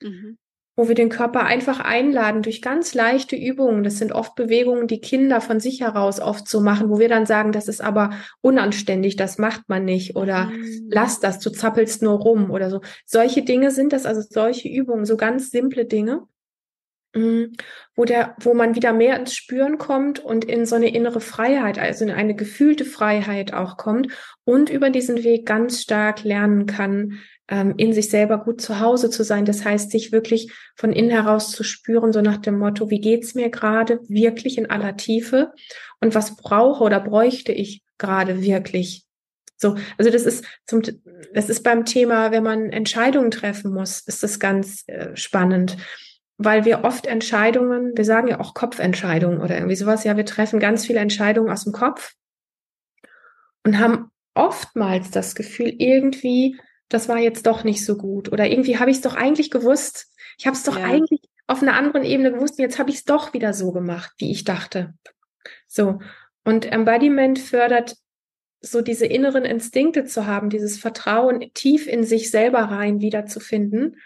Mhm 0.01 0.37
wo 0.81 0.87
wir 0.87 0.95
den 0.95 1.09
Körper 1.09 1.43
einfach 1.43 1.79
einladen 1.79 2.41
durch 2.41 2.59
ganz 2.59 2.95
leichte 2.95 3.35
Übungen. 3.35 3.83
Das 3.83 3.99
sind 3.99 4.13
oft 4.13 4.33
Bewegungen, 4.33 4.87
die 4.87 4.99
Kinder 4.99 5.39
von 5.39 5.59
sich 5.59 5.81
heraus 5.81 6.19
oft 6.19 6.47
so 6.47 6.59
machen, 6.59 6.89
wo 6.89 6.97
wir 6.97 7.07
dann 7.07 7.27
sagen, 7.27 7.51
das 7.51 7.67
ist 7.67 7.81
aber 7.81 8.09
unanständig, 8.41 9.15
das 9.15 9.37
macht 9.37 9.69
man 9.69 9.85
nicht 9.85 10.15
oder 10.15 10.45
mhm. 10.45 10.87
lass 10.89 11.19
das, 11.19 11.37
du 11.37 11.51
zappelst 11.51 12.01
nur 12.01 12.17
rum 12.17 12.49
oder 12.49 12.71
so. 12.71 12.81
Solche 13.05 13.43
Dinge 13.43 13.69
sind 13.69 13.93
das, 13.93 14.07
also 14.07 14.21
solche 14.27 14.69
Übungen, 14.69 15.05
so 15.05 15.17
ganz 15.17 15.51
simple 15.51 15.85
Dinge. 15.85 16.23
Mhm. 17.13 17.57
wo 17.93 18.05
der, 18.05 18.37
wo 18.39 18.53
man 18.53 18.73
wieder 18.73 18.93
mehr 18.93 19.19
ins 19.19 19.35
Spüren 19.35 19.77
kommt 19.77 20.19
und 20.19 20.45
in 20.45 20.65
so 20.65 20.77
eine 20.77 20.95
innere 20.95 21.19
Freiheit, 21.19 21.77
also 21.77 22.05
in 22.05 22.11
eine 22.11 22.35
gefühlte 22.35 22.85
Freiheit 22.85 23.53
auch 23.53 23.75
kommt 23.75 24.07
und 24.45 24.69
über 24.69 24.89
diesen 24.89 25.25
Weg 25.25 25.45
ganz 25.45 25.81
stark 25.81 26.23
lernen 26.23 26.67
kann, 26.67 27.19
ähm, 27.51 27.75
in 27.77 27.93
sich 27.93 28.09
selber 28.09 28.39
gut 28.39 28.61
zu 28.61 28.79
Hause 28.79 29.11
zu 29.11 29.23
sein. 29.23 29.45
Das 29.45 29.63
heißt, 29.63 29.91
sich 29.91 30.11
wirklich 30.11 30.51
von 30.75 30.91
innen 30.91 31.11
heraus 31.11 31.51
zu 31.51 31.63
spüren, 31.63 32.13
so 32.13 32.21
nach 32.21 32.37
dem 32.37 32.57
Motto, 32.57 32.89
wie 32.89 33.01
geht's 33.01 33.35
mir 33.35 33.49
gerade 33.49 33.99
wirklich 34.07 34.57
in 34.57 34.69
aller 34.71 34.97
Tiefe 34.97 35.51
und 35.99 36.15
was 36.15 36.37
brauche 36.37 36.83
oder 36.83 36.99
bräuchte 36.99 37.51
ich 37.51 37.83
gerade 37.99 38.41
wirklich? 38.41 39.05
So, 39.57 39.75
also 39.99 40.09
das 40.09 40.23
ist 40.23 40.43
zum, 40.65 40.81
das 41.33 41.49
ist 41.49 41.61
beim 41.61 41.85
Thema, 41.85 42.31
wenn 42.31 42.43
man 42.43 42.71
Entscheidungen 42.71 43.29
treffen 43.29 43.71
muss, 43.71 43.99
ist 44.07 44.23
das 44.23 44.39
ganz 44.39 44.83
äh, 44.87 45.15
spannend 45.15 45.77
weil 46.43 46.65
wir 46.65 46.83
oft 46.83 47.05
Entscheidungen, 47.05 47.95
wir 47.95 48.05
sagen 48.05 48.27
ja 48.27 48.39
auch 48.39 48.55
Kopfentscheidungen 48.55 49.41
oder 49.41 49.55
irgendwie 49.57 49.75
sowas, 49.75 50.03
ja, 50.03 50.17
wir 50.17 50.25
treffen 50.25 50.59
ganz 50.59 50.87
viele 50.87 50.99
Entscheidungen 50.99 51.51
aus 51.51 51.65
dem 51.65 51.73
Kopf 51.73 52.13
und 53.63 53.77
haben 53.77 54.09
oftmals 54.33 55.11
das 55.11 55.35
Gefühl, 55.35 55.73
irgendwie, 55.77 56.57
das 56.93 57.09
war 57.09 57.17
jetzt 57.17 57.45
doch 57.45 57.63
nicht 57.63 57.85
so 57.85 57.97
gut 57.97 58.31
oder 58.31 58.47
irgendwie 58.49 58.77
habe 58.77 58.91
ich 58.91 58.97
es 58.97 59.01
doch 59.01 59.15
eigentlich 59.15 59.51
gewusst. 59.51 60.07
Ich 60.37 60.47
habe 60.47 60.55
es 60.55 60.63
doch 60.63 60.77
ja. 60.77 60.85
eigentlich 60.85 61.21
auf 61.47 61.61
einer 61.61 61.73
anderen 61.73 62.05
Ebene 62.05 62.31
gewusst, 62.31 62.59
jetzt 62.59 62.79
habe 62.79 62.89
ich 62.89 62.97
es 62.97 63.03
doch 63.03 63.33
wieder 63.33 63.53
so 63.53 63.71
gemacht, 63.71 64.11
wie 64.17 64.31
ich 64.31 64.43
dachte. 64.43 64.93
So. 65.67 65.99
Und 66.43 66.71
Embodiment 66.71 67.39
fördert 67.39 67.95
so 68.61 68.81
diese 68.81 69.05
inneren 69.05 69.43
Instinkte 69.43 70.05
zu 70.05 70.27
haben, 70.27 70.49
dieses 70.49 70.77
Vertrauen 70.77 71.51
tief 71.53 71.87
in 71.87 72.03
sich 72.03 72.31
selber 72.31 72.59
rein 72.59 73.01
wiederzufinden 73.01 73.97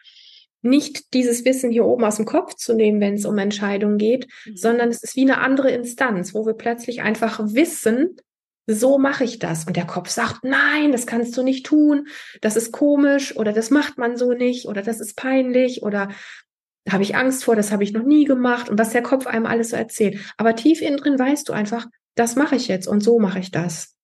nicht 0.65 1.13
dieses 1.13 1.45
Wissen 1.45 1.71
hier 1.71 1.85
oben 1.85 2.03
aus 2.03 2.17
dem 2.17 2.25
Kopf 2.25 2.55
zu 2.55 2.73
nehmen, 2.73 2.99
wenn 2.99 3.13
es 3.13 3.25
um 3.25 3.37
Entscheidungen 3.37 3.97
geht, 3.97 4.27
mhm. 4.45 4.57
sondern 4.57 4.89
es 4.89 5.03
ist 5.03 5.15
wie 5.15 5.21
eine 5.21 5.37
andere 5.37 5.71
Instanz, 5.71 6.33
wo 6.33 6.45
wir 6.45 6.53
plötzlich 6.53 7.01
einfach 7.01 7.39
wissen, 7.39 8.17
so 8.67 8.97
mache 8.97 9.23
ich 9.23 9.39
das. 9.39 9.65
Und 9.65 9.75
der 9.75 9.85
Kopf 9.85 10.09
sagt, 10.09 10.43
nein, 10.43 10.91
das 10.91 11.05
kannst 11.05 11.35
du 11.37 11.43
nicht 11.43 11.65
tun, 11.65 12.07
das 12.41 12.55
ist 12.55 12.71
komisch 12.71 13.35
oder 13.35 13.53
das 13.53 13.69
macht 13.69 13.97
man 13.97 14.17
so 14.17 14.33
nicht 14.33 14.67
oder 14.67 14.81
das 14.81 14.99
ist 14.99 15.15
peinlich 15.15 15.83
oder 15.83 16.09
da 16.85 16.93
habe 16.93 17.03
ich 17.03 17.15
Angst 17.15 17.43
vor, 17.43 17.55
das 17.55 17.71
habe 17.71 17.83
ich 17.83 17.93
noch 17.93 18.03
nie 18.03 18.25
gemacht 18.25 18.69
und 18.69 18.77
was 18.77 18.91
der 18.91 19.01
Kopf 19.01 19.25
einem 19.25 19.47
alles 19.47 19.69
so 19.69 19.75
erzählt. 19.75 20.19
Aber 20.37 20.55
tief 20.55 20.81
innen 20.81 20.97
drin 20.97 21.17
weißt 21.17 21.49
du 21.49 21.53
einfach, 21.53 21.87
das 22.13 22.35
mache 22.35 22.55
ich 22.55 22.67
jetzt 22.67 22.87
und 22.87 23.01
so 23.01 23.19
mache 23.19 23.39
ich 23.39 23.51
das. 23.51 23.95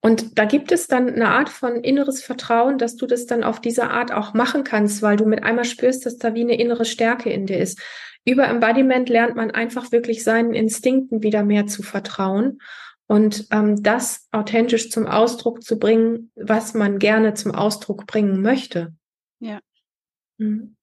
Und 0.00 0.38
da 0.38 0.44
gibt 0.44 0.70
es 0.70 0.86
dann 0.86 1.08
eine 1.08 1.30
Art 1.30 1.48
von 1.48 1.76
inneres 1.76 2.22
Vertrauen, 2.22 2.76
dass 2.76 2.96
du 2.96 3.06
das 3.06 3.24
dann 3.26 3.42
auf 3.42 3.60
diese 3.60 3.88
Art 3.88 4.12
auch 4.12 4.34
machen 4.34 4.62
kannst, 4.62 5.00
weil 5.00 5.16
du 5.16 5.24
mit 5.24 5.42
einmal 5.42 5.64
spürst, 5.64 6.04
dass 6.04 6.18
da 6.18 6.34
wie 6.34 6.42
eine 6.42 6.58
innere 6.58 6.84
Stärke 6.84 7.30
in 7.30 7.46
dir 7.46 7.58
ist. 7.58 7.80
Über 8.26 8.46
Embodiment 8.46 9.08
lernt 9.08 9.34
man 9.34 9.50
einfach 9.50 9.92
wirklich 9.92 10.22
seinen 10.22 10.52
Instinkten 10.52 11.22
wieder 11.22 11.42
mehr 11.42 11.66
zu 11.66 11.82
vertrauen. 11.82 12.58
Und 13.06 13.46
ähm, 13.50 13.82
das 13.82 14.26
authentisch 14.32 14.90
zum 14.90 15.06
Ausdruck 15.06 15.62
zu 15.62 15.78
bringen, 15.78 16.32
was 16.34 16.74
man 16.74 16.98
gerne 16.98 17.34
zum 17.34 17.52
Ausdruck 17.52 18.06
bringen 18.06 18.40
möchte. 18.40 18.94
Ja. 19.40 19.60
Mhm. 20.38 20.76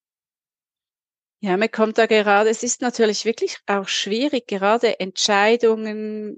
Ja, 1.43 1.57
mir 1.57 1.69
kommt 1.69 1.97
da 1.97 2.05
gerade, 2.05 2.51
es 2.51 2.61
ist 2.61 2.82
natürlich 2.82 3.26
wirklich 3.26 3.57
auch 3.65 3.88
schwierig, 3.88 4.47
gerade 4.47 4.99
Entscheidungen, 4.99 6.38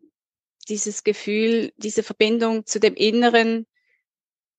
dieses 0.70 1.04
Gefühl, 1.04 1.74
diese 1.76 2.04
Verbindung 2.04 2.66
zu 2.66 2.80
dem 2.80 2.96
Inneren, 2.96 3.68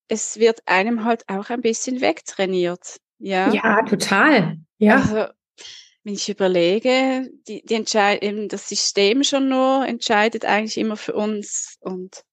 es 0.08 0.38
wird 0.38 0.60
einem 0.66 1.04
halt 1.04 1.26
auch 1.28 1.48
ein 1.48 1.62
bisschen 1.62 2.02
wegtrainiert. 2.02 3.00
Ja, 3.18 3.52
ja 3.54 3.82
total. 3.84 4.58
Ja. 4.76 4.96
Also, 4.96 5.32
wenn 6.04 6.14
ich 6.14 6.28
überlege, 6.28 7.30
die, 7.48 7.62
die 7.64 7.74
Entscheid 7.74 8.22
eben 8.22 8.48
das 8.48 8.68
System 8.68 9.24
schon 9.24 9.48
nur 9.48 9.86
entscheidet 9.86 10.44
eigentlich 10.44 10.76
immer 10.76 10.96
für 10.96 11.14
uns 11.14 11.78
und 11.80 12.24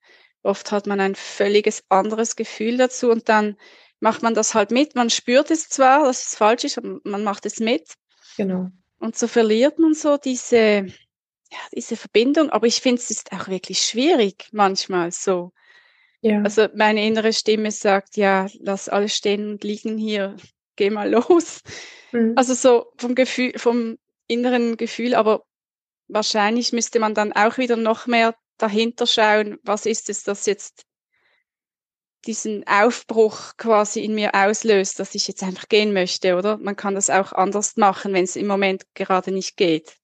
oft 0.44 0.72
hat 0.72 0.88
man 0.88 1.00
ein 1.00 1.16
völliges 1.16 1.84
anderes 1.90 2.36
Gefühl 2.36 2.78
dazu 2.78 3.10
und 3.10 3.30
dann 3.30 3.58
macht 4.02 4.24
man 4.24 4.34
das 4.34 4.54
halt 4.54 4.72
mit. 4.72 4.96
Man 4.96 5.10
spürt 5.10 5.52
es 5.52 5.70
zwar, 5.70 6.04
dass 6.04 6.26
es 6.28 6.36
falsch 6.36 6.66
ist, 6.66 6.78
aber 6.78 7.00
man 7.04 7.24
macht 7.24 7.46
es 7.46 7.60
mit. 7.60 7.94
Genau. 8.36 8.70
Und 9.00 9.18
so 9.18 9.28
verliert 9.28 9.80
man 9.80 9.94
so 9.94 10.18
diese, 10.18 10.58
ja, 10.58 11.60
diese 11.74 11.96
Verbindung. 11.96 12.50
Aber 12.50 12.68
ich 12.68 12.82
finde, 12.82 13.02
es 13.02 13.10
ist 13.10 13.32
auch 13.32 13.48
wirklich 13.48 13.82
schwierig 13.82 14.48
manchmal 14.52 15.12
so. 15.12 15.54
Ja. 16.22 16.42
Also 16.42 16.68
meine 16.76 17.06
innere 17.06 17.34
Stimme 17.34 17.72
sagt, 17.72 18.18
ja, 18.18 18.48
lass 18.60 18.90
alles 18.90 19.16
stehen 19.16 19.52
und 19.52 19.64
liegen 19.64 19.98
hier, 19.98 20.36
geh 20.82 20.90
mal 20.90 21.12
los. 21.12 21.62
Mhm. 22.12 22.34
Also 22.36 22.56
so 22.56 22.92
vom 22.98 23.14
Gefühl, 23.14 23.54
vom 23.56 24.00
inneren 24.28 24.78
Gefühl, 24.78 25.14
aber 25.14 25.46
wahrscheinlich 26.08 26.74
müsste 26.74 27.00
man 27.00 27.14
dann 27.14 27.34
auch 27.34 27.60
wieder 27.60 27.76
noch 27.76 28.08
mehr 28.08 28.36
dahinter 28.58 29.06
schauen, 29.06 29.60
was 29.62 29.86
ist 29.86 30.10
es, 30.10 30.24
das 30.24 30.48
jetzt 30.48 30.86
diesen 32.26 32.66
Aufbruch 32.68 33.58
quasi 33.58 34.04
in 34.04 34.16
mir 34.16 34.34
auslöst, 34.34 35.00
dass 35.00 35.14
ich 35.14 35.28
jetzt 35.28 35.44
einfach 35.44 35.70
gehen 35.70 35.94
möchte, 35.94 36.36
oder? 36.36 36.58
Man 36.58 36.76
kann 36.76 36.96
das 36.96 37.10
auch 37.10 37.32
anders 37.32 37.78
machen, 37.78 38.14
wenn 38.14 38.24
es 38.24 38.36
im 38.36 38.48
Moment 38.48 38.86
gerade 38.96 39.32
nicht 39.32 39.58
geht. 39.58 39.96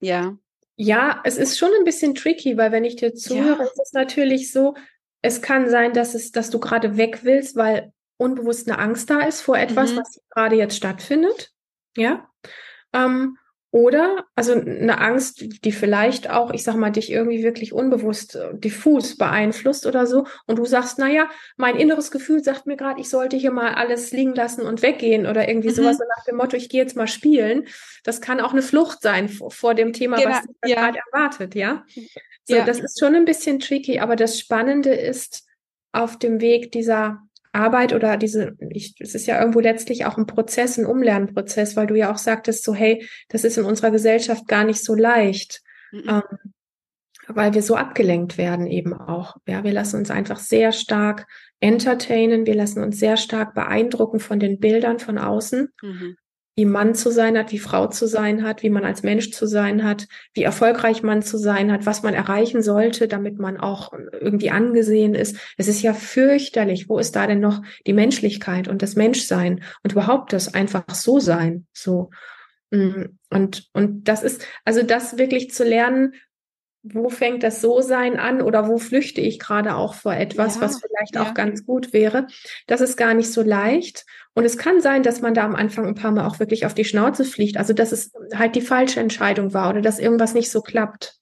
Ja. 0.00 0.36
Ja, 0.76 1.20
es 1.24 1.36
ist 1.36 1.58
schon 1.58 1.72
ein 1.78 1.84
bisschen 1.84 2.14
tricky, 2.14 2.56
weil 2.56 2.72
wenn 2.72 2.84
ich 2.84 2.96
dir 2.96 3.14
zuhöre, 3.14 3.58
ja. 3.58 3.64
ist 3.64 3.80
es 3.82 3.92
natürlich 3.92 4.52
so, 4.52 4.74
es 5.22 5.40
kann 5.42 5.70
sein, 5.70 5.92
dass 5.92 6.14
es, 6.14 6.32
dass 6.32 6.50
du 6.50 6.58
gerade 6.58 6.96
weg 6.96 7.20
willst, 7.22 7.56
weil 7.56 7.92
unbewusst 8.16 8.68
eine 8.68 8.78
Angst 8.78 9.10
da 9.10 9.20
ist 9.20 9.42
vor 9.42 9.58
etwas, 9.58 9.92
mhm. 9.92 9.98
was 9.98 10.20
gerade 10.30 10.56
jetzt 10.56 10.76
stattfindet. 10.76 11.52
Ja. 11.96 12.28
Ähm, 12.92 13.38
oder, 13.76 14.24
also 14.34 14.54
eine 14.54 15.02
Angst, 15.02 15.44
die 15.64 15.72
vielleicht 15.72 16.30
auch, 16.30 16.50
ich 16.50 16.62
sag 16.62 16.76
mal, 16.76 16.90
dich 16.90 17.12
irgendwie 17.12 17.42
wirklich 17.42 17.74
unbewusst 17.74 18.34
äh, 18.34 18.54
diffus 18.54 19.18
beeinflusst 19.18 19.84
oder 19.84 20.06
so. 20.06 20.26
Und 20.46 20.58
du 20.58 20.64
sagst, 20.64 20.98
naja, 20.98 21.28
mein 21.58 21.76
inneres 21.76 22.10
Gefühl 22.10 22.42
sagt 22.42 22.66
mir 22.66 22.76
gerade, 22.76 23.00
ich 23.00 23.10
sollte 23.10 23.36
hier 23.36 23.50
mal 23.50 23.74
alles 23.74 24.12
liegen 24.12 24.34
lassen 24.34 24.62
und 24.62 24.80
weggehen 24.80 25.26
oder 25.26 25.46
irgendwie 25.46 25.68
mhm. 25.68 25.74
sowas 25.74 25.98
so 25.98 26.04
nach 26.16 26.24
dem 26.24 26.36
Motto, 26.36 26.56
ich 26.56 26.70
gehe 26.70 26.80
jetzt 26.80 26.96
mal 26.96 27.06
spielen. 27.06 27.66
Das 28.02 28.22
kann 28.22 28.40
auch 28.40 28.52
eine 28.52 28.62
Flucht 28.62 29.02
sein 29.02 29.28
vor, 29.28 29.50
vor 29.50 29.74
dem 29.74 29.92
Thema, 29.92 30.16
genau, 30.16 30.30
was 30.30 30.42
dich 30.42 30.56
ja. 30.64 30.76
gerade 30.76 31.00
erwartet, 31.12 31.54
ja. 31.54 31.84
So, 32.44 32.56
ja. 32.56 32.64
das 32.64 32.78
ist 32.80 32.98
schon 32.98 33.14
ein 33.14 33.26
bisschen 33.26 33.58
tricky, 33.58 33.98
aber 33.98 34.16
das 34.16 34.38
Spannende 34.38 34.94
ist 34.94 35.44
auf 35.92 36.18
dem 36.18 36.40
Weg 36.40 36.72
dieser 36.72 37.25
Arbeit 37.56 37.92
oder 37.92 38.16
diese, 38.16 38.56
ich, 38.70 38.94
es 39.00 39.14
ist 39.14 39.26
ja 39.26 39.38
irgendwo 39.40 39.60
letztlich 39.60 40.04
auch 40.04 40.16
ein 40.16 40.26
Prozess, 40.26 40.78
ein 40.78 40.86
Umlernprozess, 40.86 41.76
weil 41.76 41.86
du 41.86 41.94
ja 41.94 42.12
auch 42.12 42.18
sagtest, 42.18 42.64
so, 42.64 42.74
hey, 42.74 43.06
das 43.28 43.44
ist 43.44 43.58
in 43.58 43.64
unserer 43.64 43.90
Gesellschaft 43.90 44.46
gar 44.46 44.64
nicht 44.64 44.84
so 44.84 44.94
leicht, 44.94 45.62
mhm. 45.92 46.04
ähm, 46.08 46.52
weil 47.28 47.54
wir 47.54 47.62
so 47.62 47.74
abgelenkt 47.74 48.38
werden 48.38 48.66
eben 48.66 48.92
auch. 48.92 49.36
Ja, 49.46 49.64
wir 49.64 49.72
lassen 49.72 49.96
uns 49.96 50.10
einfach 50.10 50.38
sehr 50.38 50.72
stark 50.72 51.26
entertainen, 51.58 52.46
wir 52.46 52.54
lassen 52.54 52.82
uns 52.82 52.98
sehr 52.98 53.16
stark 53.16 53.54
beeindrucken 53.54 54.20
von 54.20 54.38
den 54.38 54.60
Bildern 54.60 54.98
von 54.98 55.18
außen. 55.18 55.68
Mhm 55.82 56.16
wie 56.56 56.64
Mann 56.64 56.94
zu 56.94 57.10
sein 57.10 57.36
hat, 57.36 57.52
wie 57.52 57.58
Frau 57.58 57.86
zu 57.86 58.06
sein 58.08 58.42
hat, 58.42 58.62
wie 58.62 58.70
man 58.70 58.84
als 58.84 59.02
Mensch 59.02 59.30
zu 59.30 59.46
sein 59.46 59.84
hat, 59.84 60.08
wie 60.32 60.42
erfolgreich 60.42 61.02
man 61.02 61.20
zu 61.20 61.36
sein 61.36 61.70
hat, 61.70 61.84
was 61.84 62.02
man 62.02 62.14
erreichen 62.14 62.62
sollte, 62.62 63.08
damit 63.08 63.38
man 63.38 63.58
auch 63.58 63.92
irgendwie 63.92 64.50
angesehen 64.50 65.14
ist. 65.14 65.36
Es 65.58 65.68
ist 65.68 65.82
ja 65.82 65.92
fürchterlich. 65.92 66.88
Wo 66.88 66.98
ist 66.98 67.14
da 67.14 67.26
denn 67.26 67.40
noch 67.40 67.62
die 67.86 67.92
Menschlichkeit 67.92 68.68
und 68.68 68.80
das 68.80 68.96
Menschsein 68.96 69.62
und 69.82 69.92
überhaupt 69.92 70.32
das 70.32 70.54
einfach 70.54 70.88
so 70.94 71.20
sein? 71.20 71.66
So. 71.74 72.08
Mm, 72.70 73.04
und, 73.28 73.68
und 73.74 74.08
das 74.08 74.22
ist, 74.22 74.46
also 74.64 74.82
das 74.82 75.18
wirklich 75.18 75.50
zu 75.50 75.62
lernen, 75.62 76.14
wo 76.92 77.08
fängt 77.08 77.42
das 77.42 77.60
So-Sein 77.60 78.18
an 78.18 78.40
oder 78.40 78.68
wo 78.68 78.78
flüchte 78.78 79.20
ich 79.20 79.38
gerade 79.38 79.76
auch 79.76 79.94
vor 79.94 80.14
etwas, 80.14 80.56
ja, 80.56 80.60
was 80.62 80.80
vielleicht 80.80 81.14
ja. 81.14 81.22
auch 81.22 81.34
ganz 81.34 81.64
gut 81.64 81.92
wäre. 81.92 82.26
Das 82.66 82.80
ist 82.80 82.96
gar 82.96 83.14
nicht 83.14 83.32
so 83.32 83.42
leicht. 83.42 84.04
Und 84.34 84.44
es 84.44 84.58
kann 84.58 84.80
sein, 84.80 85.02
dass 85.02 85.20
man 85.20 85.34
da 85.34 85.44
am 85.44 85.56
Anfang 85.56 85.86
ein 85.86 85.94
paar 85.94 86.12
Mal 86.12 86.26
auch 86.26 86.38
wirklich 86.38 86.66
auf 86.66 86.74
die 86.74 86.84
Schnauze 86.84 87.24
fliegt. 87.24 87.56
Also, 87.56 87.72
dass 87.72 87.92
es 87.92 88.12
halt 88.34 88.54
die 88.54 88.60
falsche 88.60 89.00
Entscheidung 89.00 89.54
war 89.54 89.70
oder 89.70 89.80
dass 89.80 89.98
irgendwas 89.98 90.34
nicht 90.34 90.50
so 90.50 90.60
klappt. 90.60 91.18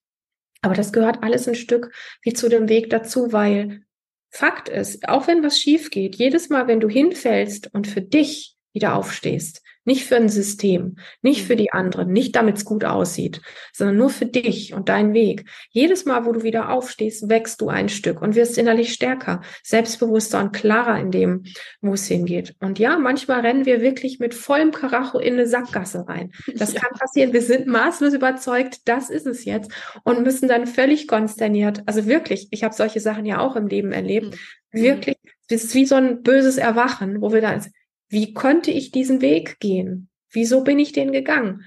Aber 0.62 0.74
das 0.74 0.92
gehört 0.92 1.22
alles 1.22 1.46
ein 1.46 1.54
Stück 1.54 1.92
wie 2.22 2.32
zu 2.32 2.48
dem 2.48 2.68
Weg 2.68 2.90
dazu, 2.90 3.32
weil 3.32 3.82
Fakt 4.30 4.68
ist, 4.68 5.08
auch 5.08 5.28
wenn 5.28 5.44
was 5.44 5.60
schief 5.60 5.90
geht, 5.90 6.16
jedes 6.16 6.48
Mal, 6.48 6.66
wenn 6.66 6.80
du 6.80 6.88
hinfällst 6.88 7.72
und 7.72 7.86
für 7.86 8.02
dich 8.02 8.53
wieder 8.74 8.94
aufstehst, 8.96 9.62
nicht 9.84 10.06
für 10.06 10.16
ein 10.16 10.28
System, 10.28 10.96
nicht 11.22 11.46
für 11.46 11.56
die 11.56 11.72
anderen, 11.72 12.10
nicht 12.10 12.34
damit 12.36 12.56
es 12.56 12.64
gut 12.64 12.84
aussieht, 12.84 13.40
sondern 13.72 13.96
nur 13.96 14.10
für 14.10 14.26
dich 14.26 14.72
und 14.72 14.88
deinen 14.88 15.12
Weg. 15.12 15.44
Jedes 15.70 16.04
Mal, 16.06 16.24
wo 16.24 16.32
du 16.32 16.42
wieder 16.42 16.70
aufstehst, 16.70 17.28
wächst 17.28 17.60
du 17.60 17.68
ein 17.68 17.88
Stück 17.88 18.22
und 18.22 18.34
wirst 18.34 18.56
innerlich 18.58 18.92
stärker, 18.92 19.42
selbstbewusster 19.62 20.40
und 20.40 20.52
klarer 20.52 20.98
in 20.98 21.10
dem, 21.10 21.44
wo 21.80 21.92
es 21.92 22.06
hingeht. 22.06 22.54
Und 22.60 22.78
ja, 22.78 22.98
manchmal 22.98 23.40
rennen 23.40 23.66
wir 23.66 23.80
wirklich 23.80 24.18
mit 24.18 24.34
vollem 24.34 24.72
Karacho 24.72 25.18
in 25.18 25.34
eine 25.34 25.46
Sackgasse 25.46 26.06
rein. 26.08 26.32
Das 26.56 26.72
ja. 26.72 26.80
kann 26.80 26.98
passieren. 26.98 27.32
Wir 27.32 27.42
sind 27.42 27.66
maßlos 27.66 28.14
überzeugt, 28.14 28.80
das 28.86 29.10
ist 29.10 29.26
es 29.26 29.44
jetzt 29.44 29.70
und 30.02 30.22
müssen 30.22 30.48
dann 30.48 30.66
völlig 30.66 31.06
konsterniert, 31.06 31.82
also 31.86 32.06
wirklich, 32.06 32.48
ich 32.50 32.64
habe 32.64 32.74
solche 32.74 33.00
Sachen 33.00 33.26
ja 33.26 33.38
auch 33.38 33.56
im 33.56 33.66
Leben 33.66 33.92
erlebt, 33.92 34.36
mhm. 34.72 34.82
wirklich, 34.82 35.16
es 35.48 35.64
ist 35.64 35.74
wie 35.74 35.84
so 35.84 35.94
ein 35.94 36.22
böses 36.22 36.56
Erwachen, 36.56 37.20
wo 37.20 37.32
wir 37.32 37.42
da 37.42 37.60
wie 38.08 38.32
konnte 38.32 38.70
ich 38.70 38.90
diesen 38.90 39.20
Weg 39.20 39.58
gehen? 39.60 40.08
Wieso 40.30 40.62
bin 40.62 40.78
ich 40.78 40.92
den 40.92 41.12
gegangen? 41.12 41.64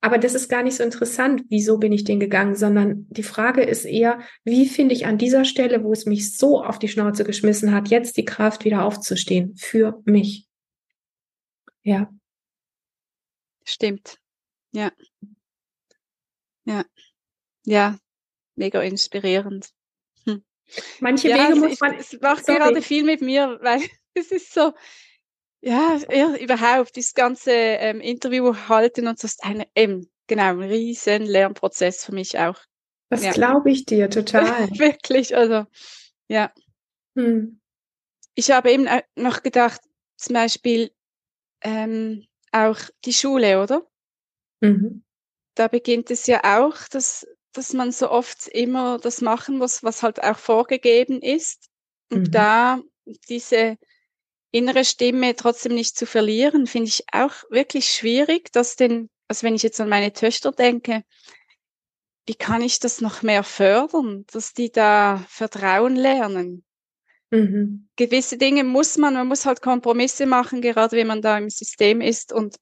Aber 0.00 0.18
das 0.18 0.34
ist 0.34 0.48
gar 0.48 0.62
nicht 0.62 0.76
so 0.76 0.84
interessant, 0.84 1.42
wieso 1.48 1.78
bin 1.78 1.92
ich 1.92 2.04
den 2.04 2.20
gegangen, 2.20 2.54
sondern 2.54 3.06
die 3.10 3.24
Frage 3.24 3.62
ist 3.62 3.84
eher, 3.84 4.20
wie 4.44 4.68
finde 4.68 4.94
ich 4.94 5.06
an 5.06 5.18
dieser 5.18 5.44
Stelle, 5.44 5.82
wo 5.82 5.92
es 5.92 6.06
mich 6.06 6.36
so 6.36 6.62
auf 6.62 6.78
die 6.78 6.88
Schnauze 6.88 7.24
geschmissen 7.24 7.74
hat, 7.74 7.88
jetzt 7.88 8.16
die 8.16 8.24
Kraft 8.24 8.64
wieder 8.64 8.84
aufzustehen 8.84 9.56
für 9.56 10.00
mich. 10.04 10.46
Ja. 11.82 12.12
Stimmt. 13.64 14.18
Ja. 14.72 14.92
Ja. 16.64 16.84
Ja. 17.64 17.98
Mega 18.54 18.82
inspirierend. 18.82 19.70
Hm. 20.24 20.44
Manche 21.00 21.30
ja, 21.30 21.48
Wege 21.48 21.58
muss 21.58 21.80
man. 21.80 21.94
Es 21.94 22.16
macht 22.20 22.46
sorry. 22.46 22.58
gerade 22.58 22.82
viel 22.82 23.04
mit 23.04 23.20
mir, 23.20 23.58
weil 23.62 23.80
es 24.14 24.30
ist 24.30 24.54
so, 24.54 24.72
ja, 25.60 25.98
ja 26.10 26.36
überhaupt, 26.36 26.96
das 26.96 27.14
ganze 27.14 27.52
ähm, 27.52 28.00
Interview 28.00 28.54
halten 28.68 29.06
und 29.06 29.18
so 29.18 29.26
ist 29.26 29.44
ein, 29.44 29.64
eben, 29.74 30.10
genau, 30.26 30.50
ein 30.50 30.62
riesen 30.62 31.22
Lernprozess 31.22 32.04
für 32.04 32.12
mich 32.12 32.38
auch. 32.38 32.58
Das 33.10 33.24
ja. 33.24 33.32
glaube 33.32 33.70
ich 33.70 33.84
dir 33.86 34.10
total. 34.10 34.68
Wirklich, 34.78 35.36
also, 35.36 35.64
ja. 36.28 36.52
Hm. 37.16 37.60
Ich 38.34 38.50
habe 38.50 38.70
eben 38.70 38.86
noch 39.16 39.42
gedacht, 39.42 39.80
zum 40.16 40.34
Beispiel 40.34 40.92
ähm, 41.62 42.26
auch 42.52 42.78
die 43.04 43.12
Schule, 43.12 43.62
oder? 43.62 43.86
Mhm. 44.60 45.04
Da 45.54 45.68
beginnt 45.68 46.10
es 46.10 46.26
ja 46.26 46.60
auch, 46.60 46.76
dass, 46.88 47.26
dass 47.52 47.72
man 47.72 47.90
so 47.90 48.10
oft 48.10 48.46
immer 48.48 48.98
das 48.98 49.20
machen 49.20 49.58
muss, 49.58 49.82
was 49.82 50.02
halt 50.02 50.22
auch 50.22 50.38
vorgegeben 50.38 51.20
ist. 51.20 51.68
Und 52.12 52.28
mhm. 52.28 52.30
da 52.30 52.80
diese 53.28 53.76
innere 54.50 54.84
Stimme 54.84 55.36
trotzdem 55.36 55.74
nicht 55.74 55.96
zu 55.96 56.06
verlieren, 56.06 56.66
finde 56.66 56.88
ich 56.88 57.04
auch 57.12 57.32
wirklich 57.50 57.88
schwierig, 57.88 58.52
dass 58.52 58.76
denn, 58.76 59.10
also 59.28 59.44
wenn 59.44 59.54
ich 59.54 59.62
jetzt 59.62 59.80
an 59.80 59.88
meine 59.88 60.12
Töchter 60.12 60.52
denke, 60.52 61.04
wie 62.26 62.34
kann 62.34 62.60
ich 62.60 62.78
das 62.78 63.00
noch 63.00 63.22
mehr 63.22 63.42
fördern, 63.42 64.24
dass 64.32 64.52
die 64.52 64.70
da 64.70 65.24
Vertrauen 65.28 65.96
lernen? 65.96 66.64
Mhm. 67.30 67.88
Gewisse 67.96 68.38
Dinge 68.38 68.64
muss 68.64 68.96
man, 68.96 69.14
man 69.14 69.28
muss 69.28 69.46
halt 69.46 69.60
Kompromisse 69.62 70.26
machen, 70.26 70.60
gerade 70.60 70.96
wenn 70.96 71.06
man 71.06 71.22
da 71.22 71.36
im 71.38 71.50
System 71.50 72.00
ist 72.00 72.32
und 72.32 72.56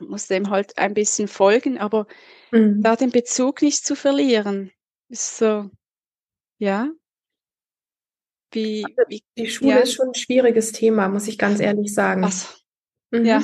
muss 0.00 0.26
dem 0.26 0.50
halt 0.50 0.76
ein 0.78 0.94
bisschen 0.94 1.28
folgen, 1.28 1.78
aber 1.78 2.06
mhm. 2.50 2.82
da 2.82 2.96
den 2.96 3.10
Bezug 3.10 3.62
nicht 3.62 3.84
zu 3.86 3.94
verlieren, 3.94 4.72
ist 5.08 5.36
so, 5.36 5.70
ja, 6.58 6.90
wie, 8.54 8.84
wie 9.08 9.22
die 9.36 9.48
Schule 9.48 9.72
ja. 9.72 9.78
ist 9.78 9.94
schon 9.94 10.08
ein 10.08 10.14
schwieriges 10.14 10.72
Thema, 10.72 11.08
muss 11.08 11.28
ich 11.28 11.38
ganz 11.38 11.60
ehrlich 11.60 11.92
sagen. 11.92 12.22
Was? 12.22 12.62
Mhm. 13.10 13.24
Ja. 13.24 13.42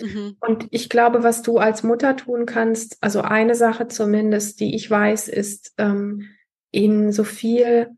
Mhm. 0.00 0.36
Und 0.40 0.66
ich 0.70 0.88
glaube, 0.88 1.22
was 1.22 1.42
du 1.42 1.58
als 1.58 1.82
Mutter 1.82 2.16
tun 2.16 2.46
kannst, 2.46 2.96
also 3.00 3.20
eine 3.20 3.54
Sache 3.54 3.88
zumindest, 3.88 4.60
die 4.60 4.74
ich 4.74 4.90
weiß, 4.90 5.28
ist, 5.28 5.74
ähm, 5.78 6.28
ihnen 6.72 7.12
so 7.12 7.24
viel 7.24 7.88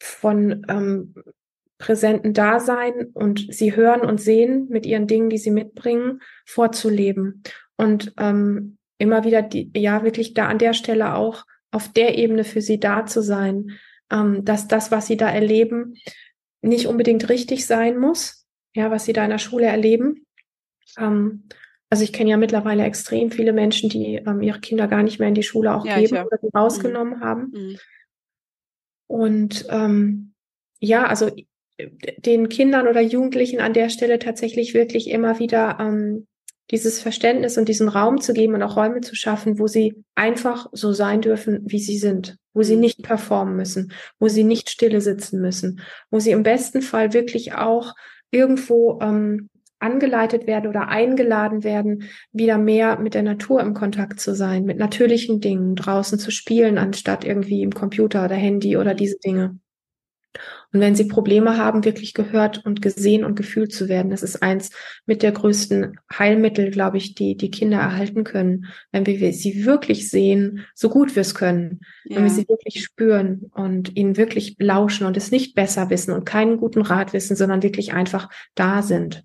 von 0.00 0.64
ähm, 0.68 1.14
präsenten 1.78 2.32
Dasein 2.32 3.10
und 3.12 3.46
sie 3.52 3.74
hören 3.74 4.02
und 4.02 4.20
sehen 4.20 4.68
mit 4.68 4.86
ihren 4.86 5.06
Dingen, 5.06 5.30
die 5.30 5.38
sie 5.38 5.50
mitbringen, 5.50 6.20
vorzuleben. 6.46 7.42
Und 7.76 8.14
ähm, 8.18 8.78
immer 8.98 9.24
wieder, 9.24 9.42
die, 9.42 9.70
ja, 9.76 10.04
wirklich 10.04 10.34
da 10.34 10.46
an 10.46 10.58
der 10.58 10.74
Stelle 10.74 11.14
auch 11.14 11.44
auf 11.72 11.92
der 11.92 12.18
Ebene 12.18 12.44
für 12.44 12.60
sie 12.60 12.78
da 12.78 13.06
zu 13.06 13.20
sein, 13.22 13.72
ähm, 14.12 14.44
dass 14.44 14.68
das, 14.68 14.90
was 14.90 15.06
sie 15.06 15.16
da 15.16 15.28
erleben, 15.30 15.96
nicht 16.60 16.86
unbedingt 16.86 17.28
richtig 17.28 17.66
sein 17.66 17.98
muss, 17.98 18.46
ja, 18.74 18.90
was 18.90 19.04
sie 19.04 19.12
da 19.12 19.24
in 19.24 19.30
der 19.30 19.38
Schule 19.38 19.66
erleben. 19.66 20.26
Ähm, 20.98 21.48
also 21.90 22.04
ich 22.04 22.12
kenne 22.12 22.30
ja 22.30 22.36
mittlerweile 22.36 22.84
extrem 22.84 23.30
viele 23.30 23.52
Menschen, 23.52 23.90
die 23.90 24.16
ähm, 24.16 24.40
ihre 24.42 24.60
Kinder 24.60 24.88
gar 24.88 25.02
nicht 25.02 25.18
mehr 25.18 25.28
in 25.28 25.34
die 25.34 25.42
Schule 25.42 25.74
auch 25.74 25.84
ja, 25.84 25.98
geben 25.98 26.16
oder 26.18 26.38
die 26.42 26.48
rausgenommen 26.54 27.18
mhm. 27.18 27.20
haben. 27.20 27.52
Mhm. 27.52 27.78
Und 29.08 29.66
ähm, 29.68 30.34
ja, 30.78 31.06
also 31.06 31.30
den 32.18 32.48
Kindern 32.48 32.88
oder 32.88 33.00
Jugendlichen 33.00 33.60
an 33.60 33.74
der 33.74 33.88
Stelle 33.88 34.18
tatsächlich 34.18 34.74
wirklich 34.74 35.10
immer 35.10 35.38
wieder 35.38 35.78
ähm, 35.80 36.26
dieses 36.70 37.00
Verständnis 37.00 37.58
und 37.58 37.68
diesen 37.68 37.88
Raum 37.88 38.20
zu 38.20 38.32
geben 38.32 38.54
und 38.54 38.62
auch 38.62 38.76
Räume 38.76 39.00
zu 39.00 39.14
schaffen, 39.14 39.58
wo 39.58 39.66
sie 39.66 40.02
einfach 40.14 40.68
so 40.72 40.92
sein 40.92 41.20
dürfen, 41.20 41.60
wie 41.64 41.80
sie 41.80 41.98
sind, 41.98 42.36
wo 42.54 42.62
sie 42.62 42.76
mhm. 42.76 42.80
nicht 42.80 43.02
performen 43.02 43.56
müssen, 43.56 43.92
wo 44.18 44.28
sie 44.28 44.44
nicht 44.44 44.70
stille 44.70 45.00
sitzen 45.00 45.40
müssen, 45.40 45.80
wo 46.10 46.18
sie 46.18 46.30
im 46.30 46.42
besten 46.42 46.82
Fall 46.82 47.12
wirklich 47.12 47.54
auch 47.54 47.94
irgendwo 48.30 48.98
ähm, 49.02 49.50
angeleitet 49.82 50.46
werden 50.46 50.70
oder 50.70 50.88
eingeladen 50.88 51.64
werden, 51.64 52.04
wieder 52.32 52.56
mehr 52.56 52.98
mit 52.98 53.14
der 53.14 53.24
Natur 53.24 53.60
im 53.60 53.74
Kontakt 53.74 54.20
zu 54.20 54.34
sein, 54.34 54.64
mit 54.64 54.78
natürlichen 54.78 55.40
Dingen 55.40 55.74
draußen 55.74 56.18
zu 56.18 56.30
spielen, 56.30 56.78
anstatt 56.78 57.24
irgendwie 57.24 57.62
im 57.62 57.72
Computer 57.72 58.24
oder 58.24 58.36
Handy 58.36 58.76
oder 58.76 58.94
diese 58.94 59.18
Dinge. 59.18 59.58
Und 60.72 60.80
wenn 60.80 60.94
sie 60.94 61.04
Probleme 61.04 61.58
haben, 61.58 61.84
wirklich 61.84 62.14
gehört 62.14 62.64
und 62.64 62.80
gesehen 62.80 63.24
und 63.24 63.36
gefühlt 63.36 63.72
zu 63.72 63.88
werden, 63.88 64.10
das 64.10 64.22
ist 64.22 64.42
eins 64.42 64.70
mit 65.04 65.22
der 65.22 65.32
größten 65.32 65.98
Heilmittel, 66.12 66.70
glaube 66.70 66.96
ich, 66.96 67.14
die 67.14 67.36
die 67.36 67.50
Kinder 67.50 67.78
erhalten 67.78 68.24
können, 68.24 68.66
wenn 68.90 69.04
wir 69.06 69.32
sie 69.32 69.66
wirklich 69.66 70.08
sehen, 70.08 70.64
so 70.74 70.88
gut 70.88 71.14
wir 71.14 71.20
es 71.20 71.34
können, 71.34 71.80
ja. 72.04 72.16
wenn 72.16 72.24
wir 72.24 72.30
sie 72.30 72.48
wirklich 72.48 72.82
spüren 72.82 73.50
und 73.54 73.96
ihnen 73.96 74.16
wirklich 74.16 74.56
lauschen 74.58 75.06
und 75.06 75.16
es 75.16 75.30
nicht 75.30 75.54
besser 75.54 75.90
wissen 75.90 76.12
und 76.12 76.24
keinen 76.24 76.56
guten 76.56 76.80
Rat 76.80 77.12
wissen, 77.12 77.36
sondern 77.36 77.62
wirklich 77.62 77.92
einfach 77.92 78.30
da 78.54 78.82
sind. 78.82 79.24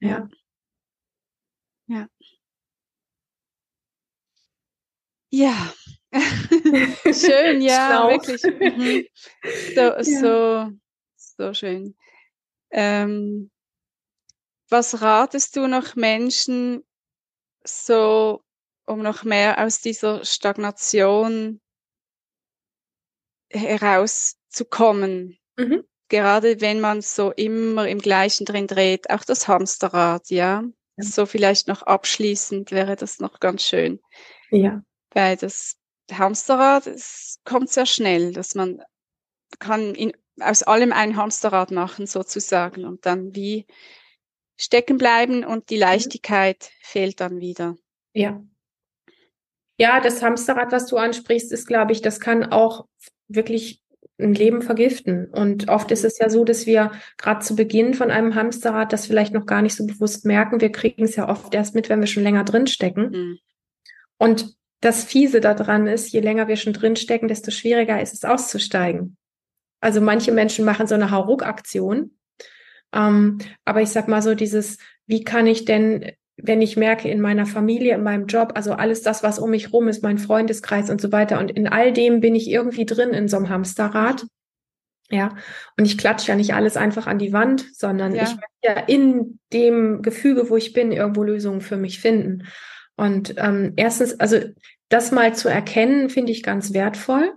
Ja. 0.00 0.28
Ja. 1.86 2.08
Ja, 5.30 5.74
schön, 7.12 7.60
ja, 7.60 8.08
wirklich. 8.08 8.42
Mhm. 8.44 9.06
So, 9.74 9.80
ja. 9.80 10.02
so, 10.04 10.70
so 11.16 11.54
schön. 11.54 11.96
Ähm, 12.70 13.50
was 14.68 15.02
ratest 15.02 15.56
du 15.56 15.66
noch 15.66 15.96
Menschen, 15.96 16.84
so, 17.64 18.42
um 18.86 19.00
noch 19.00 19.24
mehr 19.24 19.64
aus 19.64 19.80
dieser 19.80 20.24
Stagnation 20.24 21.60
herauszukommen? 23.50 25.38
Mhm. 25.56 25.84
Gerade 26.08 26.60
wenn 26.60 26.80
man 26.80 27.02
so 27.02 27.32
immer 27.32 27.88
im 27.88 27.98
Gleichen 27.98 28.44
drin 28.44 28.66
dreht, 28.66 29.10
auch 29.10 29.24
das 29.24 29.48
Hamsterrad, 29.48 30.30
ja. 30.30 30.62
ja. 30.96 31.04
So 31.04 31.26
vielleicht 31.26 31.66
noch 31.66 31.82
abschließend 31.82 32.70
wäre 32.70 32.94
das 32.94 33.18
noch 33.18 33.40
ganz 33.40 33.62
schön. 33.64 34.00
Ja. 34.50 34.82
Weil 35.10 35.36
das 35.36 35.76
Hamsterrad, 36.12 36.86
es 36.86 37.40
kommt 37.44 37.70
sehr 37.70 37.86
schnell, 37.86 38.32
dass 38.32 38.54
man 38.54 38.82
kann 39.58 39.94
in, 39.94 40.12
aus 40.40 40.62
allem 40.62 40.92
ein 40.92 41.16
Hamsterrad 41.16 41.70
machen 41.70 42.06
sozusagen 42.06 42.84
und 42.84 43.06
dann 43.06 43.34
wie 43.34 43.66
stecken 44.56 44.98
bleiben 44.98 45.44
und 45.44 45.70
die 45.70 45.76
mhm. 45.76 45.82
Leichtigkeit 45.82 46.58
mhm. 46.62 46.82
fehlt 46.82 47.20
dann 47.20 47.40
wieder. 47.40 47.76
Ja. 48.12 48.42
Ja, 49.76 50.00
das 50.00 50.22
Hamsterrad, 50.22 50.70
was 50.70 50.86
du 50.86 50.96
ansprichst, 50.96 51.50
ist, 51.50 51.66
glaube 51.66 51.92
ich, 51.92 52.00
das 52.00 52.20
kann 52.20 52.44
auch 52.52 52.86
wirklich 53.26 53.82
ein 54.18 54.34
Leben 54.34 54.62
vergiften. 54.62 55.28
Und 55.30 55.68
oft 55.68 55.90
ist 55.90 56.04
es 56.04 56.18
ja 56.18 56.30
so, 56.30 56.44
dass 56.44 56.66
wir 56.66 56.92
gerade 57.18 57.44
zu 57.44 57.56
Beginn 57.56 57.94
von 57.94 58.12
einem 58.12 58.36
Hamsterrad 58.36 58.92
das 58.92 59.06
vielleicht 59.06 59.34
noch 59.34 59.46
gar 59.46 59.62
nicht 59.62 59.74
so 59.74 59.84
bewusst 59.84 60.24
merken. 60.24 60.60
Wir 60.60 60.70
kriegen 60.70 61.02
es 61.02 61.16
ja 61.16 61.28
oft 61.28 61.52
erst 61.54 61.74
mit, 61.74 61.88
wenn 61.88 61.98
wir 61.98 62.06
schon 62.06 62.22
länger 62.22 62.44
drinstecken. 62.44 63.10
Mhm. 63.10 63.38
Und 64.18 64.56
das 64.80 65.04
Fiese 65.04 65.40
daran 65.40 65.86
ist, 65.86 66.12
je 66.12 66.20
länger 66.20 66.48
wir 66.48 66.56
schon 66.56 66.72
drinstecken, 66.72 67.28
desto 67.28 67.50
schwieriger 67.50 68.00
ist 68.00 68.14
es 68.14 68.24
auszusteigen. 68.24 69.16
Also 69.80 70.00
manche 70.00 70.32
Menschen 70.32 70.64
machen 70.64 70.86
so 70.86 70.94
eine 70.94 71.10
Hauruck-Aktion. 71.10 72.16
Ähm, 72.94 73.38
aber 73.64 73.82
ich 73.82 73.90
sag 73.90 74.08
mal 74.08 74.22
so 74.22 74.34
dieses, 74.34 74.78
wie 75.06 75.24
kann 75.24 75.46
ich 75.46 75.64
denn, 75.64 76.12
wenn 76.36 76.62
ich 76.62 76.76
merke 76.76 77.08
in 77.08 77.20
meiner 77.20 77.46
Familie, 77.46 77.94
in 77.94 78.02
meinem 78.02 78.26
Job, 78.26 78.52
also 78.54 78.72
alles 78.72 79.02
das, 79.02 79.22
was 79.22 79.38
um 79.38 79.50
mich 79.50 79.72
rum 79.72 79.88
ist, 79.88 80.02
mein 80.02 80.18
Freundeskreis 80.18 80.90
und 80.90 81.00
so 81.00 81.12
weiter. 81.12 81.38
Und 81.38 81.50
in 81.50 81.68
all 81.68 81.92
dem 81.92 82.20
bin 82.20 82.34
ich 82.34 82.50
irgendwie 82.50 82.86
drin 82.86 83.10
in 83.10 83.28
so 83.28 83.36
einem 83.36 83.48
Hamsterrad. 83.48 84.24
Ja, 85.10 85.36
und 85.76 85.84
ich 85.84 85.98
klatsche 85.98 86.28
ja 86.28 86.36
nicht 86.36 86.54
alles 86.54 86.76
einfach 86.76 87.06
an 87.06 87.18
die 87.18 87.32
Wand, 87.32 87.66
sondern 87.74 88.14
ja. 88.14 88.22
ich 88.22 88.30
möchte 88.30 88.46
ja 88.62 88.72
in 88.86 89.38
dem 89.52 90.00
Gefüge, 90.00 90.48
wo 90.48 90.56
ich 90.56 90.72
bin, 90.72 90.92
irgendwo 90.92 91.22
Lösungen 91.22 91.60
für 91.60 91.76
mich 91.76 92.00
finden. 92.00 92.44
Und 92.96 93.34
ähm, 93.38 93.72
erstens, 93.76 94.18
also 94.20 94.38
das 94.88 95.10
mal 95.10 95.34
zu 95.34 95.48
erkennen, 95.48 96.10
finde 96.10 96.32
ich 96.32 96.42
ganz 96.42 96.72
wertvoll. 96.72 97.32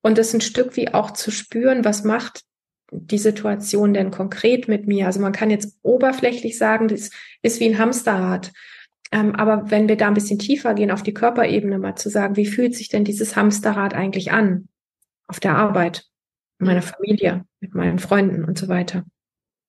Und 0.00 0.18
das 0.18 0.32
ein 0.34 0.40
Stück 0.40 0.76
wie 0.76 0.94
auch 0.94 1.10
zu 1.10 1.30
spüren, 1.30 1.84
was 1.84 2.04
macht 2.04 2.44
die 2.92 3.18
Situation 3.18 3.92
denn 3.92 4.10
konkret 4.10 4.68
mit 4.68 4.86
mir? 4.86 5.06
Also 5.06 5.20
man 5.20 5.32
kann 5.32 5.50
jetzt 5.50 5.78
oberflächlich 5.82 6.56
sagen, 6.56 6.88
das 6.88 7.10
ist 7.42 7.60
wie 7.60 7.66
ein 7.66 7.78
Hamsterrad. 7.78 8.52
Ähm, 9.12 9.34
aber 9.34 9.70
wenn 9.70 9.88
wir 9.88 9.96
da 9.96 10.08
ein 10.08 10.14
bisschen 10.14 10.38
tiefer 10.38 10.74
gehen, 10.74 10.90
auf 10.90 11.02
die 11.02 11.14
Körperebene 11.14 11.78
mal 11.78 11.96
zu 11.96 12.08
sagen, 12.08 12.36
wie 12.36 12.46
fühlt 12.46 12.74
sich 12.74 12.88
denn 12.88 13.04
dieses 13.04 13.36
Hamsterrad 13.36 13.94
eigentlich 13.94 14.32
an? 14.32 14.68
Auf 15.28 15.40
der 15.40 15.56
Arbeit, 15.56 16.04
in 16.60 16.66
meiner 16.66 16.82
Familie, 16.82 17.44
mit 17.60 17.74
meinen 17.74 17.98
Freunden 17.98 18.44
und 18.44 18.58
so 18.58 18.68
weiter. 18.68 19.04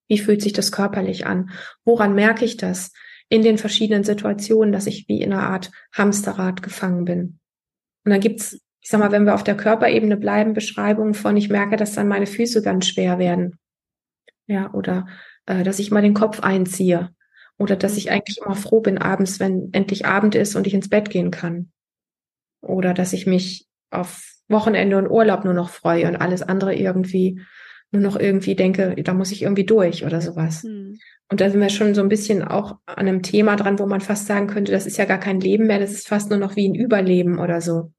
Wie 0.07 0.19
fühlt 0.19 0.41
sich 0.41 0.53
das 0.53 0.71
körperlich 0.71 1.25
an? 1.25 1.49
Woran 1.83 2.15
merke 2.15 2.45
ich 2.45 2.57
das? 2.57 2.93
In 3.29 3.41
den 3.41 3.57
verschiedenen 3.57 4.03
Situationen, 4.03 4.71
dass 4.71 4.87
ich 4.87 5.07
wie 5.07 5.21
in 5.21 5.33
einer 5.33 5.49
Art 5.49 5.71
Hamsterrad 5.93 6.61
gefangen 6.61 7.05
bin. 7.05 7.39
Und 8.05 8.11
dann 8.11 8.21
gibt's, 8.21 8.61
ich 8.81 8.89
sag 8.89 8.99
mal, 8.99 9.11
wenn 9.11 9.25
wir 9.25 9.35
auf 9.35 9.43
der 9.43 9.57
Körperebene 9.57 10.17
bleiben, 10.17 10.53
Beschreibungen 10.53 11.13
von, 11.13 11.35
ich 11.35 11.49
merke, 11.49 11.75
dass 11.75 11.93
dann 11.93 12.07
meine 12.07 12.27
Füße 12.27 12.61
ganz 12.61 12.87
schwer 12.87 13.19
werden. 13.19 13.59
Ja, 14.45 14.73
oder 14.73 15.07
äh, 15.45 15.63
dass 15.63 15.79
ich 15.79 15.91
mal 15.91 16.01
den 16.01 16.13
Kopf 16.13 16.39
einziehe. 16.39 17.09
Oder 17.57 17.75
dass 17.75 17.97
ich 17.97 18.11
eigentlich 18.11 18.37
immer 18.37 18.55
froh 18.55 18.81
bin 18.81 18.97
abends, 18.97 19.39
wenn 19.39 19.69
endlich 19.73 20.05
Abend 20.05 20.35
ist 20.35 20.55
und 20.55 20.67
ich 20.67 20.73
ins 20.73 20.89
Bett 20.89 21.09
gehen 21.09 21.31
kann. 21.31 21.71
Oder 22.61 22.93
dass 22.93 23.13
ich 23.13 23.25
mich 23.25 23.67
auf 23.89 24.23
Wochenende 24.47 24.97
und 24.97 25.09
Urlaub 25.09 25.43
nur 25.43 25.53
noch 25.53 25.69
freue 25.69 26.07
und 26.07 26.15
alles 26.15 26.43
andere 26.43 26.75
irgendwie 26.75 27.41
nur 27.91 28.01
noch 28.01 28.19
irgendwie 28.19 28.55
denke, 28.55 28.95
da 29.01 29.13
muss 29.13 29.31
ich 29.31 29.43
irgendwie 29.43 29.65
durch 29.65 30.05
oder 30.05 30.21
sowas. 30.21 30.63
Hm. 30.63 30.97
Und 31.29 31.41
da 31.41 31.49
sind 31.49 31.59
wir 31.59 31.69
schon 31.69 31.93
so 31.93 32.01
ein 32.01 32.09
bisschen 32.09 32.43
auch 32.43 32.77
an 32.85 33.07
einem 33.07 33.21
Thema 33.21 33.55
dran, 33.55 33.79
wo 33.79 33.85
man 33.85 34.01
fast 34.01 34.27
sagen 34.27 34.47
könnte, 34.47 34.71
das 34.71 34.85
ist 34.85 34.97
ja 34.97 35.05
gar 35.05 35.19
kein 35.19 35.41
Leben 35.41 35.67
mehr, 35.67 35.79
das 35.79 35.91
ist 35.91 36.07
fast 36.07 36.29
nur 36.29 36.39
noch 36.39 36.55
wie 36.55 36.67
ein 36.67 36.75
Überleben 36.75 37.39
oder 37.39 37.59
so. 37.59 37.91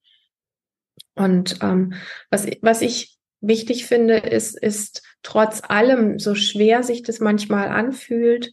Und 1.15 1.59
ähm, 1.63 1.95
was, 2.31 2.47
was 2.63 2.81
ich 2.81 3.19
wichtig 3.41 3.87
finde, 3.87 4.17
ist, 4.17 4.59
ist 4.59 5.03
trotz 5.23 5.63
allem, 5.69 6.19
so 6.19 6.35
schwer 6.35 6.83
sich 6.83 7.03
das 7.03 7.21
manchmal 7.21 7.69
anfühlt 7.69 8.53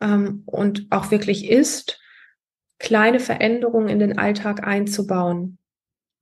ähm, 0.00 0.42
und 0.46 0.86
auch 0.90 1.10
wirklich 1.10 1.50
ist, 1.50 2.00
kleine 2.78 3.20
Veränderungen 3.20 3.88
in 3.88 3.98
den 3.98 4.18
Alltag 4.18 4.66
einzubauen. 4.66 5.58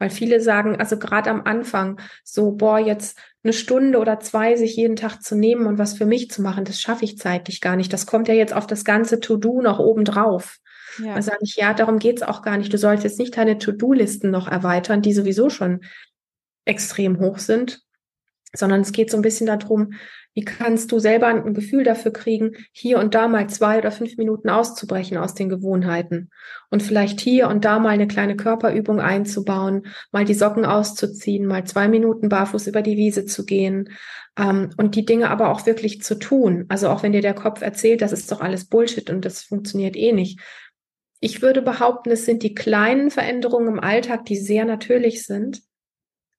Weil 0.02 0.10
viele 0.10 0.40
sagen, 0.40 0.80
also 0.80 0.98
gerade 0.98 1.30
am 1.30 1.42
Anfang, 1.44 2.00
so, 2.24 2.50
boah, 2.50 2.80
jetzt 2.80 3.16
eine 3.44 3.52
Stunde 3.52 4.00
oder 4.00 4.18
zwei 4.18 4.56
sich 4.56 4.74
jeden 4.74 4.96
Tag 4.96 5.22
zu 5.22 5.36
nehmen 5.36 5.64
und 5.66 5.78
was 5.78 5.96
für 5.96 6.06
mich 6.06 6.28
zu 6.28 6.42
machen, 6.42 6.64
das 6.64 6.80
schaffe 6.80 7.04
ich 7.04 7.18
zeitlich 7.18 7.60
gar 7.60 7.76
nicht. 7.76 7.92
Das 7.92 8.04
kommt 8.04 8.26
ja 8.26 8.34
jetzt 8.34 8.52
auf 8.52 8.66
das 8.66 8.84
ganze 8.84 9.20
To-Do 9.20 9.62
noch 9.62 9.78
oben 9.78 10.04
drauf. 10.04 10.56
Ja. 10.98 11.14
Da 11.14 11.22
sage 11.22 11.38
ich, 11.42 11.54
ja, 11.54 11.72
darum 11.72 12.00
geht's 12.00 12.22
auch 12.22 12.42
gar 12.42 12.56
nicht. 12.56 12.72
Du 12.72 12.78
sollst 12.78 13.04
jetzt 13.04 13.20
nicht 13.20 13.36
deine 13.36 13.58
To-Do-Listen 13.58 14.28
noch 14.32 14.48
erweitern, 14.48 15.02
die 15.02 15.12
sowieso 15.12 15.50
schon 15.50 15.82
extrem 16.64 17.20
hoch 17.20 17.38
sind, 17.38 17.82
sondern 18.54 18.80
es 18.82 18.92
geht 18.92 19.10
so 19.10 19.16
ein 19.16 19.22
bisschen 19.22 19.46
darum, 19.46 19.94
wie 20.34 20.44
kannst 20.44 20.90
du 20.92 20.98
selber 20.98 21.26
ein 21.26 21.52
Gefühl 21.54 21.84
dafür 21.84 22.12
kriegen, 22.12 22.52
hier 22.72 22.98
und 22.98 23.14
da 23.14 23.28
mal 23.28 23.48
zwei 23.50 23.78
oder 23.78 23.92
fünf 23.92 24.16
Minuten 24.16 24.48
auszubrechen 24.48 25.18
aus 25.18 25.34
den 25.34 25.50
Gewohnheiten 25.50 26.30
und 26.70 26.82
vielleicht 26.82 27.20
hier 27.20 27.48
und 27.48 27.64
da 27.64 27.78
mal 27.78 27.90
eine 27.90 28.06
kleine 28.06 28.36
Körperübung 28.36 29.00
einzubauen, 29.00 29.86
mal 30.10 30.24
die 30.24 30.34
Socken 30.34 30.64
auszuziehen, 30.64 31.46
mal 31.46 31.64
zwei 31.64 31.88
Minuten 31.88 32.30
barfuß 32.30 32.66
über 32.66 32.80
die 32.80 32.96
Wiese 32.96 33.26
zu 33.26 33.44
gehen 33.44 33.90
ähm, 34.38 34.70
und 34.78 34.94
die 34.94 35.04
Dinge 35.04 35.28
aber 35.28 35.50
auch 35.50 35.66
wirklich 35.66 36.02
zu 36.02 36.18
tun. 36.18 36.64
Also 36.68 36.88
auch 36.88 37.02
wenn 37.02 37.12
dir 37.12 37.22
der 37.22 37.34
Kopf 37.34 37.60
erzählt, 37.60 38.00
das 38.00 38.12
ist 38.12 38.32
doch 38.32 38.40
alles 38.40 38.64
Bullshit 38.64 39.10
und 39.10 39.24
das 39.26 39.42
funktioniert 39.42 39.96
eh 39.96 40.12
nicht. 40.12 40.40
Ich 41.20 41.42
würde 41.42 41.62
behaupten, 41.62 42.10
es 42.10 42.24
sind 42.24 42.42
die 42.42 42.54
kleinen 42.54 43.10
Veränderungen 43.10 43.68
im 43.68 43.80
Alltag, 43.80 44.24
die 44.24 44.36
sehr 44.36 44.64
natürlich 44.64 45.24
sind, 45.24 45.62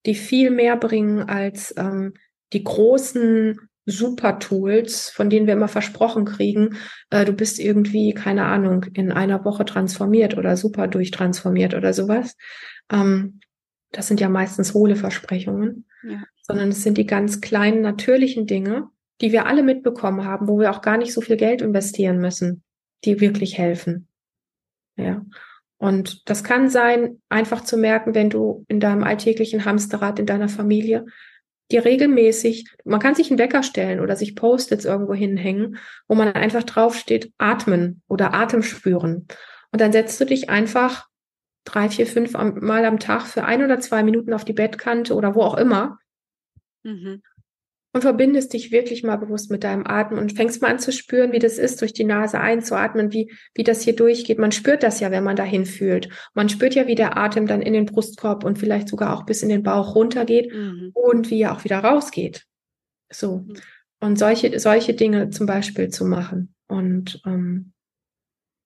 die 0.06 0.16
viel 0.16 0.50
mehr 0.50 0.78
bringen 0.78 1.22
als 1.24 1.74
ähm, 1.78 2.14
die 2.52 2.64
großen 2.64 3.58
Super-Tools, 3.86 5.10
von 5.10 5.30
denen 5.30 5.46
wir 5.46 5.54
immer 5.54 5.68
versprochen 5.68 6.26
kriegen, 6.26 6.78
äh, 7.10 7.26
du 7.26 7.34
bist 7.34 7.60
irgendwie, 7.60 8.14
keine 8.14 8.46
Ahnung, 8.46 8.86
in 8.94 9.12
einer 9.12 9.44
Woche 9.44 9.66
transformiert 9.66 10.38
oder 10.38 10.56
super 10.56 10.88
durchtransformiert 10.88 11.74
oder 11.74 11.94
sowas. 11.94 12.38
Ähm, 12.92 13.40
das 13.92 14.08
sind 14.08 14.20
ja 14.20 14.30
meistens 14.30 14.74
hohle 14.74 14.96
Versprechungen, 14.96 15.86
ja. 16.04 16.24
sondern 16.42 16.70
es 16.70 16.84
sind 16.84 16.98
die 16.98 17.06
ganz 17.06 17.42
kleinen, 17.42 17.82
natürlichen 17.82 18.48
Dinge, 18.48 18.88
die 19.22 19.32
wir 19.32 19.46
alle 19.46 19.64
mitbekommen 19.64 20.26
haben, 20.26 20.48
wo 20.48 20.60
wir 20.60 20.72
auch 20.72 20.82
gar 20.82 20.98
nicht 20.98 21.14
so 21.14 21.22
viel 21.22 21.38
Geld 21.38 21.62
investieren 21.62 22.20
müssen, 22.20 22.64
die 23.04 23.20
wirklich 23.20 23.58
helfen. 23.58 24.08
Ja. 24.96 25.26
Und 25.84 26.30
das 26.30 26.46
kann 26.46 26.70
sein, 26.70 27.22
einfach 27.28 27.62
zu 27.62 27.76
merken, 27.76 28.16
wenn 28.16 28.30
du 28.30 28.64
in 28.70 28.80
deinem 28.80 29.04
alltäglichen 29.04 29.66
Hamsterrad 29.66 30.18
in 30.18 30.26
deiner 30.26 30.48
Familie 30.48 31.06
dir 31.74 31.84
regelmäßig, 31.84 32.70
man 32.86 33.02
kann 33.02 33.16
sich 33.16 33.30
einen 33.30 33.38
Wecker 33.38 33.64
stellen 33.64 34.00
oder 34.00 34.16
sich 34.16 34.34
Post-its 34.34 34.86
irgendwo 34.86 35.14
hinhängen, 35.14 35.78
wo 36.08 36.16
man 36.16 36.32
einfach 36.32 36.64
draufsteht, 36.64 37.34
atmen 37.38 38.02
oder 38.08 38.34
Atem 38.34 38.64
spüren. 38.64 39.28
Und 39.74 39.82
dann 39.82 39.92
setzt 39.92 40.22
du 40.22 40.26
dich 40.26 40.50
einfach 40.50 41.10
drei, 41.66 41.90
vier, 41.90 42.08
fünf 42.08 42.32
Mal 42.32 42.86
am 42.86 43.00
Tag 43.00 43.24
für 43.24 43.44
ein 43.44 43.62
oder 43.62 43.82
zwei 43.82 44.04
Minuten 44.04 44.32
auf 44.32 44.46
die 44.46 44.54
Bettkante 44.54 45.14
oder 45.14 45.36
wo 45.36 45.42
auch 45.42 45.58
immer 45.58 46.00
mhm 46.84 47.22
und 47.94 48.02
verbindest 48.02 48.54
dich 48.54 48.72
wirklich 48.72 49.04
mal 49.04 49.18
bewusst 49.18 49.52
mit 49.52 49.64
deinem 49.64 49.86
Atem 49.86 50.18
und 50.18 50.36
fängst 50.36 50.62
mal 50.62 50.72
an 50.72 50.80
zu 50.80 50.92
spüren, 50.92 51.32
wie 51.32 51.40
das 51.40 51.60
ist, 51.60 51.80
durch 51.80 51.94
die 51.94 52.04
Nase 52.04 52.40
einzuatmen, 52.40 53.14
wie, 53.14 53.32
wie 53.54 53.64
das 53.64 53.84
hier 53.84 53.96
durchgeht. 53.96 54.40
Man 54.40 54.52
spürt 54.52 54.82
das 54.82 55.00
ja, 55.00 55.12
wenn 55.12 55.24
man 55.24 55.36
dahin 55.36 55.68
fühlt. 55.68 56.10
Man 56.34 56.50
spürt 56.50 56.74
ja, 56.74 56.88
wie 56.88 56.96
der 56.96 57.18
Atem 57.18 57.46
dann 57.46 57.62
in 57.62 57.74
den 57.74 57.86
Brustkorb 57.86 58.44
und 58.44 58.58
vielleicht 58.58 58.90
sogar 58.90 59.16
auch 59.16 59.26
bis 59.26 59.44
in 59.44 59.50
den 59.50 59.62
Bauch 59.62 59.94
runtergeht 59.96 60.52
mhm. 60.52 60.90
und 60.94 61.30
wie 61.30 61.42
er 61.42 61.54
auch 61.54 61.64
wieder 61.64 61.80
rausgeht. 61.80 62.46
So. 63.12 63.46
Mhm. 63.48 63.54
Und 64.00 64.20
solche, 64.20 64.60
solche 64.60 64.96
Dinge 64.96 65.30
zum 65.30 65.46
Beispiel 65.46 65.90
zu 65.90 66.04
machen. 66.04 66.54
Und 66.68 67.22
ähm, 67.26 67.74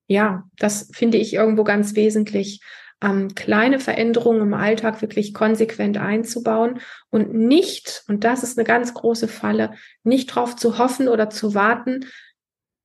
ja, 0.08 0.46
das 0.58 0.90
finde 0.94 1.18
ich 1.18 1.34
irgendwo 1.34 1.66
ganz 1.66 1.96
wesentlich, 1.96 2.62
ähm, 3.02 3.36
kleine 3.36 3.80
Veränderungen 3.80 4.42
im 4.42 4.54
Alltag 4.54 5.02
wirklich 5.02 5.34
konsequent 5.34 5.98
einzubauen 5.98 6.80
und 7.10 7.34
nicht, 7.34 8.04
und 8.08 8.24
das 8.24 8.44
ist 8.44 8.58
eine 8.58 8.66
ganz 8.66 8.94
große 8.94 9.28
Falle, 9.28 9.74
nicht 10.04 10.32
darauf 10.32 10.56
zu 10.56 10.78
hoffen 10.78 11.08
oder 11.08 11.30
zu 11.30 11.54
warten, 11.54 12.06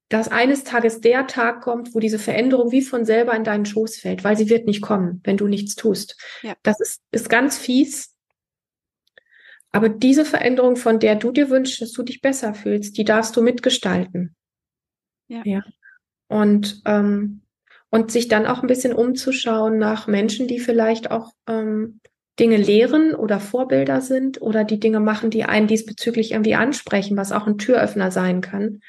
dass 0.09 0.29
eines 0.29 0.65
Tages 0.65 1.01
der 1.01 1.27
Tag 1.27 1.63
kommt, 1.63 1.95
wo 1.95 1.99
diese 1.99 2.19
Veränderung 2.19 2.71
wie 2.71 2.83
von 2.83 3.07
selber 3.07 3.35
in 3.35 3.45
deinen 3.45 3.65
Schoß 3.65 3.97
fällt, 3.97 4.25
weil 4.25 4.37
sie 4.37 4.51
wird 4.51 4.67
nicht 4.67 4.83
kommen, 4.83 5.23
wenn 5.25 5.39
du 5.39 5.49
nichts 5.49 5.75
tust. 5.75 6.21
Ja. 6.43 6.55
Das 6.63 6.81
ist, 6.81 7.01
ist 7.13 7.31
ganz 7.31 7.57
fies. 7.57 8.15
Aber 9.71 9.89
diese 9.89 10.27
Veränderung, 10.27 10.77
von 10.77 10.99
der 10.99 11.15
du 11.15 11.33
dir 11.33 11.49
wünschst, 11.49 11.81
dass 11.81 11.93
du 11.93 12.03
dich 12.03 12.21
besser 12.21 12.53
fühlst, 12.53 12.99
die 12.99 13.05
darfst 13.05 13.35
du 13.37 13.43
mitgestalten. 13.43 14.37
Ja. 15.29 15.41
ja. 15.47 15.63
Und 16.29 16.83
ähm, 16.85 17.42
und 17.93 18.11
sich 18.11 18.27
dann 18.27 18.47
auch 18.47 18.63
ein 18.63 18.69
bisschen 18.69 18.95
umzuschauen 18.95 19.77
nach 19.79 20.07
Menschen, 20.07 20.49
die 20.49 20.59
vielleicht 20.59 21.11
auch 21.11 21.31
ähm, 21.47 22.01
Dinge 22.41 22.57
lehren 22.57 23.15
oder 23.15 23.39
Vorbilder 23.39 24.01
sind 24.01 24.41
oder 24.41 24.65
die 24.65 24.81
Dinge 24.81 24.99
machen, 24.99 25.29
die 25.29 25.45
einen 25.45 25.67
diesbezüglich 25.67 26.33
irgendwie 26.33 26.55
ansprechen, 26.55 27.19
was 27.19 27.33
auch 27.33 27.47
ein 27.47 27.59
Türöffner 27.59 28.11
sein 28.11 28.41
kann. 28.41 28.81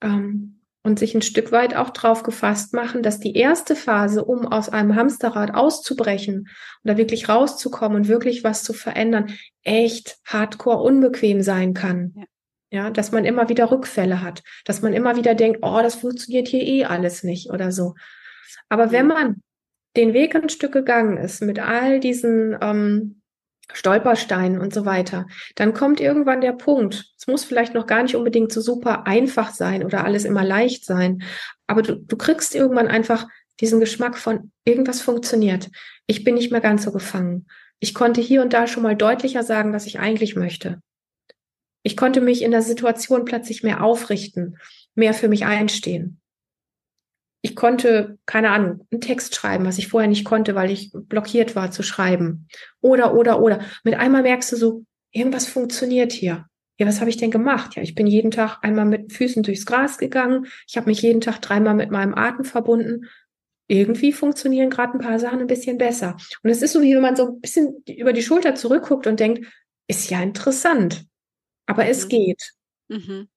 Ähm, 0.00 0.60
und 0.84 0.98
sich 0.98 1.14
ein 1.14 1.22
Stück 1.22 1.52
weit 1.52 1.76
auch 1.76 1.90
drauf 1.90 2.24
gefasst 2.24 2.74
machen, 2.74 3.02
dass 3.02 3.20
die 3.20 3.36
erste 3.36 3.76
Phase, 3.76 4.24
um 4.24 4.46
aus 4.46 4.68
einem 4.68 4.96
Hamsterrad 4.96 5.54
auszubrechen 5.54 6.48
oder 6.82 6.96
wirklich 6.96 7.28
rauszukommen 7.28 7.98
und 7.98 8.08
wirklich 8.08 8.42
was 8.42 8.64
zu 8.64 8.72
verändern, 8.72 9.32
echt 9.62 10.18
hardcore 10.24 10.82
unbequem 10.82 11.40
sein 11.42 11.72
kann. 11.72 12.14
Ja. 12.16 12.24
Ja, 12.72 12.88
dass 12.88 13.12
man 13.12 13.26
immer 13.26 13.50
wieder 13.50 13.70
Rückfälle 13.70 14.22
hat, 14.22 14.42
dass 14.64 14.80
man 14.80 14.94
immer 14.94 15.14
wieder 15.14 15.34
denkt, 15.34 15.58
oh, 15.60 15.80
das 15.82 15.96
funktioniert 15.96 16.48
hier 16.48 16.62
eh 16.62 16.84
alles 16.86 17.22
nicht 17.22 17.50
oder 17.50 17.70
so. 17.70 17.94
Aber 18.70 18.90
wenn 18.92 19.06
man 19.06 19.42
den 19.94 20.14
Weg 20.14 20.34
ein 20.34 20.48
Stück 20.48 20.72
gegangen 20.72 21.18
ist 21.18 21.42
mit 21.42 21.58
all 21.58 22.00
diesen 22.00 22.56
ähm, 22.62 23.20
Stolpersteinen 23.74 24.58
und 24.58 24.72
so 24.72 24.86
weiter, 24.86 25.26
dann 25.54 25.74
kommt 25.74 26.00
irgendwann 26.00 26.40
der 26.40 26.54
Punkt. 26.54 27.12
Es 27.18 27.26
muss 27.26 27.44
vielleicht 27.44 27.74
noch 27.74 27.86
gar 27.86 28.02
nicht 28.02 28.16
unbedingt 28.16 28.52
so 28.52 28.62
super 28.62 29.06
einfach 29.06 29.52
sein 29.52 29.84
oder 29.84 30.06
alles 30.06 30.24
immer 30.24 30.42
leicht 30.42 30.86
sein, 30.86 31.22
aber 31.66 31.82
du, 31.82 31.96
du 31.96 32.16
kriegst 32.16 32.54
irgendwann 32.54 32.88
einfach 32.88 33.28
diesen 33.60 33.80
Geschmack 33.80 34.16
von 34.16 34.50
irgendwas 34.64 35.02
funktioniert. 35.02 35.68
Ich 36.06 36.24
bin 36.24 36.36
nicht 36.36 36.50
mehr 36.50 36.62
ganz 36.62 36.84
so 36.84 36.92
gefangen. 36.92 37.48
Ich 37.80 37.92
konnte 37.92 38.22
hier 38.22 38.40
und 38.40 38.54
da 38.54 38.66
schon 38.66 38.82
mal 38.82 38.96
deutlicher 38.96 39.42
sagen, 39.42 39.74
was 39.74 39.84
ich 39.84 40.00
eigentlich 40.00 40.36
möchte. 40.36 40.80
Ich 41.82 41.96
konnte 41.96 42.20
mich 42.20 42.42
in 42.42 42.50
der 42.50 42.62
Situation 42.62 43.24
plötzlich 43.24 43.62
mehr 43.62 43.82
aufrichten, 43.82 44.58
mehr 44.94 45.14
für 45.14 45.28
mich 45.28 45.44
einstehen. 45.44 46.20
Ich 47.44 47.56
konnte, 47.56 48.18
keine 48.24 48.50
Ahnung, 48.50 48.86
einen 48.92 49.00
Text 49.00 49.34
schreiben, 49.34 49.66
was 49.66 49.78
ich 49.78 49.88
vorher 49.88 50.08
nicht 50.08 50.24
konnte, 50.24 50.54
weil 50.54 50.70
ich 50.70 50.92
blockiert 50.92 51.56
war 51.56 51.72
zu 51.72 51.82
schreiben. 51.82 52.46
Oder, 52.80 53.14
oder, 53.14 53.42
oder. 53.42 53.60
Mit 53.82 53.94
einmal 53.94 54.22
merkst 54.22 54.52
du 54.52 54.56
so, 54.56 54.84
irgendwas 55.10 55.48
funktioniert 55.48 56.12
hier. 56.12 56.46
Ja, 56.78 56.86
was 56.86 57.00
habe 57.00 57.10
ich 57.10 57.16
denn 57.16 57.32
gemacht? 57.32 57.74
Ja, 57.74 57.82
ich 57.82 57.94
bin 57.96 58.06
jeden 58.06 58.30
Tag 58.30 58.58
einmal 58.62 58.84
mit 58.84 59.12
Füßen 59.12 59.42
durchs 59.42 59.66
Gras 59.66 59.98
gegangen. 59.98 60.46
Ich 60.68 60.76
habe 60.76 60.86
mich 60.86 61.02
jeden 61.02 61.20
Tag 61.20 61.40
dreimal 61.40 61.74
mit 61.74 61.90
meinem 61.90 62.14
Atem 62.14 62.44
verbunden. 62.44 63.08
Irgendwie 63.66 64.12
funktionieren 64.12 64.70
gerade 64.70 64.94
ein 64.94 65.00
paar 65.00 65.18
Sachen 65.18 65.40
ein 65.40 65.46
bisschen 65.46 65.78
besser. 65.78 66.16
Und 66.42 66.50
es 66.50 66.62
ist 66.62 66.72
so, 66.72 66.82
wie 66.82 66.94
wenn 66.94 67.02
man 67.02 67.16
so 67.16 67.26
ein 67.26 67.40
bisschen 67.40 67.82
über 67.88 68.12
die 68.12 68.22
Schulter 68.22 68.54
zurückguckt 68.54 69.06
und 69.06 69.18
denkt, 69.18 69.46
ist 69.88 70.10
ja 70.10 70.22
interessant. 70.22 71.06
Aber 71.72 71.88
es 71.88 72.04
mhm. 72.04 72.08
geht. 72.08 72.52
Mhm. 72.88 73.28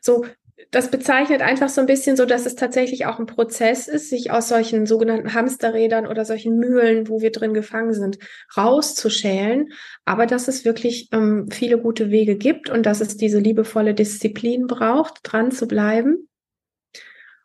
So, 0.00 0.24
das 0.72 0.90
bezeichnet 0.90 1.40
einfach 1.40 1.68
so 1.68 1.80
ein 1.80 1.86
bisschen 1.86 2.16
so, 2.16 2.26
dass 2.26 2.44
es 2.44 2.56
tatsächlich 2.56 3.06
auch 3.06 3.20
ein 3.20 3.26
Prozess 3.26 3.86
ist, 3.86 4.10
sich 4.10 4.32
aus 4.32 4.48
solchen 4.48 4.86
sogenannten 4.86 5.32
Hamsterrädern 5.32 6.06
oder 6.06 6.24
solchen 6.24 6.58
Mühlen, 6.58 7.08
wo 7.08 7.20
wir 7.20 7.30
drin 7.30 7.54
gefangen 7.54 7.94
sind, 7.94 8.18
rauszuschälen. 8.56 9.68
Aber 10.04 10.26
dass 10.26 10.48
es 10.48 10.64
wirklich 10.64 11.10
ähm, 11.12 11.48
viele 11.50 11.78
gute 11.78 12.10
Wege 12.10 12.36
gibt 12.36 12.70
und 12.70 12.86
dass 12.86 13.00
es 13.00 13.16
diese 13.16 13.38
liebevolle 13.38 13.94
Disziplin 13.94 14.66
braucht, 14.66 15.20
dran 15.22 15.52
zu 15.52 15.68
bleiben. 15.68 16.28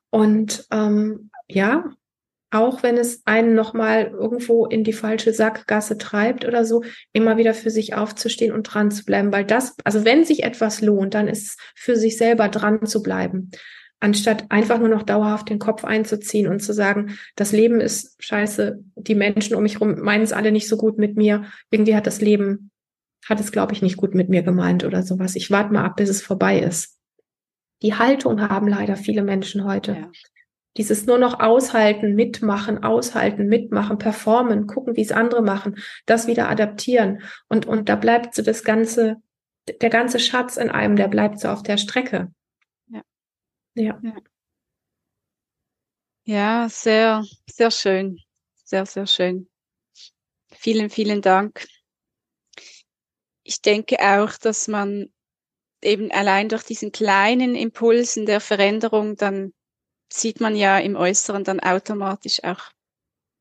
Und 0.09 0.65
ähm, 0.71 1.29
ja, 1.47 1.93
auch 2.53 2.83
wenn 2.83 2.97
es 2.97 3.23
einen 3.25 3.55
nochmal 3.55 4.11
irgendwo 4.11 4.65
in 4.65 4.83
die 4.83 4.93
falsche 4.93 5.33
Sackgasse 5.33 5.97
treibt 5.97 6.45
oder 6.45 6.65
so, 6.65 6.83
immer 7.11 7.37
wieder 7.37 7.53
für 7.53 7.71
sich 7.71 7.95
aufzustehen 7.95 8.53
und 8.53 8.63
dran 8.63 8.91
zu 8.91 9.05
bleiben, 9.05 9.31
weil 9.31 9.43
das, 9.43 9.75
also 9.83 10.05
wenn 10.05 10.23
sich 10.23 10.43
etwas 10.43 10.81
lohnt, 10.81 11.15
dann 11.15 11.27
ist 11.27 11.43
es 11.47 11.57
für 11.75 11.95
sich 11.95 12.17
selber 12.17 12.49
dran 12.49 12.85
zu 12.85 13.01
bleiben, 13.01 13.49
anstatt 13.99 14.45
einfach 14.49 14.77
nur 14.77 14.89
noch 14.89 15.03
dauerhaft 15.03 15.49
den 15.49 15.57
Kopf 15.57 15.83
einzuziehen 15.83 16.47
und 16.47 16.59
zu 16.59 16.73
sagen, 16.73 17.17
das 17.35 17.53
Leben 17.53 17.81
ist 17.81 18.21
scheiße, 18.23 18.83
die 18.95 19.15
Menschen 19.15 19.55
um 19.55 19.63
mich 19.63 19.79
herum 19.79 19.99
meinen 20.01 20.23
es 20.23 20.33
alle 20.33 20.51
nicht 20.51 20.67
so 20.67 20.77
gut 20.77 20.99
mit 20.99 21.17
mir, 21.17 21.45
irgendwie 21.71 21.95
hat 21.95 22.05
das 22.05 22.21
Leben, 22.21 22.69
hat 23.27 23.39
es, 23.39 23.51
glaube 23.51 23.73
ich, 23.73 23.81
nicht 23.81 23.97
gut 23.97 24.13
mit 24.13 24.29
mir 24.29 24.43
gemeint 24.43 24.83
oder 24.83 25.01
sowas. 25.01 25.35
Ich 25.35 25.49
warte 25.49 25.73
mal 25.73 25.85
ab, 25.85 25.95
bis 25.95 26.09
es 26.09 26.21
vorbei 26.21 26.59
ist. 26.59 26.99
Die 27.81 27.95
Haltung 27.95 28.41
haben 28.41 28.67
leider 28.67 28.95
viele 28.95 29.23
Menschen 29.23 29.63
heute. 29.65 29.93
Ja. 29.93 30.11
Dieses 30.77 31.05
nur 31.05 31.17
noch 31.19 31.39
aushalten, 31.39 32.15
mitmachen, 32.15 32.83
aushalten, 32.83 33.45
mitmachen, 33.45 33.97
performen, 33.97 34.65
gucken, 34.65 34.95
wie 34.95 35.01
es 35.01 35.11
andere 35.11 35.43
machen, 35.43 35.77
das 36.05 36.25
wieder 36.27 36.49
adaptieren. 36.49 37.21
Und, 37.47 37.67
und 37.67 37.89
da 37.89 37.95
bleibt 37.95 38.33
so 38.33 38.41
das 38.41 38.63
ganze, 38.63 39.17
der 39.81 39.89
ganze 39.89 40.19
Schatz 40.19 40.57
in 40.57 40.69
einem, 40.69 40.95
der 40.95 41.07
bleibt 41.07 41.39
so 41.39 41.49
auf 41.49 41.61
der 41.61 41.77
Strecke. 41.77 42.31
Ja. 42.87 43.01
Ja. 43.75 43.99
Ja, 46.25 46.67
sehr, 46.69 47.23
sehr 47.47 47.69
schön. 47.69 48.19
Sehr, 48.63 48.85
sehr 48.85 49.07
schön. 49.07 49.49
Vielen, 50.51 50.89
vielen 50.89 51.21
Dank. 51.21 51.67
Ich 53.43 53.61
denke 53.61 53.97
auch, 53.99 54.37
dass 54.37 54.69
man 54.69 55.11
eben 55.81 56.11
allein 56.11 56.47
durch 56.47 56.63
diesen 56.63 56.93
kleinen 56.93 57.55
Impulsen 57.55 58.25
der 58.25 58.39
Veränderung 58.39 59.17
dann 59.17 59.53
sieht 60.13 60.39
man 60.39 60.55
ja 60.55 60.77
im 60.77 60.95
Äußeren 60.95 61.43
dann 61.43 61.59
automatisch 61.59 62.43
auch 62.43 62.71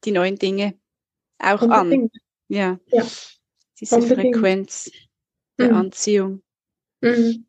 die 0.04 0.12
neuen 0.12 0.38
Dinge 0.38 0.74
auch 1.38 1.60
Unbedingt. 1.60 2.14
an. 2.14 2.20
Ja. 2.48 2.80
ja. 2.86 3.06
Diese 3.78 3.96
Unbedingt. 3.96 4.36
Frequenz. 4.36 4.90
der 5.58 5.70
mhm. 5.70 5.76
Anziehung. 5.76 6.42
Mhm. 7.00 7.46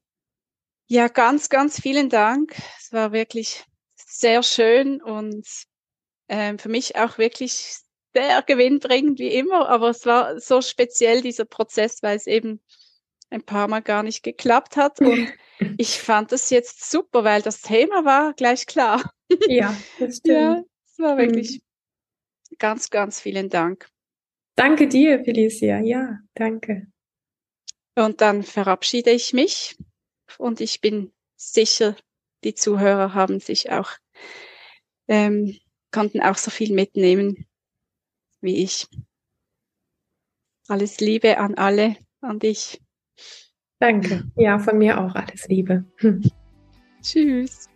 Ja, 0.88 1.08
ganz, 1.08 1.50
ganz 1.50 1.80
vielen 1.80 2.10
Dank. 2.10 2.56
Es 2.80 2.92
war 2.92 3.14
wirklich 3.14 3.64
sehr 3.96 4.44
schön 4.44 5.02
und 5.02 5.48
ähm, 6.28 6.60
für 6.60 6.70
mich 6.70 6.98
auch 6.98 7.18
wirklich 7.18 7.78
sehr 8.14 8.42
gewinnbringend 8.42 9.20
wie 9.20 9.34
immer, 9.34 9.70
aber 9.70 9.90
es 9.90 10.06
war 10.06 10.40
so 10.40 10.62
speziell 10.62 11.22
dieser 11.22 11.46
Prozess, 11.46 12.04
weil 12.04 12.18
es 12.18 12.28
eben 12.28 12.62
ein 13.34 13.44
paar 13.44 13.68
Mal 13.68 13.82
gar 13.82 14.04
nicht 14.04 14.24
geklappt 14.24 14.78
hat 14.78 15.02
und 15.02 15.34
ich 15.78 16.00
fand 16.00 16.32
das 16.32 16.50
jetzt 16.52 16.90
super, 16.90 17.24
weil 17.24 17.42
das 17.42 17.62
Thema 17.62 18.06
war 18.06 18.34
gleich 18.34 18.68
klar. 18.68 19.12
Ja, 19.48 19.76
das 20.00 20.18
stimmt. 20.20 20.38
Ja, 20.38 20.64
es 20.86 21.00
war 21.00 21.18
wirklich 21.18 21.60
mhm. 21.60 22.56
ganz, 22.60 22.90
ganz 22.90 23.20
vielen 23.20 23.50
Dank. 23.50 23.88
Danke 24.56 24.88
dir, 24.88 25.24
Felicia. 25.24 25.80
Ja, 25.80 26.20
danke. 26.36 26.88
Und 27.96 28.22
dann 28.22 28.44
verabschiede 28.44 29.10
ich 29.10 29.34
mich 29.34 29.76
und 30.38 30.62
ich 30.62 30.80
bin 30.80 31.12
sicher, 31.36 31.96
die 32.44 32.54
Zuhörer 32.54 33.16
haben 33.16 33.40
sich 33.40 33.72
auch, 33.72 33.92
ähm, 35.08 35.58
konnten 35.92 36.22
auch 36.22 36.38
so 36.38 36.52
viel 36.52 36.74
mitnehmen 36.74 37.48
wie 38.42 38.64
ich. 38.64 38.88
Alles 40.68 41.00
Liebe 41.00 41.38
an 41.38 41.56
alle, 41.56 41.98
an 42.22 42.40
dich. 42.40 42.83
Danke. 43.84 44.24
Ja, 44.38 44.60
von 44.60 44.78
mir 44.78 44.98
auch 44.98 45.14
alles 45.14 45.46
Liebe. 45.50 45.84
Hm. 45.98 46.24
Tschüss. 47.02 47.68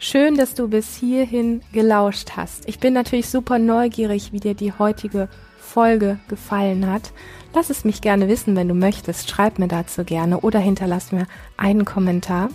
Schön, 0.00 0.34
dass 0.34 0.54
du 0.54 0.66
bis 0.66 0.96
hierhin 0.96 1.60
gelauscht 1.72 2.32
hast. 2.34 2.68
Ich 2.68 2.80
bin 2.80 2.94
natürlich 2.94 3.28
super 3.28 3.60
neugierig, 3.60 4.32
wie 4.32 4.40
dir 4.40 4.54
die 4.54 4.72
heutige 4.72 5.28
Folge 5.56 6.18
gefallen 6.26 6.90
hat. 6.90 7.12
Lass 7.54 7.70
es 7.70 7.84
mich 7.84 8.00
gerne 8.00 8.26
wissen, 8.26 8.56
wenn 8.56 8.66
du 8.66 8.74
möchtest. 8.74 9.30
Schreib 9.30 9.60
mir 9.60 9.68
dazu 9.68 10.02
gerne 10.02 10.40
oder 10.40 10.58
hinterlass 10.58 11.12
mir 11.12 11.28
einen 11.56 11.84
Kommentar. 11.84 12.48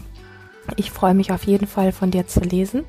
Ich 0.76 0.92
freue 0.92 1.14
mich 1.14 1.32
auf 1.32 1.44
jeden 1.44 1.66
Fall 1.66 1.94
von 1.94 2.12
dir 2.12 2.28
zu 2.28 2.42
lesen. 2.42 2.84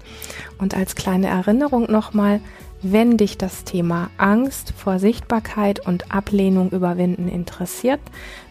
Und 0.59 0.77
als 0.77 0.97
kleine 0.97 1.29
Erinnerung 1.29 1.89
nochmal, 1.89 2.41
wenn 2.83 3.19
dich 3.19 3.37
das 3.37 3.65
Thema 3.65 4.11
Angst 4.17 4.73
vor 4.75 4.99
Sichtbarkeit 4.99 5.87
und 5.87 6.15
Ablehnung 6.15 6.71
überwinden 6.71 7.29
interessiert, 7.29 8.01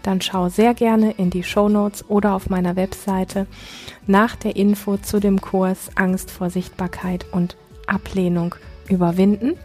dann 0.03 0.21
schau 0.21 0.49
sehr 0.49 0.73
gerne 0.75 1.11
in 1.11 1.31
die 1.31 1.43
Show 1.43 1.67
Notes 1.67 2.07
oder 2.07 2.33
auf 2.33 2.49
meiner 2.49 2.75
Webseite 2.75 3.47
nach 4.05 4.35
der 4.35 4.55
Info 4.55 4.97
zu 4.97 5.19
dem 5.19 5.41
Kurs 5.41 5.89
Angst 5.95 6.29
vor 6.29 6.49
Sichtbarkeit 6.51 7.25
und 7.31 7.57
Ablehnung 7.87 8.53
überwinden. 8.87 9.55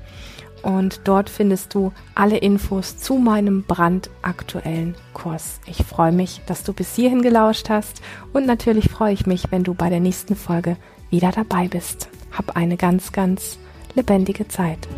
Und 0.63 1.03
dort 1.05 1.29
findest 1.29 1.75
du 1.75 1.93
alle 2.15 2.39
Infos 2.39 2.97
zu 2.97 3.17
meinem 3.17 3.65
brandaktuellen 3.65 4.95
Kurs. 5.13 5.61
Ich 5.67 5.85
freue 5.85 6.13
mich, 6.13 6.41
dass 6.47 6.65
du 6.65 6.73
bis 6.73 6.95
hierhin 6.95 7.21
gelauscht 7.21 7.69
hast 7.69 8.01
und 8.33 8.47
natürlich 8.47 8.89
freue 8.89 9.13
ich 9.13 9.27
mich, 9.27 9.51
wenn 9.51 9.63
du 9.63 9.75
bei 9.75 9.91
der 9.91 10.01
nächsten 10.01 10.37
Folge 10.37 10.79
wieder 11.11 11.33
dabei 11.33 11.69
bist. 11.69 12.09
Hab 12.33 12.57
eine 12.57 12.79
ganz, 12.79 13.13
ganz 13.13 13.59
lebendige 13.95 14.47
Zeit. 14.47 14.89